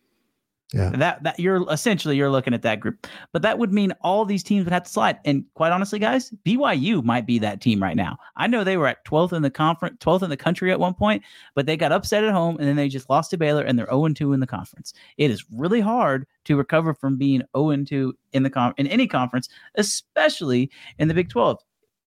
Yeah. 0.74 0.92
That 0.92 1.24
that 1.24 1.38
you're 1.38 1.70
essentially 1.70 2.16
you're 2.16 2.30
looking 2.30 2.54
at 2.54 2.62
that 2.62 2.80
group. 2.80 3.06
But 3.34 3.42
that 3.42 3.60
would 3.60 3.74
mean 3.74 3.94
all 4.02 4.24
these 4.24 4.42
teams 4.42 4.64
would 4.64 4.72
have 4.72 4.84
to 4.84 4.90
slide. 4.90 5.20
And 5.26 5.44
quite 5.54 5.74
honestly, 5.74 6.00
guys, 6.00 6.32
BYU 6.46 7.04
might 7.04 7.26
be 7.26 7.40
that 7.40 7.60
team 7.60 7.84
right 7.84 7.96
now. 7.98 8.18
I 8.38 8.48
know 8.48 8.64
they 8.64 8.78
were 8.78 8.88
at 8.88 9.04
12th 9.04 9.34
in 9.34 9.42
the 9.42 9.50
conference, 9.50 9.98
12th 10.00 10.24
in 10.24 10.30
the 10.30 10.38
country 10.38 10.72
at 10.72 10.80
one 10.80 10.94
point, 10.94 11.24
but 11.56 11.66
they 11.66 11.76
got 11.76 11.92
upset 11.92 12.24
at 12.24 12.32
home 12.32 12.58
and 12.58 12.68
then 12.68 12.78
they 12.78 12.88
just 12.88 13.10
lost 13.10 13.32
to 13.32 13.38
Baylor 13.38 13.64
and 13.64 13.78
they're 13.78 13.88
0 13.88 14.08
2 14.08 14.32
in 14.32 14.40
the 14.40 14.48
conference. 14.48 14.94
It 15.18 15.30
is 15.30 15.44
really 15.52 15.82
hard 15.82 16.26
to 16.46 16.56
recover 16.56 16.94
from 16.94 17.18
being 17.18 17.44
0 17.56 17.84
2 17.84 18.14
in 18.32 18.44
the 18.44 18.50
con- 18.50 18.74
in 18.78 18.88
any 18.88 19.08
conference, 19.08 19.50
especially 19.76 20.72
in 21.00 21.10
the 21.10 21.14
Big 21.14 21.30
12. 21.30 21.60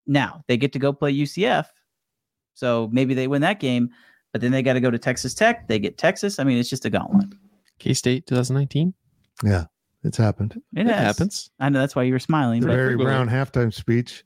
Now 0.07 0.43
they 0.49 0.57
get 0.57 0.73
to 0.73 0.79
go 0.79 0.93
play 0.93 1.15
UCF. 1.15 1.67
So 2.55 2.89
maybe 2.93 3.13
they 3.13 3.27
win 3.27 3.43
that 3.43 3.61
game, 3.61 3.91
but 4.33 4.41
then 4.41 4.53
they 4.53 4.63
got 4.63 4.75
to 4.75 4.81
go 4.81 4.91
to 4.91 4.99
Texas 4.99 5.35
Tech. 5.35 5.69
They 5.69 5.79
get 5.79 5.99
Texas. 5.99 6.39
I 6.39 6.45
mean, 6.45 6.57
it's 6.57 6.71
just 6.71 6.87
a 6.87 6.91
gauntlet. 6.91 7.35
K 7.79 7.95
State 7.95 8.27
2019. 8.27 8.95
Yeah, 9.43 9.65
it's 10.03 10.17
happened. 10.17 10.61
It, 10.77 10.87
It 10.87 10.95
happens. 10.95 11.51
I 11.61 11.69
know 11.69 11.81
that's 11.81 11.97
why 11.97 12.05
you 12.05 12.13
were 12.13 12.19
smiling, 12.19 12.61
The 12.61 12.69
but, 12.69 12.75
Barry 12.77 12.97
Go 12.97 13.05
Brown 13.05 13.29
halftime 13.29 13.73
speech 13.73 14.25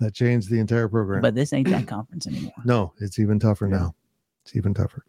that 0.00 0.14
changed 0.14 0.50
the 0.50 0.58
entire 0.58 0.88
program. 0.88 1.22
but 1.22 1.34
this 1.34 1.52
ain't 1.52 1.68
that 1.68 1.86
conference 1.86 2.26
anymore. 2.26 2.52
no, 2.64 2.92
it's 2.98 3.18
even 3.18 3.38
tougher 3.38 3.68
now. 3.68 3.94
It's 4.44 4.56
even 4.56 4.74
tougher. 4.74 5.04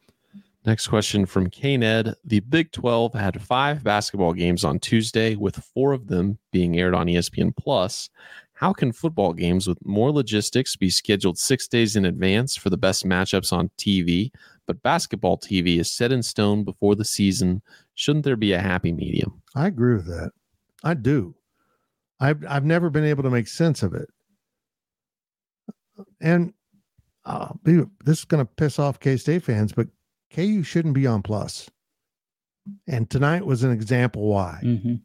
Next 0.63 0.88
question 0.88 1.25
from 1.25 1.49
K 1.49 1.75
Ned. 1.75 2.13
The 2.23 2.39
Big 2.41 2.71
12 2.71 3.13
had 3.15 3.41
five 3.41 3.84
basketball 3.84 4.34
games 4.34 4.63
on 4.63 4.79
Tuesday, 4.79 5.36
with 5.36 5.55
four 5.55 5.91
of 5.91 6.07
them 6.07 6.38
being 6.51 6.77
aired 6.77 6.93
on 6.93 7.07
ESPN 7.07 7.55
Plus. 7.55 8.09
How 8.53 8.71
can 8.71 8.91
football 8.91 9.34
games 9.34 9.67
with 9.67 9.84
more 9.84 10.11
logistics 10.11 10.75
be 10.75 10.91
scheduled 10.91 11.39
six 11.39 11.67
days 11.67 11.95
in 11.95 12.05
advance 12.05 12.55
for 12.55 12.69
the 12.69 12.77
best 12.77 13.05
matchups 13.07 13.51
on 13.51 13.71
TV, 13.79 14.29
but 14.72 14.84
basketball 14.84 15.38
TV 15.38 15.80
is 15.80 15.91
set 15.91 16.13
in 16.13 16.24
stone 16.24 16.63
before 16.63 16.95
the 16.95 17.03
season? 17.03 17.61
Shouldn't 17.95 18.24
there 18.24 18.38
be 18.38 18.53
a 18.53 18.61
happy 18.61 18.93
medium? 18.93 19.41
I 19.53 19.67
agree 19.67 19.95
with 19.95 20.07
that. 20.07 20.32
I 20.82 20.93
do. 20.93 21.36
I've 22.22 22.45
I've 22.47 22.63
never 22.63 22.89
been 22.89 23.03
able 23.03 23.24
to 23.24 23.30
make 23.30 23.49
sense 23.49 23.84
of 23.84 23.93
it. 23.93 24.07
And 26.22 26.53
uh, 27.26 27.49
be- 27.63 27.84
this 28.05 28.19
is 28.19 28.26
going 28.26 28.45
to 28.45 28.49
piss 28.55 28.80
off 28.80 29.01
K 29.01 29.17
State 29.17 29.43
fans, 29.43 29.74
but 29.74 29.88
KU 30.34 30.63
shouldn't 30.63 30.93
be 30.93 31.05
on 31.05 31.22
plus. 31.22 31.69
And 32.88 33.09
tonight 33.09 33.45
was 33.45 33.63
an 33.63 33.72
example 33.72 34.24
why. 34.30 34.59
hmm 34.61 34.95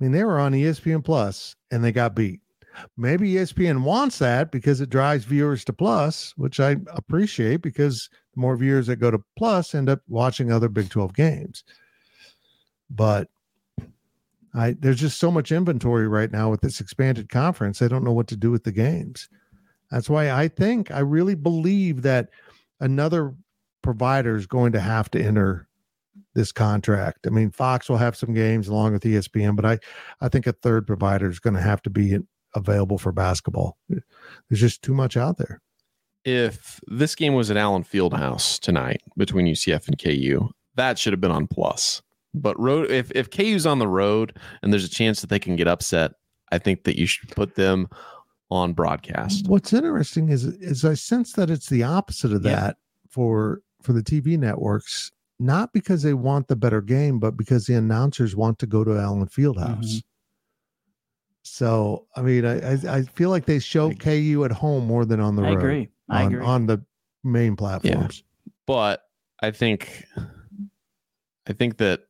I 0.00 0.02
mean, 0.04 0.10
they 0.10 0.24
were 0.24 0.40
on 0.40 0.52
ESPN 0.52 1.04
Plus 1.04 1.54
and 1.70 1.84
they 1.84 1.92
got 1.92 2.16
beat. 2.16 2.40
Maybe 2.96 3.32
ESPN 3.32 3.82
wants 3.82 4.18
that 4.18 4.50
because 4.50 4.80
it 4.80 4.90
drives 4.90 5.24
viewers 5.24 5.64
to 5.66 5.72
Plus, 5.72 6.32
which 6.36 6.60
I 6.60 6.76
appreciate 6.88 7.62
because 7.62 8.08
more 8.36 8.56
viewers 8.56 8.86
that 8.88 8.96
go 8.96 9.10
to 9.10 9.22
Plus 9.36 9.74
end 9.74 9.88
up 9.88 10.00
watching 10.08 10.50
other 10.50 10.68
Big 10.68 10.90
12 10.90 11.14
games. 11.14 11.64
But 12.90 13.28
I 14.54 14.76
there's 14.78 15.00
just 15.00 15.18
so 15.18 15.30
much 15.30 15.50
inventory 15.50 16.08
right 16.08 16.30
now 16.30 16.50
with 16.50 16.60
this 16.60 16.80
expanded 16.80 17.28
conference. 17.28 17.82
I 17.82 17.88
don't 17.88 18.04
know 18.04 18.12
what 18.12 18.28
to 18.28 18.36
do 18.36 18.50
with 18.50 18.64
the 18.64 18.72
games. 18.72 19.28
That's 19.90 20.10
why 20.10 20.30
I 20.30 20.48
think 20.48 20.90
I 20.90 21.00
really 21.00 21.34
believe 21.34 22.02
that 22.02 22.30
another 22.80 23.34
provider 23.82 24.36
is 24.36 24.46
going 24.46 24.72
to 24.72 24.80
have 24.80 25.10
to 25.12 25.22
enter 25.22 25.68
this 26.34 26.52
contract. 26.52 27.26
I 27.26 27.30
mean, 27.30 27.50
Fox 27.50 27.88
will 27.88 27.96
have 27.96 28.16
some 28.16 28.34
games 28.34 28.68
along 28.68 28.92
with 28.92 29.02
ESPN, 29.02 29.56
but 29.56 29.64
I, 29.64 29.78
I 30.20 30.28
think 30.28 30.46
a 30.46 30.52
third 30.52 30.86
provider 30.86 31.30
is 31.30 31.38
going 31.38 31.54
to 31.54 31.60
have 31.60 31.80
to 31.82 31.90
be 31.90 32.18
available 32.54 32.98
for 32.98 33.12
basketball. 33.12 33.76
There's 33.88 34.60
just 34.60 34.82
too 34.82 34.94
much 34.94 35.16
out 35.16 35.38
there. 35.38 35.60
If 36.24 36.80
this 36.86 37.14
game 37.14 37.34
was 37.34 37.50
at 37.50 37.56
Allen 37.56 37.84
Fieldhouse 37.84 38.58
tonight 38.58 39.02
between 39.16 39.46
UCF 39.46 39.86
and 39.88 39.98
KU, 39.98 40.48
that 40.76 40.98
should 40.98 41.12
have 41.12 41.20
been 41.20 41.30
on 41.30 41.46
plus. 41.46 42.00
But 42.32 42.58
road 42.58 42.90
if 42.90 43.12
if 43.12 43.30
KU's 43.30 43.66
on 43.66 43.78
the 43.78 43.86
road 43.88 44.36
and 44.62 44.72
there's 44.72 44.84
a 44.84 44.88
chance 44.88 45.20
that 45.20 45.28
they 45.30 45.38
can 45.38 45.54
get 45.54 45.68
upset, 45.68 46.12
I 46.50 46.58
think 46.58 46.84
that 46.84 46.98
you 46.98 47.06
should 47.06 47.28
put 47.30 47.54
them 47.54 47.88
on 48.50 48.72
broadcast. 48.72 49.48
What's 49.48 49.72
interesting 49.72 50.30
is 50.30 50.44
is 50.44 50.84
I 50.84 50.94
sense 50.94 51.32
that 51.34 51.50
it's 51.50 51.68
the 51.68 51.82
opposite 51.82 52.32
of 52.32 52.44
Yeah. 52.44 52.50
that 52.56 52.76
for 53.08 53.60
for 53.82 53.92
the 53.92 54.02
TV 54.02 54.36
networks, 54.38 55.12
not 55.38 55.72
because 55.74 56.02
they 56.02 56.14
want 56.14 56.48
the 56.48 56.56
better 56.56 56.80
game, 56.80 57.18
but 57.20 57.36
because 57.36 57.66
the 57.66 57.74
announcers 57.74 58.34
want 58.34 58.58
to 58.60 58.66
go 58.66 58.82
to 58.82 58.98
Allen 58.98 59.26
Fieldhouse. 59.28 59.78
Mhm. 59.84 60.02
So 61.44 62.06
I 62.16 62.22
mean, 62.22 62.44
I, 62.44 62.72
I 62.72 62.78
I 62.98 63.02
feel 63.02 63.30
like 63.30 63.44
they 63.44 63.58
show 63.58 63.90
I- 63.90 63.94
KU 63.94 64.44
at 64.44 64.50
home 64.50 64.86
more 64.86 65.04
than 65.04 65.20
on 65.20 65.36
the 65.36 65.42
I 65.42 65.50
road. 65.50 65.58
agree. 65.58 65.88
I 66.08 66.24
on, 66.24 66.32
agree. 66.34 66.44
on 66.44 66.66
the 66.66 66.84
main 67.22 67.54
platforms. 67.54 68.22
Yeah. 68.46 68.52
But 68.66 69.02
I 69.40 69.50
think 69.50 70.04
I 71.46 71.52
think 71.52 71.76
that 71.78 72.00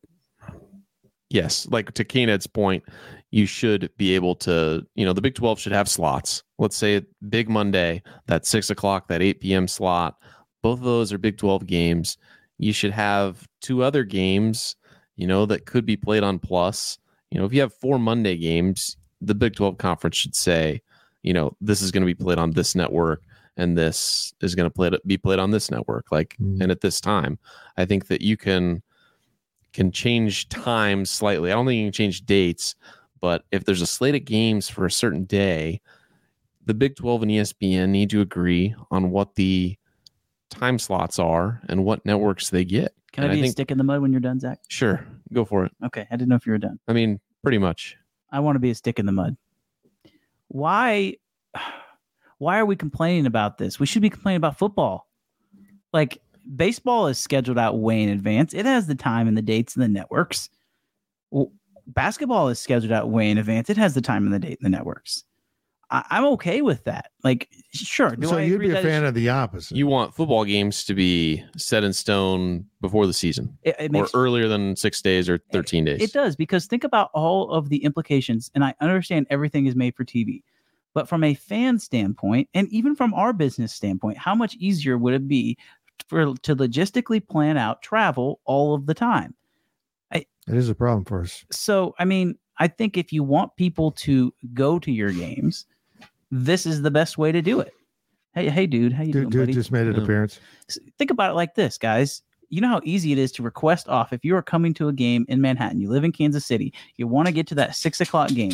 yes, 1.31 1.67
like 1.71 1.93
to 1.95 2.05
Keened's 2.05 2.47
point, 2.47 2.85
you 3.33 3.47
should 3.47 3.91
be 3.97 4.15
able 4.15 4.37
to, 4.37 4.87
you 4.95 5.05
know, 5.05 5.13
the 5.13 5.21
Big 5.21 5.35
12 5.35 5.59
should 5.59 5.73
have 5.73 5.89
slots. 5.89 6.45
Let's 6.59 6.77
say 6.77 7.05
big 7.29 7.49
Monday, 7.49 8.03
that 8.27 8.47
six 8.47 8.71
o'clock, 8.71 9.09
that 9.09 9.23
8 9.23 9.41
p.m. 9.41 9.67
slot. 9.67 10.17
Both 10.63 10.79
of 10.79 10.85
those 10.85 11.13
are 11.13 11.19
Big 11.19 11.37
12 11.37 11.67
games. 11.67 12.17
You 12.59 12.73
should 12.73 12.93
have 12.93 13.49
two 13.61 13.83
other 13.83 14.05
games, 14.05 14.77
you 15.17 15.27
know, 15.27 15.45
that 15.47 15.67
could 15.67 15.85
be 15.85 15.97
played 15.97 16.23
on 16.23 16.39
plus. 16.39 16.99
You 17.33 17.41
know, 17.41 17.47
if 17.47 17.53
you 17.53 17.61
have 17.63 17.75
four 17.75 17.99
Monday 17.99 18.37
games, 18.37 18.97
the 19.27 19.35
Big 19.35 19.55
12 19.57 19.79
conference 19.79 20.17
should 20.17 20.35
say, 20.35 20.81
you 21.23 21.33
know, 21.33 21.57
this 21.61 21.81
is 21.83 21.91
going 21.91 22.03
to 22.03 22.07
be 22.07 22.15
played 22.15 22.39
on 22.39 22.51
this 22.53 22.75
network 22.75 23.23
and 23.57 23.79
this 23.79 24.35
is 24.41 24.55
going 24.55 24.69
to 24.69 24.75
play 24.75 24.91
be 25.07 25.17
played 25.17 25.39
on 25.39 25.51
this 25.51 25.71
network 25.71 26.11
like 26.11 26.37
Mm. 26.41 26.61
and 26.63 26.71
at 26.73 26.81
this 26.81 27.01
time. 27.01 27.39
I 27.77 27.85
think 27.85 28.09
that 28.09 28.21
you 28.21 28.37
can 28.37 28.83
can 29.73 29.91
change 29.91 30.49
times 30.49 31.11
slightly. 31.11 31.51
I 31.51 31.55
don't 31.55 31.67
think 31.67 31.79
you 31.79 31.87
can 31.87 31.93
change 31.93 32.27
dates 32.27 32.75
but 33.21 33.45
if 33.53 33.65
there's 33.65 33.81
a 33.81 33.87
slate 33.87 34.15
of 34.15 34.25
games 34.27 34.69
for 34.69 34.85
a 34.85 34.91
certain 34.91 35.25
day 35.25 35.81
the 36.67 36.75
big 36.75 36.95
12 36.97 37.23
and 37.23 37.31
espn 37.31 37.89
need 37.91 38.11
to 38.11 38.21
agree 38.21 38.75
on 38.91 39.11
what 39.11 39.35
the 39.37 39.77
time 40.51 40.79
slots 40.79 41.19
are 41.19 41.61
and 41.69 41.85
what 41.85 42.05
networks 42.07 42.51
they 42.51 42.65
get. 42.65 42.95
Can 43.13 43.25
And 43.25 43.33
I 43.33 43.35
be 43.35 43.41
a 43.41 43.43
think 43.45 43.53
stick 43.53 43.71
in 43.71 43.79
the 43.79 43.85
mud 43.85 44.01
when 44.03 44.13
you're 44.13 44.21
done, 44.21 44.41
Zach? 44.41 44.59
sure. 44.69 45.07
Go 45.33 45.45
for 45.45 45.65
it. 45.65 45.73
Okay, 45.85 46.07
I 46.11 46.17
didn't 46.17 46.29
know 46.29 46.37
if 46.37 46.47
you 46.47 46.53
were 46.53 46.59
done. 46.59 46.79
i 46.89 46.93
mean 46.93 47.19
pretty 47.43 47.59
much 47.59 47.97
I 48.35 48.41
want 48.41 48.57
to 48.57 48.61
be 48.61 48.71
a 48.71 48.75
stick 48.75 48.99
in 48.99 49.07
the 49.07 49.13
mud. 49.13 49.37
Why 50.49 51.17
why 52.39 52.59
are 52.59 52.67
we 52.67 52.75
complaining 52.75 53.27
about 53.27 53.59
this? 53.59 53.79
We 53.79 53.87
should 53.87 54.03
be 54.03 54.11
complaining 54.11 54.39
about 54.39 54.59
football. 54.59 55.09
Like 55.93 56.21
baseball 56.57 57.07
is 57.07 57.17
scheduled 57.17 57.59
out 57.59 57.79
way 57.79 58.03
in 58.03 58.09
advance. 58.09 58.53
It 58.53 58.67
has 58.67 58.89
the 58.89 58.97
time 58.97 59.29
and 59.29 59.37
the 59.37 59.43
dates 59.43 59.77
and 59.77 59.85
the 59.85 59.89
networks. 59.89 60.51
Well, 61.31 61.53
basketball 61.87 62.49
is 62.49 62.59
scheduled 62.59 62.93
out 62.93 63.09
way 63.09 63.31
in 63.31 63.39
advance. 63.39 63.71
It 63.71 63.77
has 63.77 63.95
the 63.95 64.01
time 64.01 64.25
and 64.25 64.35
the 64.35 64.41
date 64.41 64.59
and 64.61 64.67
the 64.67 64.77
networks. 64.77 65.25
I, 65.95 66.05
I'm 66.11 66.25
okay 66.27 66.61
with 66.61 66.83
that. 66.85 67.13
Like, 67.23 67.49
sure. 67.71 68.17
Do 68.17 68.27
so 68.27 68.39
I 68.39 68.43
you'd 68.43 68.61
be 68.61 68.71
a 68.71 68.83
fan 68.83 69.05
of 69.05 69.15
the 69.15 69.29
opposite. 69.29 69.77
you 69.77 69.87
want 69.87 70.15
football 70.15 70.45
games 70.45 70.83
to 70.85 70.95
be 70.95 71.45
set 71.57 71.85
in 71.85 71.93
stone 71.93 72.67
before 72.81 73.07
the 73.07 73.13
season 73.13 73.57
it, 73.63 73.77
it 73.79 73.93
makes 73.93 74.13
or 74.13 74.25
earlier 74.25 74.49
than 74.49 74.75
six 74.75 75.01
days 75.01 75.29
or 75.29 75.39
13 75.53 75.85
days 75.85 76.03
It 76.03 76.13
does 76.13 76.35
because 76.35 76.67
think 76.67 76.83
about 76.83 77.11
all 77.15 77.53
of 77.53 77.69
the 77.69 77.85
implications, 77.85 78.51
and 78.55 78.65
I 78.65 78.75
understand 78.81 79.29
everything 79.31 79.67
is 79.67 79.77
made 79.77 79.95
for 79.95 80.05
TV, 80.05 80.43
But 80.95 81.09
from 81.09 81.23
a 81.23 81.35
fan 81.35 81.79
standpoint, 81.79 82.49
and 82.55 82.69
even 82.71 82.97
from 82.97 83.15
our 83.15 83.33
business 83.33 83.73
standpoint, 83.73 84.19
how 84.19 84.35
much 84.35 84.57
easier 84.57 84.99
would 84.99 85.15
it 85.15 85.29
be 85.29 85.57
for 86.09 86.35
to 86.35 86.57
logistically 86.57 87.27
plan 87.27 87.57
out 87.57 87.83
travel 87.83 88.41
all 88.45 88.75
of 88.75 88.87
the 88.87 88.95
time? 88.95 89.35
It 90.47 90.57
is 90.57 90.69
a 90.69 90.75
problem 90.75 91.05
for 91.05 91.23
us. 91.23 91.45
So, 91.51 91.95
I 91.99 92.05
mean, 92.05 92.37
I 92.59 92.69
think 92.69 92.97
if 92.97 93.13
you 93.13 93.23
want 93.23 93.57
people 93.57 93.91
to 93.93 94.33
go 94.53 94.79
to 94.79 94.93
your 94.93 95.11
games, 95.11 95.67
this 96.35 96.67
is 96.67 96.83
the 96.83 96.91
best 96.91 97.17
way 97.19 97.31
to 97.33 97.41
do 97.41 97.61
it. 97.61 97.73
Hey, 98.35 98.49
hey, 98.49 98.67
dude, 98.67 98.93
how 98.93 99.05
you 99.05 99.13
Dude, 99.13 99.23
doing, 99.23 99.31
dude 99.31 99.41
buddy? 99.43 99.53
just 99.53 99.71
made 99.71 99.87
an 99.87 99.97
appearance. 99.97 100.41
Think 100.99 101.13
about 101.13 101.31
it 101.31 101.35
like 101.35 101.55
this, 101.55 101.79
guys. 101.79 102.23
You 102.49 102.61
know 102.61 102.69
how 102.69 102.81
easy 102.85 103.13
it 103.13 103.19
is 103.19 103.31
to 103.33 103.43
request 103.43 103.89
off 103.89 104.13
if 104.13 104.25
you 104.25 104.35
are 104.37 104.43
coming 104.43 104.75
to 104.75 104.89
a 104.89 104.93
game 104.93 105.25
in 105.29 105.41
Manhattan. 105.41 105.81
You 105.81 105.89
live 105.89 106.03
in 106.05 106.11
Kansas 106.13 106.45
City. 106.45 106.75
You 106.97 107.07
want 107.07 107.27
to 107.27 107.33
get 107.33 107.47
to 107.49 107.55
that 107.57 107.77
six 107.77 108.01
o'clock 108.01 108.31
game. 108.31 108.53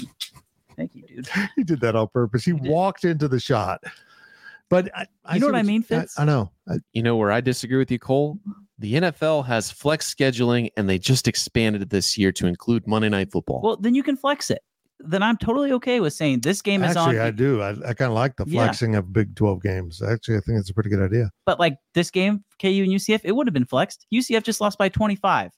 Thank 0.77 0.95
you, 0.95 1.03
dude. 1.07 1.29
He 1.57 1.65
did 1.65 1.81
that 1.81 1.97
on 1.97 2.09
purpose. 2.09 2.45
He 2.45 2.53
He 2.53 2.59
did. 2.61 2.71
walked 2.71 3.05
into 3.05 3.27
the 3.29 3.41
shot. 3.41 3.83
But 4.69 4.91
I, 4.95 5.07
I 5.25 5.35
You 5.35 5.41
know 5.41 5.47
see 5.47 5.53
what 5.53 5.59
I 5.59 5.63
mean, 5.63 5.83
Fitz? 5.83 6.19
I, 6.19 6.23
I 6.23 6.25
know. 6.27 6.51
I, 6.69 6.77
You 6.93 7.03
know 7.03 7.17
where 7.17 7.33
I 7.33 7.41
disagree 7.41 7.79
with 7.79 7.91
you, 7.91 7.99
Cole? 7.99 8.39
The 8.79 8.95
NFL 8.95 9.45
has 9.47 9.71
flex 9.71 10.15
scheduling 10.15 10.71
and 10.77 10.89
they 10.89 10.99
just 10.99 11.27
expanded 11.27 11.83
it 11.83 11.91
this 11.91 12.17
year 12.17 12.33
to 12.33 12.47
include 12.47 12.87
Monday 12.87 13.09
Night 13.09 13.31
Football. 13.33 13.61
Well, 13.63 13.77
then 13.77 13.95
you 13.95 14.03
can 14.03 14.17
flex 14.17 14.51
it. 14.51 14.63
Then 15.03 15.23
I'm 15.23 15.37
totally 15.39 15.73
okay 15.73 16.01
with 16.01 16.13
saying 16.13 16.41
this 16.41 16.61
game 16.63 16.85
is 16.85 16.97
actually, 16.97 17.19
on. 17.19 17.27
I 17.27 17.31
do. 17.31 17.63
I, 17.63 17.71
I 17.71 17.95
kind 17.95 18.11
of 18.11 18.13
like 18.13 18.37
the 18.37 18.45
Yeah. 18.47 18.65
flexing 18.65 18.97
of 18.97 19.13
Big 19.13 19.35
12 19.35 19.63
games. 19.63 20.03
Actually, 20.03 20.37
I 20.37 20.41
think 20.41 20.59
it's 20.61 20.69
a 20.71 20.75
pretty 20.75 20.91
good 20.91 21.03
idea. 21.03 21.31
But 21.47 21.59
like 21.59 21.77
this 21.95 22.11
game, 22.11 22.45
KU 22.61 22.69
and 22.69 22.93
UCF, 22.93 23.21
it 23.25 23.33
would 23.33 23.47
have 23.47 23.55
been 23.55 23.65
flexed. 23.65 24.07
UCF 24.13 24.43
just 24.43 24.61
lost 24.61 24.77
by 24.79 24.89
25. 24.91 25.53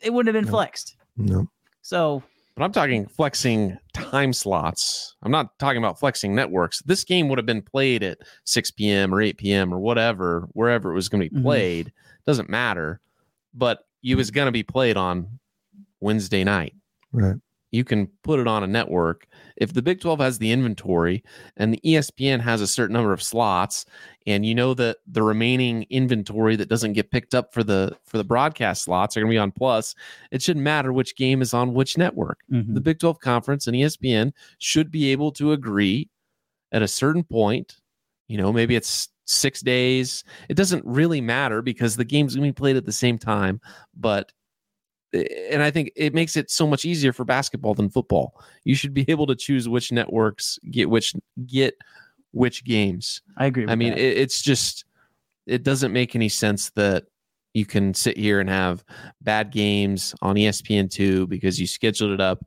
It 0.00 0.12
wouldn't 0.12 0.32
have 0.34 0.40
been 0.40 0.50
No. 0.50 0.56
flexed. 0.56 0.96
No. 1.16 1.48
So 1.82 2.22
but 2.56 2.64
I'm 2.64 2.72
talking 2.72 3.06
flexing 3.06 3.76
time 3.92 4.32
slots. 4.32 5.14
I'm 5.22 5.30
not 5.32 5.58
talking 5.58 5.78
about 5.78 5.98
flexing 5.98 6.34
networks. 6.34 6.80
This 6.82 7.04
game 7.04 7.28
would 7.28 7.38
have 7.38 7.44
been 7.46 7.60
played 7.62 8.02
at 8.02 8.18
6 8.44 8.70
p.m. 8.70 9.14
or 9.14 9.20
8 9.20 9.36
p.m. 9.36 9.74
or 9.74 9.78
whatever, 9.78 10.48
wherever 10.52 10.90
it 10.90 10.94
was 10.94 11.08
going 11.10 11.22
to 11.22 11.28
be 11.30 11.36
Mhm. 11.38 11.42
played. 11.42 11.92
Doesn't 12.26 12.48
matter. 12.48 13.00
But 13.52 13.80
it 14.02 14.14
was 14.14 14.30
going 14.30 14.46
to 14.46 14.52
be 14.52 14.62
played 14.62 14.96
on 14.96 15.38
Wednesday 16.00 16.44
night. 16.44 16.74
Right. 17.12 17.36
You 17.72 17.84
can 17.84 18.06
put 18.22 18.40
it 18.40 18.46
on 18.46 18.62
a 18.62 18.66
network. 18.66 19.26
If 19.56 19.72
the 19.74 19.82
Big 19.82 20.00
12 20.00 20.20
has 20.20 20.38
the 20.38 20.52
inventory 20.52 21.22
and 21.56 21.72
the 21.72 21.80
ESPN 21.84 22.40
has 22.40 22.60
a 22.60 22.66
certain 22.66 22.94
number 22.94 23.12
of 23.12 23.22
slots 23.22 23.84
and 24.26 24.46
you 24.46 24.54
know 24.54 24.74
that 24.74 24.98
the 25.06 25.22
remaining 25.22 25.84
inventory 25.90 26.56
that 26.56 26.68
doesn't 26.68 26.94
get 26.94 27.10
picked 27.10 27.34
up 27.34 27.52
for 27.52 27.62
the 27.64 27.96
for 28.06 28.18
the 28.18 28.24
broadcast 28.24 28.84
slots 28.84 29.16
are 29.16 29.20
going 29.20 29.30
to 29.30 29.34
be 29.34 29.38
on 29.38 29.50
plus, 29.52 29.94
it 30.30 30.42
shouldn't 30.42 30.64
matter 30.64 30.92
which 30.92 31.16
game 31.16 31.42
is 31.42 31.52
on 31.54 31.74
which 31.74 31.98
network. 31.98 32.40
mhm. 32.50 32.74
The 32.74 32.80
Big 32.80 32.98
12 32.98 33.18
conference 33.20 33.66
and 33.66 33.76
ESPN 33.76 34.32
should 34.58 34.90
be 34.90 35.10
able 35.12 35.32
to 35.32 35.52
agree 35.52 36.08
at 36.72 36.82
a 36.82 36.88
certain 36.88 37.24
point, 37.24 37.76
you 38.28 38.36
know, 38.36 38.52
maybe 38.52 38.76
it's 38.76 39.08
6 39.26 39.60
days. 39.62 40.22
It 40.48 40.54
doesn't 40.54 40.84
really 40.84 41.20
matter 41.20 41.62
because 41.62 41.96
the 41.96 42.04
game's 42.04 42.36
going 42.36 42.46
to 42.46 42.52
be 42.52 42.56
played 42.56 42.76
at 42.76 42.86
the 42.86 42.92
same 42.92 43.18
time, 43.18 43.60
but 43.96 44.32
and 45.50 45.62
I 45.62 45.70
think 45.70 45.92
it 45.96 46.14
makes 46.14 46.36
it 46.36 46.50
so 46.50 46.66
much 46.66 46.84
easier 46.84 47.12
for 47.12 47.24
basketball 47.24 47.74
than 47.74 47.88
football. 47.90 48.40
You 48.64 48.74
should 48.74 48.94
be 48.94 49.04
able 49.08 49.26
to 49.26 49.36
choose 49.36 49.68
which 49.68 49.92
networks 49.92 50.58
get 50.70 50.90
which 50.90 51.14
get 51.46 51.76
which 52.32 52.64
games. 52.64 53.22
I 53.36 53.46
agree. 53.46 53.64
With 53.64 53.72
I 53.72 53.76
mean, 53.76 53.92
it, 53.92 53.98
it's 54.18 54.42
just 54.42 54.84
it 55.46 55.62
doesn't 55.62 55.92
make 55.92 56.14
any 56.14 56.28
sense 56.28 56.70
that 56.70 57.04
you 57.54 57.64
can 57.64 57.94
sit 57.94 58.18
here 58.18 58.40
and 58.40 58.50
have 58.50 58.84
bad 59.22 59.50
games 59.50 60.14
on 60.20 60.36
ESPN 60.36 60.90
two 60.90 61.26
because 61.26 61.58
you 61.58 61.66
scheduled 61.66 62.12
it 62.12 62.20
up, 62.20 62.44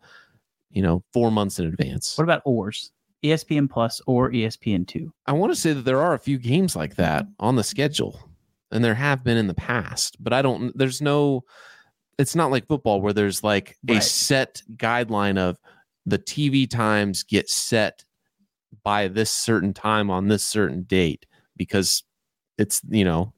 you 0.70 0.82
know, 0.82 1.04
four 1.14 1.32
months 1.32 1.60
in 1.60 1.66
advance. 1.66 2.18
what 2.18 2.24
about 2.24 2.44
ORs? 2.46 2.92
ESPN 3.24 3.70
Plus 3.70 4.02
or 4.08 4.32
ESPN 4.32 4.88
two? 4.88 5.12
I 5.26 5.34
want 5.34 5.52
to 5.52 5.60
say 5.60 5.74
that 5.74 5.84
there 5.84 6.00
are 6.02 6.14
a 6.14 6.20
few 6.20 6.38
games 6.38 6.76
like 6.76 6.96
that 6.96 7.26
on 7.40 7.56
the 7.56 7.64
schedule, 7.64 8.20
and 8.72 8.84
there 8.84 8.96
have 8.96 9.24
been 9.24 9.38
in 9.38 9.48
the 9.48 9.54
past, 9.54 10.16
but 10.24 10.32
I 10.32 10.42
don't. 10.42 10.78
There's 10.78 11.02
no. 11.02 11.44
It's 12.20 12.36
not 12.36 12.52
like 12.52 12.68
football 12.68 13.02
where 13.02 13.14
there's 13.14 13.44
like 13.44 13.78
a 13.88 14.02
set 14.02 14.62
guideline 14.76 15.40
of 15.40 15.58
the 16.06 16.20
TV 16.20 16.70
times 16.70 17.24
get 17.24 17.50
set 17.50 18.04
by 18.84 19.08
this 19.08 19.32
certain 19.32 19.74
time 19.74 20.12
on 20.12 20.28
this 20.28 20.44
certain 20.44 20.84
date 20.84 21.26
because 21.56 22.04
it's 22.58 22.82
you 22.90 23.06
know 23.06 23.34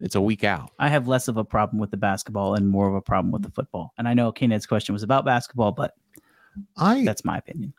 it's 0.00 0.14
a 0.14 0.20
week 0.20 0.42
out. 0.42 0.70
I 0.78 0.88
have 0.88 1.06
less 1.06 1.28
of 1.28 1.36
a 1.36 1.44
problem 1.44 1.78
with 1.78 1.90
the 1.90 1.96
basketball 1.96 2.54
and 2.54 2.68
more 2.68 2.88
of 2.88 2.94
a 2.94 3.02
problem 3.02 3.30
with 3.30 3.42
the 3.42 3.50
football. 3.50 3.92
And 3.98 4.08
I 4.08 4.14
know 4.14 4.32
Kned's 4.32 4.66
question 4.66 4.92
was 4.92 5.02
about 5.02 5.24
basketball, 5.24 5.72
but 5.72 5.94
I 6.76 7.04
that's 7.04 7.24
my 7.24 7.38
opinion. 7.38 7.74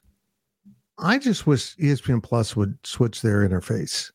I 0.97 1.17
just 1.17 1.45
wish 1.45 1.75
ESPN 1.75 2.23
Plus 2.23 2.55
would 2.55 2.77
switch 2.83 3.21
their 3.21 3.47
interface. 3.47 4.11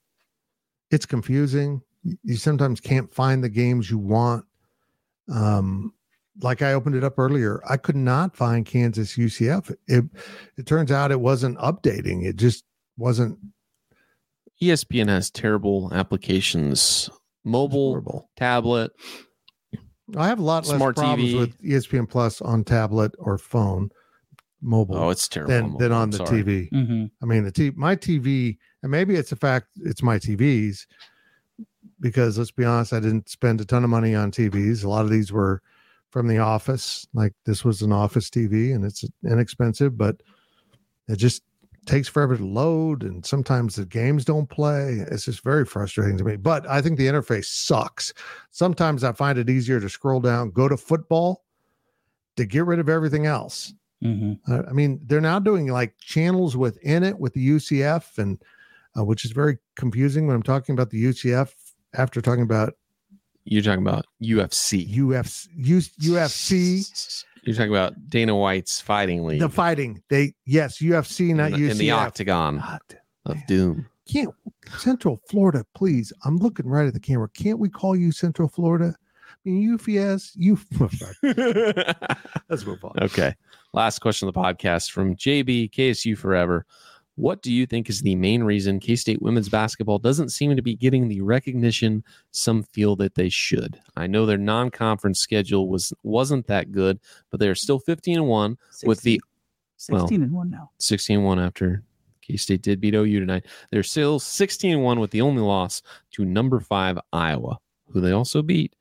It's 0.90 1.06
confusing. 1.06 1.82
You 2.22 2.36
sometimes 2.36 2.80
can't 2.80 3.12
find 3.12 3.44
the 3.44 3.48
games 3.48 3.90
you 3.90 3.98
want. 3.98 4.44
Um, 5.32 5.92
like 6.40 6.62
I 6.62 6.72
opened 6.72 6.94
it 6.96 7.04
up 7.04 7.18
earlier, 7.18 7.60
I 7.68 7.76
could 7.76 7.96
not 7.96 8.36
find 8.36 8.64
Kansas 8.64 9.16
UCF. 9.16 9.74
It 9.88 10.04
it 10.56 10.66
turns 10.66 10.90
out 10.92 11.10
it 11.10 11.20
wasn't 11.20 11.58
updating. 11.58 12.24
It 12.24 12.36
just 12.36 12.64
wasn't 12.96 13.38
ESPN 14.62 15.08
has 15.08 15.30
terrible 15.30 15.90
applications, 15.92 17.08
mobile, 17.44 17.90
horrible. 17.92 18.30
tablet. 18.36 18.92
I 20.16 20.28
have 20.28 20.38
a 20.38 20.42
lot 20.42 20.66
less 20.66 20.76
Smart 20.76 20.96
problems 20.96 21.32
TV. 21.32 21.38
with 21.38 21.62
ESPN 21.62 22.08
Plus 22.08 22.40
on 22.42 22.64
tablet 22.64 23.12
or 23.18 23.38
phone, 23.38 23.90
mobile, 24.60 24.96
Oh, 24.96 25.10
it's 25.10 25.28
terrible. 25.28 25.52
than 25.52 25.76
than 25.78 25.92
on 25.92 26.02
I'm 26.04 26.10
the 26.10 26.16
sorry. 26.18 26.42
TV. 26.44 26.68
hmm 26.70 27.04
I 27.22 27.26
mean, 27.26 27.44
the 27.44 27.52
t- 27.52 27.72
my 27.76 27.96
TV, 27.96 28.58
and 28.82 28.90
maybe 28.90 29.14
it's 29.16 29.32
a 29.32 29.36
fact 29.36 29.68
it's 29.76 30.02
my 30.02 30.18
TVs 30.18 30.86
because 32.00 32.38
let's 32.38 32.50
be 32.50 32.64
honest, 32.64 32.92
I 32.92 33.00
didn't 33.00 33.28
spend 33.28 33.60
a 33.60 33.64
ton 33.64 33.84
of 33.84 33.90
money 33.90 34.14
on 34.14 34.30
TVs. 34.30 34.84
A 34.84 34.88
lot 34.88 35.04
of 35.04 35.10
these 35.10 35.32
were 35.32 35.62
from 36.10 36.28
the 36.28 36.38
office. 36.38 37.06
Like 37.14 37.32
this 37.44 37.64
was 37.64 37.82
an 37.82 37.92
office 37.92 38.30
TV 38.30 38.74
and 38.74 38.84
it's 38.84 39.04
inexpensive, 39.24 39.96
but 39.96 40.22
it 41.08 41.16
just 41.16 41.42
takes 41.86 42.08
forever 42.08 42.36
to 42.36 42.44
load. 42.44 43.02
And 43.02 43.24
sometimes 43.24 43.76
the 43.76 43.86
games 43.86 44.24
don't 44.24 44.48
play. 44.48 45.04
It's 45.10 45.24
just 45.24 45.42
very 45.42 45.64
frustrating 45.64 46.18
to 46.18 46.24
me. 46.24 46.36
But 46.36 46.68
I 46.68 46.82
think 46.82 46.98
the 46.98 47.06
interface 47.06 47.46
sucks. 47.46 48.12
Sometimes 48.50 49.04
I 49.04 49.12
find 49.12 49.38
it 49.38 49.50
easier 49.50 49.80
to 49.80 49.88
scroll 49.88 50.20
down, 50.20 50.50
go 50.50 50.68
to 50.68 50.76
football 50.76 51.44
to 52.36 52.44
get 52.44 52.66
rid 52.66 52.78
of 52.78 52.88
everything 52.88 53.26
else. 53.26 53.72
hmm 54.02 54.32
Uh, 54.48 54.62
I 54.68 54.72
mean, 54.72 55.00
they're 55.04 55.20
now 55.20 55.38
doing 55.38 55.66
like 55.68 55.94
channels 55.98 56.56
within 56.56 57.02
it 57.02 57.18
with 57.18 57.34
the 57.34 57.48
UCF, 57.48 58.18
and 58.18 58.42
uh, 58.98 59.04
which 59.04 59.24
is 59.24 59.32
very 59.32 59.58
confusing 59.76 60.26
when 60.26 60.36
I'm 60.36 60.42
talking 60.42 60.72
about 60.72 60.90
the 60.90 61.02
UCF 61.02 61.54
after 61.94 62.20
talking 62.20 62.42
about 62.42 62.74
You're 63.44 63.62
talking 63.62 63.86
about 63.86 64.06
UFC. 64.22 64.92
UFC, 64.94 65.48
UFC, 66.00 67.24
You're 67.42 67.56
talking 67.56 67.70
about 67.70 67.94
Dana 68.08 68.36
White's 68.36 68.80
fighting 68.80 69.24
league 69.24 69.40
the 69.40 69.48
fighting. 69.48 70.02
They 70.08 70.34
yes, 70.46 70.78
UFC, 70.78 71.34
not 71.34 71.52
in, 71.52 71.60
UCF. 71.60 71.70
in 71.70 71.78
the 71.78 71.90
octagon 71.90 72.58
God, 72.58 72.80
of 73.26 73.46
doom. 73.46 73.86
can't 74.06 74.30
Central 74.78 75.20
Florida, 75.28 75.64
please. 75.74 76.12
I'm 76.24 76.36
looking 76.36 76.66
right 76.66 76.86
at 76.86 76.94
the 76.94 77.00
camera. 77.00 77.28
Can't 77.30 77.58
we 77.58 77.68
call 77.68 77.96
you 77.96 78.12
Central 78.12 78.48
Florida? 78.48 78.94
I 79.28 79.48
mean, 79.48 79.78
UFS, 79.78 80.32
you. 80.34 80.58
Let's 82.48 82.66
move 82.66 82.84
on. 82.84 82.92
okay. 83.02 83.34
Last 83.72 84.00
question 84.00 84.28
of 84.28 84.34
the 84.34 84.40
podcast 84.40 84.90
from 84.90 85.16
JB 85.16 85.70
KSU 85.70 86.16
Forever. 86.18 86.66
What 87.16 87.42
do 87.42 87.52
you 87.52 87.66
think 87.66 87.90
is 87.90 88.00
the 88.00 88.14
main 88.14 88.42
reason 88.42 88.80
K 88.80 88.96
State 88.96 89.20
women's 89.20 89.48
basketball 89.48 89.98
doesn't 89.98 90.30
seem 90.30 90.56
to 90.56 90.62
be 90.62 90.74
getting 90.74 91.08
the 91.08 91.20
recognition 91.20 92.02
some 92.30 92.62
feel 92.62 92.96
that 92.96 93.14
they 93.14 93.28
should? 93.28 93.78
I 93.96 94.06
know 94.06 94.24
their 94.24 94.38
non-conference 94.38 95.18
schedule 95.18 95.68
was 95.68 95.92
wasn't 96.02 96.46
that 96.46 96.72
good, 96.72 96.98
but 97.30 97.40
they 97.40 97.48
are 97.48 97.54
still 97.54 97.78
15 97.78 98.18
and 98.18 98.26
one 98.26 98.56
with 98.84 99.02
the 99.02 99.20
16 99.76 100.20
well- 100.20 100.24
and 100.24 100.32
1 100.32 100.50
now. 100.50 100.70
16 100.78 101.16
and 101.16 101.26
1 101.26 101.38
after 101.38 101.82
K 102.22 102.36
State 102.36 102.62
did 102.62 102.80
beat 102.80 102.94
OU 102.94 103.20
tonight. 103.20 103.46
They're 103.70 103.82
still 103.82 104.18
16 104.18 104.72
and 104.74 104.82
1 104.84 105.00
with 105.00 105.10
the 105.10 105.20
only 105.20 105.42
loss 105.42 105.82
to 106.12 106.24
number 106.24 106.60
five 106.60 106.98
Iowa, 107.12 107.58
who 107.88 108.00
they 108.00 108.12
also 108.12 108.40
beat. 108.40 108.76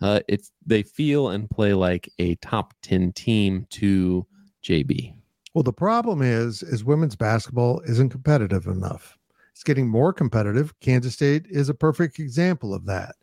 Uh, 0.00 0.20
it's 0.28 0.52
they 0.66 0.82
feel 0.82 1.28
and 1.30 1.50
play 1.50 1.72
like 1.74 2.10
a 2.18 2.34
top 2.36 2.74
10 2.82 3.12
team 3.12 3.66
to 3.70 4.26
JB. 4.62 5.14
Well, 5.54 5.62
the 5.62 5.72
problem 5.72 6.20
is, 6.20 6.64
is 6.64 6.84
women's 6.84 7.14
basketball 7.14 7.80
isn't 7.86 8.10
competitive 8.10 8.66
enough. 8.66 9.16
It's 9.52 9.62
getting 9.62 9.88
more 9.88 10.12
competitive. 10.12 10.74
Kansas 10.80 11.14
State 11.14 11.46
is 11.48 11.68
a 11.68 11.74
perfect 11.74 12.18
example 12.18 12.74
of 12.74 12.86
that. 12.86 13.14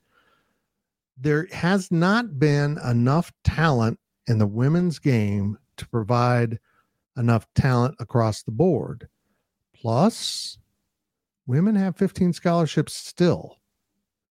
There 1.18 1.48
has 1.52 1.92
not 1.92 2.40
been 2.40 2.80
enough 2.86 3.34
talent 3.44 4.00
in 4.28 4.38
the 4.38 4.48
women's 4.48 4.98
game 4.98 5.58
to 5.76 5.88
provide 5.90 6.58
enough 7.18 7.46
talent 7.54 7.96
across 8.00 8.44
the 8.44 8.52
board. 8.52 9.10
Plus, 9.76 10.58
women 11.48 11.76
have 11.76 11.98
15 11.98 12.32
scholarships 12.32 12.94
still. 12.94 13.58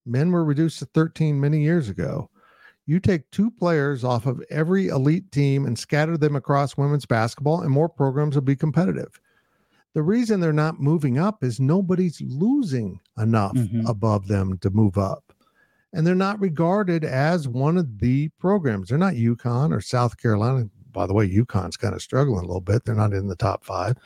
Men 0.07 0.33
were 0.33 0.45
reduced 0.45 0.79
to 0.79 0.87
13 0.87 1.39
many 1.39 1.63
years 1.63 1.91
ago. 1.91 2.31
You 2.91 2.99
take 2.99 3.31
two 3.31 3.53
players 3.53 4.03
off 4.03 4.27
of 4.27 4.43
every 4.51 4.89
elite 4.89 5.31
team 5.31 5.65
and 5.65 5.79
scatter 5.79 6.17
them 6.19 6.35
across 6.35 6.77
women's 6.77 7.07
basketball, 7.07 7.61
and 7.61 7.71
more 7.71 7.89
programs 7.89 8.35
will 8.35 8.43
be 8.43 8.57
competitive. 8.57 9.21
The 9.95 10.03
reason 10.03 10.41
they're 10.41 10.53
not 10.53 10.81
moving 10.81 11.17
up 11.17 11.45
is 11.45 11.61
nobody's 11.61 12.21
losing 12.21 12.99
enough 13.17 13.53
Mhm. 13.55 13.89
above 13.89 14.27
them 14.27 14.59
to 14.59 14.71
move 14.71 14.99
up. 14.99 15.33
And 15.93 16.05
they're 16.05 16.17
not 16.17 16.41
regarded 16.41 17.05
as 17.05 17.47
one 17.47 17.77
of 17.79 18.01
the 18.01 18.31
programs. 18.41 18.89
They're 18.89 18.99
not 18.99 19.15
UConn 19.15 19.73
or 19.73 19.81
South 19.81 20.17
Carolina. 20.17 20.69
By 20.93 21.07
the 21.07 21.15
way, 21.15 21.29
UConn's 21.29 21.77
kind 21.77 21.95
of 21.95 22.03
struggling 22.03 22.39
a 22.45 22.47
little 22.47 22.61
bit. 22.61 22.85
They're 22.85 22.95
not 22.95 23.13
in 23.13 23.29
the 23.29 23.37
top 23.37 23.65
five, 23.65 23.97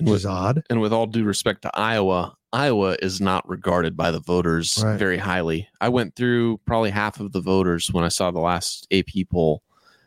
with, 0.00 0.14
is 0.16 0.26
odd. 0.26 0.62
and 0.70 0.80
with 0.80 0.92
all 0.92 1.06
due 1.06 1.24
respect 1.24 1.62
to 1.62 1.70
Iowa, 1.74 2.36
Iowa 2.52 2.96
is 3.02 3.20
not 3.20 3.48
regarded 3.48 3.96
by 3.96 4.10
the 4.10 4.20
voters 4.20 4.82
Right. 4.82 4.98
very 4.98 5.18
highly. 5.18 5.68
I 5.80 5.88
went 5.90 6.16
through 6.16 6.58
probably 6.66 6.90
half 6.90 7.20
of 7.20 7.32
the 7.32 7.40
voters 7.40 7.92
when 7.92 8.04
I 8.04 8.08
saw 8.08 8.30
the 8.30 8.40
last 8.40 8.86
AP 8.90 9.24
poll, 9.30 9.62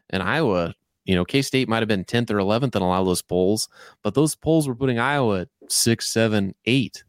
and 0.09 0.23
Iowa, 0.23 0.73
you 1.05 1.15
know, 1.15 1.25
K 1.25 1.41
State 1.41 1.67
might 1.69 1.79
have 1.81 1.87
been 1.87 2.03
10th 2.05 2.31
or 2.31 2.37
11th 2.37 2.75
in 2.75 2.81
a 2.81 2.87
lot 2.87 2.99
of 3.01 3.05
those 3.05 3.21
polls, 3.21 3.67
but 4.03 4.13
those 4.15 4.35
polls 4.35 4.67
were 4.67 4.75
putting 4.75 4.99
Iowa 4.99 5.41
at 5.41 5.49
six, 5.69 6.09
seven, 6.09 6.55
eight. 6.65 7.03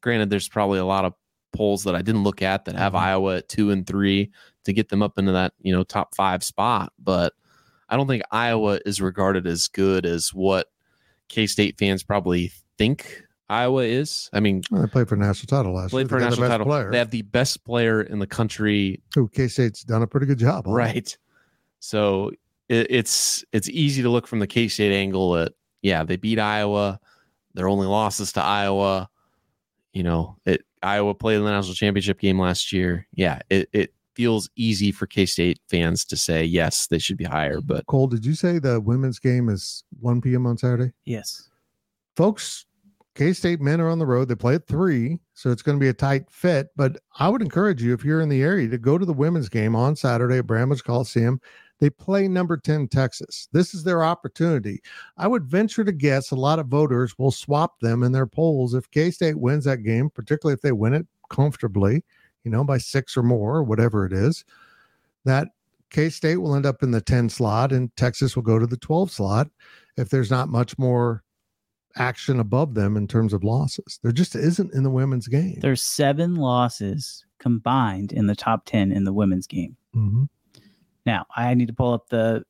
Granted, 0.00 0.30
there's 0.30 0.48
probably 0.48 0.78
a 0.78 0.84
lot 0.84 1.04
of 1.04 1.14
polls 1.52 1.84
that 1.84 1.94
I 1.94 2.02
didn't 2.02 2.22
look 2.22 2.42
at 2.42 2.64
that 2.66 2.74
have 2.76 2.92
Mhm. 2.92 2.98
Iowa 2.98 3.36
at 3.38 3.48
two 3.48 3.70
and 3.70 3.86
three 3.86 4.30
to 4.64 4.72
get 4.72 4.88
them 4.90 5.02
up 5.02 5.18
into 5.18 5.32
that, 5.32 5.52
you 5.60 5.72
know, 5.72 5.82
top 5.84 6.14
five 6.14 6.42
spot, 6.44 6.92
but 6.98 7.32
I 7.88 7.96
don't 7.96 8.06
think 8.08 8.22
Iowa 8.30 8.80
is 8.84 9.00
regarded 9.00 9.46
as 9.46 9.68
good 9.68 10.06
as 10.06 10.30
what 10.30 10.66
K 11.28 11.46
State 11.46 11.78
fans 11.78 12.02
probably 12.02 12.52
think 12.78 13.22
Iowa 13.48 13.84
is. 13.84 14.28
I 14.32 14.40
mean, 14.40 14.62
Well, 14.70 14.82
they 14.82 14.88
played 14.88 15.08
for 15.08 15.14
a 15.14 15.18
national 15.18 15.46
title 15.46 15.74
last 15.74 15.90
played 15.90 16.02
year. 16.02 16.08
for 16.08 16.16
a 16.16 16.20
They 16.20 16.24
got 16.24 16.30
the 16.30 16.40
national 16.40 16.48
best 16.48 16.52
title. 16.52 16.66
Player. 16.66 16.90
They 16.90 16.98
have 16.98 17.10
the 17.10 17.22
best 17.22 17.64
player 17.64 18.02
in 18.02 18.18
the 18.18 18.26
country, 18.26 19.00
who 19.14 19.28
K 19.28 19.48
State's 19.48 19.84
done 19.84 20.02
a 20.02 20.06
pretty 20.06 20.26
good 20.26 20.38
job 20.38 20.66
on. 20.66 20.72
right? 20.74 21.16
So 21.78 22.30
it, 22.68 22.86
it's 22.90 23.44
it's 23.52 23.68
easy 23.68 24.02
to 24.02 24.08
look 24.10 24.26
from 24.26 24.40
the 24.40 24.46
K 24.46 24.66
State 24.68 24.92
angle 24.92 25.36
at 25.36 25.52
yeah 25.82 26.02
they 26.02 26.16
beat 26.16 26.38
Iowa, 26.40 26.98
their 27.54 27.68
only 27.68 27.86
losses 27.86 28.32
to 28.32 28.42
Iowa. 28.42 29.08
You 29.92 30.02
know, 30.02 30.36
it 30.44 30.62
Iowa 30.82 31.14
played 31.14 31.36
in 31.36 31.44
the 31.44 31.50
national 31.50 31.74
championship 31.74 32.18
game 32.18 32.40
last 32.40 32.72
year. 32.72 33.06
Yeah, 33.12 33.38
it 33.48 33.68
it 33.72 33.94
feels 34.16 34.48
easy 34.56 34.90
for 34.90 35.06
K 35.06 35.26
State 35.26 35.60
fans 35.68 36.04
to 36.06 36.16
say 36.16 36.42
yes 36.44 36.86
they 36.86 36.98
should 36.98 37.16
be 37.18 37.24
higher, 37.24 37.60
but 37.60 37.86
Cole, 37.86 38.06
did 38.08 38.24
you 38.24 38.34
say 38.34 38.58
the 38.58 38.80
women's 38.80 39.18
game 39.18 39.48
is 39.48 39.84
1 40.00 40.20
p.m. 40.22 40.46
on 40.46 40.56
Saturday? 40.58 40.92
Yes. 41.04 41.48
folks, 42.16 42.64
K 43.14 43.32
State 43.32 43.60
men 43.60 43.80
are 43.80 43.88
on 43.88 43.98
the 43.98 44.06
road. 44.06 44.28
They 44.28 44.34
play 44.34 44.56
at 44.56 44.66
three, 44.66 45.18
so 45.32 45.50
it's 45.50 45.62
going 45.62 45.78
to 45.78 45.82
be 45.82 45.88
a 45.88 45.94
tight 45.94 46.30
fit. 46.30 46.68
But 46.76 46.98
I 47.18 47.28
would 47.28 47.40
encourage 47.42 47.82
you, 47.82 47.94
if 47.94 48.04
you're 48.04 48.20
in 48.20 48.28
the 48.28 48.42
area, 48.42 48.68
to 48.68 48.78
go 48.78 48.98
to 48.98 49.06
the 49.06 49.12
women's 49.12 49.48
game 49.48 49.74
on 49.74 49.96
Saturday 49.96 50.38
at 50.38 50.46
Bramlage 50.46 50.82
Coliseum. 50.82 51.40
They 51.78 51.90
play 51.90 52.26
number 52.26 52.56
10 52.56 52.88
Texas. 52.88 53.48
This 53.52 53.74
is 53.74 53.84
their 53.84 54.02
opportunity. 54.02 54.80
I 55.18 55.28
would 55.28 55.44
venture 55.44 55.84
to 55.84 55.92
guess 55.92 56.30
a 56.30 56.36
lot 56.36 56.58
of 56.58 56.68
voters 56.68 57.18
will 57.18 57.30
swap 57.30 57.80
them 57.80 58.02
in 58.02 58.12
their 58.12 58.26
polls 58.26 58.72
if 58.74 58.90
K 58.90 59.10
State 59.10 59.38
wins 59.38 59.64
that 59.64 59.82
game, 59.82 60.08
particularly 60.10 60.54
if 60.54 60.62
they 60.62 60.72
win 60.72 60.94
it 60.94 61.06
comfortably, 61.30 62.02
you 62.46 62.52
know, 62.52 62.62
by 62.62 62.78
six 62.78 63.16
or 63.16 63.24
more, 63.24 63.56
or 63.56 63.64
whatever 63.64 64.06
it 64.06 64.12
is. 64.12 64.44
That 65.24 65.48
K 65.90 66.08
State 66.08 66.36
will 66.36 66.54
end 66.54 66.64
up 66.64 66.80
in 66.80 66.92
the 66.92 67.00
10 67.00 67.28
slot 67.28 67.72
and 67.72 67.94
Texas 67.96 68.36
will 68.36 68.44
go 68.44 68.56
to 68.60 68.68
the 68.68 68.76
12 68.76 69.10
slot 69.10 69.50
if 69.96 70.10
there's 70.10 70.30
not 70.30 70.48
much 70.48 70.78
more 70.78 71.24
action 71.96 72.38
above 72.38 72.74
them 72.74 72.96
in 72.96 73.08
terms 73.08 73.32
of 73.32 73.42
losses. 73.42 73.98
There 74.02 74.12
just 74.12 74.36
isn't 74.36 74.72
in 74.74 74.84
the 74.84 74.90
women's 74.90 75.26
game. 75.26 75.58
There's 75.60 75.82
seven 75.82 76.36
losses 76.36 77.24
combined 77.40 78.12
in 78.12 78.28
the 78.28 78.36
top 78.36 78.64
10 78.64 78.92
in 78.92 79.02
the 79.02 79.12
women's 79.12 79.48
game. 79.48 79.76
Mhm. 79.96 80.28
Now, 81.04 81.26
I 81.34 81.52
need 81.54 81.66
to 81.66 81.74
pull 81.74 81.94
up 81.94 82.10
the 82.10 82.44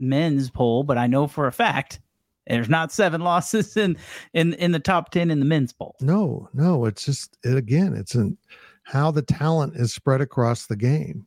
men's 0.00 0.50
poll, 0.50 0.84
but 0.84 0.96
I 0.96 1.06
know 1.06 1.26
for 1.26 1.46
a 1.46 1.52
fact 1.52 2.00
there's 2.46 2.70
not 2.70 2.92
seven 2.92 3.20
losses 3.22 3.76
in 3.76 3.98
in 4.32 4.54
in 4.54 4.72
the 4.72 4.80
top 4.80 5.10
10 5.10 5.30
in 5.30 5.38
the 5.38 5.46
men's 5.46 5.74
poll. 5.74 5.96
No, 6.00 6.48
no, 6.54 6.86
it's 6.86 7.04
just 7.04 7.36
it, 7.44 7.56
again, 7.58 7.92
it's 7.94 8.14
in 8.14 8.38
how 8.84 9.10
the 9.10 9.22
talent 9.22 9.74
is 9.76 9.92
spread 9.92 10.20
across 10.20 10.66
the 10.66 10.76
game. 10.76 11.26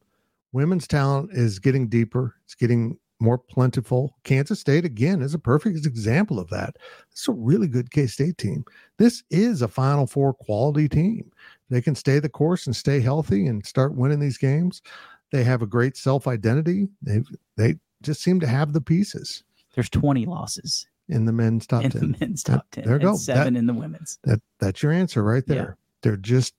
Women's 0.53 0.87
talent 0.87 1.31
is 1.33 1.59
getting 1.59 1.87
deeper. 1.87 2.35
It's 2.45 2.55
getting 2.55 2.97
more 3.19 3.37
plentiful. 3.37 4.15
Kansas 4.23 4.59
State 4.59 4.85
again 4.85 5.21
is 5.21 5.33
a 5.33 5.39
perfect 5.39 5.85
example 5.85 6.39
of 6.39 6.49
that. 6.49 6.77
It's 7.11 7.27
a 7.27 7.31
really 7.33 7.67
good 7.67 7.91
K 7.91 8.07
State 8.07 8.37
team. 8.37 8.63
This 8.97 9.23
is 9.29 9.61
a 9.61 9.67
Final 9.67 10.05
Four 10.07 10.33
quality 10.33 10.87
team. 10.87 11.31
They 11.69 11.81
can 11.81 11.95
stay 11.95 12.19
the 12.19 12.29
course 12.29 12.65
and 12.67 12.75
stay 12.75 12.99
healthy 13.01 13.47
and 13.47 13.65
start 13.65 13.95
winning 13.95 14.19
these 14.19 14.37
games. 14.37 14.81
They 15.31 15.43
have 15.43 15.61
a 15.61 15.67
great 15.67 15.97
self 15.97 16.27
identity. 16.27 16.87
They 17.01 17.23
they 17.57 17.75
just 18.03 18.21
seem 18.21 18.39
to 18.39 18.47
have 18.47 18.73
the 18.73 18.81
pieces 18.81 19.43
There's 19.73 19.89
20 19.89 20.27
losses 20.27 20.87
in 21.09 21.25
the 21.25 21.31
men's 21.33 21.65
top 21.65 21.83
in 21.85 21.89
ten. 21.91 22.11
the 22.11 22.17
men's 22.19 22.43
top 22.43 22.65
10 22.71 22.83
there 22.85 22.93
you 22.97 22.99
go. 23.01 23.15
seven 23.15 23.53
That- 23.55 23.59
in 23.59 23.65
the 23.65 23.73
women's. 23.73 24.19
That 24.23 24.41
that's 24.59 24.81
your 24.83 24.91
answer 24.91 25.23
right 25.23 25.43
Yeah. 25.47 25.53
there. 25.55 25.77
They're 26.03 26.17
just 26.17 26.53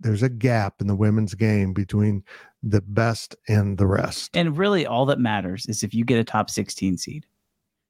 there's 0.00 0.22
a 0.22 0.28
gap 0.28 0.80
in 0.80 0.86
the 0.86 0.96
women's 0.96 1.34
game 1.34 1.72
between 1.72 2.22
the 2.62 2.80
best 2.80 3.36
and 3.48 3.78
the 3.78 3.86
rest. 3.86 4.36
And 4.36 4.56
really 4.56 4.86
all 4.86 5.06
that 5.06 5.18
matters 5.18 5.66
is 5.66 5.82
if 5.82 5.94
you 5.94 6.04
get 6.04 6.18
a 6.18 6.24
top 6.24 6.50
16 6.50 6.98
seed. 6.98 7.26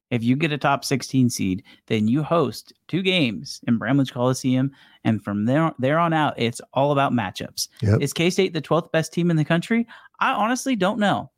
If 0.09 0.23
you 0.23 0.37
get 0.37 0.53
a 0.53 0.57
top 0.57 0.85
16 0.85 1.29
seed, 1.29 1.63
then 1.87 2.07
you 2.07 2.23
host 2.23 2.71
two 2.87 3.01
games 3.01 3.59
in 3.67 3.77
Bramlage 3.77 4.13
Coliseum. 4.13 4.71
And 5.03 5.21
from 5.21 5.45
there, 5.45 5.73
there 5.79 5.99
on 5.99 6.13
out, 6.13 6.33
it's 6.37 6.61
all 6.73 6.93
about 6.93 7.11
matchups. 7.11 7.67
Yep. 7.81 8.01
Is 8.01 8.13
K 8.13 8.29
State 8.29 8.53
the 8.53 8.61
12th 8.61 8.91
best 8.93 9.11
team 9.11 9.29
in 9.29 9.35
the 9.35 9.43
country? 9.43 9.85
I 10.21 10.31
honestly 10.31 10.77
don't 10.77 10.99
know. 10.99 11.29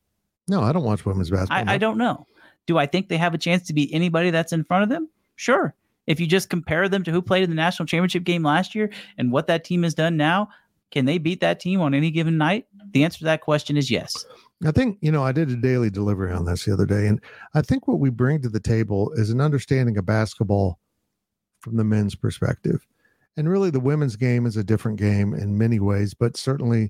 No, 0.48 0.62
I 0.62 0.72
don't 0.72 0.84
watch 0.84 1.04
women's 1.06 1.32
basketball. 1.32 1.68
I, 1.68 1.74
I 1.74 1.78
don't 1.80 1.98
know. 1.98 2.28
Do 2.68 2.78
I 2.78 2.86
think 2.86 3.10
they 3.10 3.18
have 3.18 3.34
a 3.34 3.40
chance 3.40 3.66
to 3.68 3.74
beat 3.74 3.90
anybody 3.92 4.30
that's 4.30 4.54
in 4.54 4.64
front 4.64 4.84
of 4.84 4.90
them? 4.90 5.10
Sure. 5.36 5.74
If 6.10 6.20
you 6.20 6.26
just 6.26 6.50
compare 6.50 6.90
them 6.90 7.04
to 7.04 7.12
who 7.12 7.22
played 7.22 7.44
in 7.44 7.52
the 7.52 7.56
national 7.56 7.86
championship 7.86 8.24
game 8.24 8.44
last 8.44 8.74
year 8.74 8.90
and 9.18 9.32
what 9.32 9.48
that 9.48 9.64
team 9.64 9.84
has 9.84 9.94
done 9.94 10.18
now, 10.18 10.50
can 10.90 11.06
they 11.06 11.20
beat 11.20 11.40
that 11.42 11.60
team 11.60 11.82
on 11.82 11.94
any 11.94 12.10
given 12.10 12.36
night? 12.38 12.66
The 12.92 13.04
answer 13.04 13.20
to 13.20 13.26
that 13.26 13.42
question 13.42 13.78
is 13.78 13.92
yes. 13.92 14.26
I 14.66 14.72
think, 14.72 14.98
you 15.02 15.12
know, 15.12 15.24
I 15.24 15.32
did 15.32 15.52
a 15.52 15.56
daily 15.56 15.92
delivery 15.92 16.34
on 16.34 16.46
this 16.46 16.66
the 16.66 16.74
other 16.74 16.88
day. 16.88 17.06
And 17.06 17.22
I 17.54 17.62
think 17.62 17.88
what 17.88 18.00
we 18.00 18.10
bring 18.10 18.42
to 18.42 18.50
the 18.50 18.60
table 18.60 19.12
is 19.14 19.30
an 19.30 19.40
understanding 19.40 19.98
of 19.98 20.06
basketball 20.08 20.80
from 21.60 21.78
the 21.78 21.84
men's 21.84 22.16
perspective. 22.16 22.86
And 23.38 23.48
really, 23.48 23.70
the 23.70 23.80
women's 23.80 24.16
game 24.16 24.48
is 24.48 24.58
a 24.58 24.64
different 24.64 24.98
game 24.98 25.36
in 25.36 25.58
many 25.58 25.80
ways, 25.80 26.16
but 26.16 26.36
certainly 26.36 26.90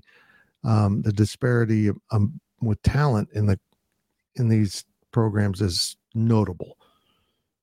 um, 0.64 1.02
the 1.02 1.12
disparity 1.12 1.90
um, 2.10 2.40
with 2.62 2.80
talent 2.82 3.28
in 3.34 3.46
the 3.46 3.60
in 4.36 4.48
these 4.48 4.84
programs 5.12 5.60
is 5.60 5.96
notable. 6.14 6.78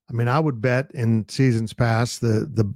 I 0.10 0.14
mean, 0.14 0.28
I 0.28 0.40
would 0.40 0.62
bet 0.62 0.90
in 0.94 1.28
seasons 1.30 1.74
past 1.74 2.22
the 2.22 2.50
the 2.54 2.74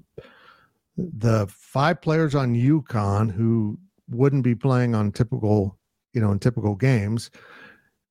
the 0.97 1.47
five 1.49 2.01
players 2.01 2.35
on 2.35 2.55
UConn 2.55 3.31
who 3.31 3.77
wouldn't 4.09 4.43
be 4.43 4.55
playing 4.55 4.93
on 4.93 5.11
typical, 5.11 5.77
you 6.13 6.21
know, 6.21 6.31
in 6.31 6.39
typical 6.39 6.75
games 6.75 7.31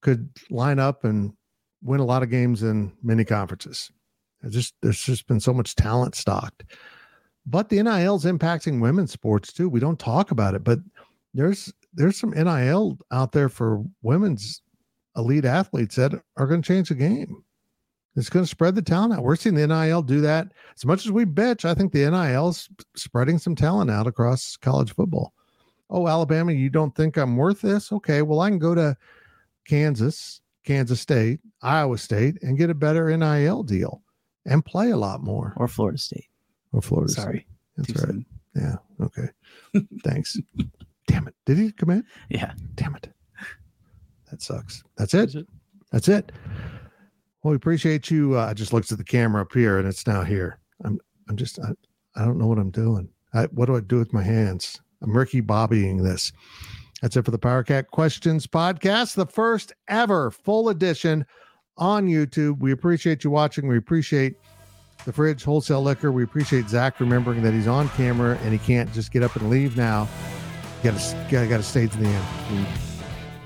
could 0.02 0.30
line 0.48 0.78
up 0.78 1.04
and 1.04 1.32
win 1.82 2.00
a 2.00 2.04
lot 2.04 2.22
of 2.22 2.30
games 2.30 2.62
in 2.62 2.92
many 3.02 3.24
conferences. 3.24 3.90
It's 4.42 4.54
just 4.54 4.74
there's 4.82 5.02
just 5.02 5.26
been 5.26 5.40
so 5.40 5.52
much 5.52 5.74
talent 5.74 6.14
stocked. 6.14 6.64
But 7.46 7.68
the 7.68 7.82
NIL's 7.82 8.24
impacting 8.24 8.80
women's 8.80 9.12
sports 9.12 9.52
too. 9.52 9.68
We 9.68 9.80
don't 9.80 9.98
talk 9.98 10.30
about 10.30 10.54
it, 10.54 10.64
but 10.64 10.78
there's 11.34 11.72
there's 11.92 12.18
some 12.18 12.30
NIL 12.30 12.98
out 13.10 13.32
there 13.32 13.48
for 13.48 13.84
women's 14.02 14.62
elite 15.16 15.44
athletes 15.44 15.96
that 15.96 16.12
are 16.36 16.46
going 16.46 16.62
to 16.62 16.66
change 16.66 16.88
the 16.88 16.94
game. 16.94 17.44
It's 18.16 18.28
going 18.30 18.44
to 18.44 18.50
spread 18.50 18.74
the 18.74 18.82
talent 18.82 19.14
out. 19.14 19.22
We're 19.22 19.36
seeing 19.36 19.54
the 19.54 19.66
NIL 19.66 20.02
do 20.02 20.20
that. 20.22 20.48
As 20.76 20.84
much 20.84 21.06
as 21.06 21.12
we 21.12 21.24
bitch, 21.24 21.64
I 21.64 21.74
think 21.74 21.92
the 21.92 22.10
NIL's 22.10 22.68
spreading 22.96 23.38
some 23.38 23.54
talent 23.54 23.90
out 23.90 24.06
across 24.06 24.56
college 24.56 24.94
football. 24.94 25.32
Oh, 25.88 26.08
Alabama, 26.08 26.52
you 26.52 26.70
don't 26.70 26.94
think 26.94 27.16
I'm 27.16 27.36
worth 27.36 27.60
this? 27.60 27.92
Okay, 27.92 28.22
well, 28.22 28.40
I 28.40 28.48
can 28.48 28.58
go 28.58 28.74
to 28.74 28.96
Kansas, 29.66 30.40
Kansas 30.64 31.00
State, 31.00 31.40
Iowa 31.62 31.98
State, 31.98 32.38
and 32.42 32.58
get 32.58 32.70
a 32.70 32.74
better 32.74 33.16
NIL 33.16 33.62
deal 33.62 34.02
and 34.46 34.64
play 34.64 34.90
a 34.90 34.96
lot 34.96 35.22
more. 35.22 35.52
Or 35.56 35.68
Florida 35.68 35.98
State. 35.98 36.28
Or 36.72 36.82
Florida 36.82 37.12
State. 37.12 37.22
Sorry. 37.22 37.46
That's 37.76 37.92
Too 37.92 37.98
right. 37.98 38.08
soon. 38.08 38.26
Yeah. 38.56 38.76
Okay. 39.00 39.28
Thanks. 40.04 40.36
Damn 41.06 41.28
it. 41.28 41.34
Did 41.46 41.58
he 41.58 41.72
come 41.72 41.90
in? 41.90 42.04
Yeah. 42.28 42.52
Damn 42.74 42.94
it. 42.96 43.08
That 44.30 44.42
sucks. 44.42 44.82
That's 44.96 45.14
it. 45.14 45.34
That's 45.90 46.08
it. 46.08 46.30
Well, 47.42 47.50
we 47.50 47.56
appreciate 47.56 48.10
you. 48.10 48.38
Uh, 48.38 48.46
I 48.46 48.54
just 48.54 48.72
looked 48.72 48.92
at 48.92 48.98
the 48.98 49.04
camera 49.04 49.42
up 49.42 49.52
here 49.52 49.78
and 49.78 49.88
it's 49.88 50.06
now 50.06 50.22
here. 50.22 50.58
I'm 50.84 50.98
I'm 51.28 51.36
just 51.36 51.58
I, 51.58 51.72
I 52.16 52.24
don't 52.24 52.38
know 52.38 52.46
what 52.46 52.58
I'm 52.58 52.70
doing. 52.70 53.08
I, 53.32 53.44
what 53.46 53.66
do 53.66 53.76
I 53.76 53.80
do 53.80 53.98
with 53.98 54.12
my 54.12 54.22
hands? 54.22 54.80
I'm 55.02 55.16
Ricky 55.16 55.40
Bobbying 55.40 56.02
this. 56.02 56.32
That's 57.00 57.16
it 57.16 57.24
for 57.24 57.30
the 57.30 57.38
Power 57.38 57.62
Cat 57.62 57.90
Questions 57.90 58.46
podcast, 58.46 59.14
the 59.14 59.26
first 59.26 59.72
ever 59.88 60.30
full 60.30 60.68
edition 60.68 61.24
on 61.78 62.06
YouTube. 62.06 62.58
We 62.58 62.72
appreciate 62.72 63.24
you 63.24 63.30
watching. 63.30 63.66
We 63.68 63.78
appreciate 63.78 64.34
the 65.06 65.12
fridge 65.12 65.42
wholesale 65.42 65.82
liquor. 65.82 66.12
We 66.12 66.24
appreciate 66.24 66.68
Zach 66.68 67.00
remembering 67.00 67.42
that 67.42 67.54
he's 67.54 67.68
on 67.68 67.88
camera 67.90 68.38
and 68.42 68.52
he 68.52 68.58
can't 68.58 68.92
just 68.92 69.12
get 69.12 69.22
up 69.22 69.34
and 69.36 69.48
leave 69.48 69.78
now. 69.78 70.06
Gotta 70.82 70.98
gotta, 71.30 71.46
gotta 71.46 71.62
stay 71.62 71.86
to 71.86 71.98
the 71.98 72.06
end. 72.06 72.66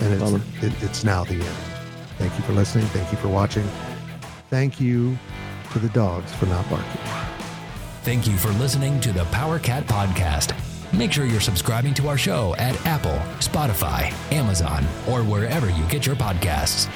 And 0.00 0.20
it's, 0.20 0.64
it, 0.64 0.82
it's 0.82 1.04
now 1.04 1.22
the 1.22 1.34
end. 1.34 1.73
Thank 2.18 2.36
you 2.36 2.44
for 2.44 2.52
listening. 2.52 2.86
Thank 2.86 3.10
you 3.10 3.18
for 3.18 3.28
watching. 3.28 3.66
Thank 4.50 4.80
you 4.80 5.18
to 5.72 5.78
the 5.78 5.88
dogs 5.90 6.32
for 6.34 6.46
not 6.46 6.68
barking. 6.70 7.00
Thank 8.02 8.26
you 8.26 8.36
for 8.36 8.50
listening 8.52 9.00
to 9.00 9.12
the 9.12 9.24
Power 9.26 9.58
Cat 9.58 9.86
Podcast. 9.86 10.54
Make 10.96 11.12
sure 11.12 11.24
you're 11.24 11.40
subscribing 11.40 11.94
to 11.94 12.08
our 12.08 12.18
show 12.18 12.54
at 12.56 12.76
Apple, 12.86 13.18
Spotify, 13.40 14.12
Amazon, 14.32 14.84
or 15.08 15.22
wherever 15.24 15.68
you 15.70 15.84
get 15.88 16.06
your 16.06 16.16
podcasts. 16.16 16.88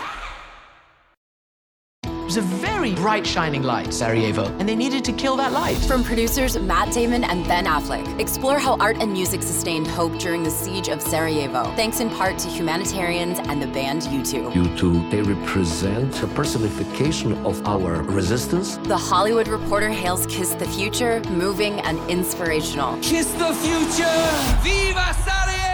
It 2.29 2.37
was 2.37 2.45
a 2.45 2.57
very 2.59 2.95
bright, 2.95 3.27
shining 3.27 3.63
light, 3.63 3.95
Sarajevo, 3.95 4.55
and 4.59 4.69
they 4.69 4.77
needed 4.77 5.03
to 5.07 5.13
kill 5.13 5.35
that 5.37 5.53
light. 5.53 5.79
From 5.79 6.05
producers 6.05 6.59
Matt 6.59 6.93
Damon 6.93 7.25
and 7.25 7.43
Ben 7.49 7.65
Affleck, 7.65 8.21
explore 8.21 8.59
how 8.59 8.77
art 8.77 8.99
and 8.99 9.11
music 9.11 9.43
sustained 9.43 9.87
hope 9.87 10.13
during 10.19 10.43
the 10.43 10.51
siege 10.51 10.89
of 10.89 11.01
Sarajevo, 11.01 11.65
thanks 11.75 12.01
in 12.01 12.11
part 12.11 12.37
to 12.41 12.49
humanitarians 12.51 13.39
and 13.39 13.63
the 13.63 13.67
band 13.69 14.03
U2. 14.03 14.53
U2, 14.53 15.11
they 15.11 15.23
represent 15.23 16.23
a 16.23 16.27
personification 16.27 17.33
of 17.47 17.67
our 17.67 18.03
resistance. 18.03 18.77
The 18.77 18.99
Hollywood 18.99 19.49
Reporter 19.49 19.89
hails 19.89 20.27
Kiss 20.27 20.51
the 20.51 20.69
Future, 20.69 21.23
moving 21.31 21.81
and 21.81 21.99
inspirational. 22.11 22.99
Kiss 23.01 23.33
the 23.33 23.55
future! 23.55 24.61
Viva 24.61 25.15
Sarajevo! 25.25 25.68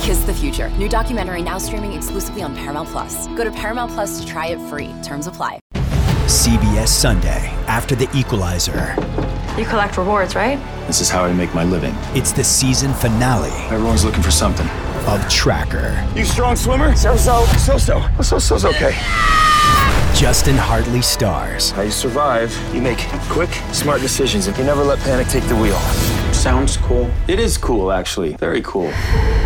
Kiss 0.00 0.24
the 0.24 0.34
Future, 0.34 0.68
new 0.70 0.88
documentary 0.88 1.42
now 1.42 1.58
streaming 1.58 1.92
exclusively 1.92 2.42
on 2.42 2.56
Paramount 2.56 2.88
Plus. 2.88 3.28
Go 3.28 3.44
to 3.44 3.50
Paramount 3.50 3.92
Plus 3.92 4.20
to 4.20 4.26
try 4.26 4.46
it 4.48 4.58
free. 4.68 4.92
Terms 5.02 5.26
apply. 5.26 5.60
CBS 6.26 6.88
Sunday 6.88 7.48
after 7.68 7.94
the 7.94 8.08
equalizer. 8.16 8.96
You 9.58 9.66
collect 9.66 9.98
rewards, 9.98 10.34
right? 10.34 10.58
This 10.86 11.00
is 11.00 11.10
how 11.10 11.24
I 11.24 11.32
make 11.32 11.54
my 11.54 11.62
living. 11.62 11.94
It's 12.16 12.32
the 12.32 12.42
season 12.42 12.94
finale. 12.94 13.50
Everyone's 13.70 14.04
looking 14.04 14.22
for 14.22 14.30
something. 14.30 14.66
Of 15.06 15.28
Tracker. 15.28 16.08
You 16.16 16.24
strong 16.24 16.56
swimmer? 16.56 16.96
So 16.96 17.16
so. 17.16 17.44
So 17.58 17.76
so. 17.76 18.02
So 18.22 18.38
so's 18.38 18.64
okay. 18.64 18.92
Justin 20.14 20.56
Hartley 20.56 21.02
stars. 21.02 21.70
How 21.70 21.82
you 21.82 21.90
survive, 21.90 22.56
you 22.74 22.80
make 22.80 22.98
quick, 23.28 23.50
smart 23.72 24.00
decisions, 24.00 24.46
and 24.46 24.56
you 24.56 24.64
never 24.64 24.84
let 24.84 24.98
panic 25.00 25.26
take 25.26 25.44
the 25.44 25.56
wheel. 25.56 25.80
Sounds 26.42 26.76
cool. 26.76 27.08
It 27.28 27.38
is 27.38 27.56
cool, 27.56 27.92
actually. 27.92 28.32
Very 28.32 28.62
cool. 28.62 28.90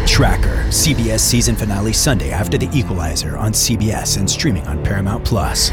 Tracker, 0.06 0.64
CBS 0.70 1.20
season 1.20 1.54
finale 1.54 1.92
Sunday 1.92 2.30
after 2.30 2.56
the 2.56 2.70
equalizer 2.72 3.36
on 3.36 3.52
CBS 3.52 4.16
and 4.16 4.30
streaming 4.30 4.66
on 4.66 4.82
Paramount 4.82 5.22
Plus. 5.22 5.72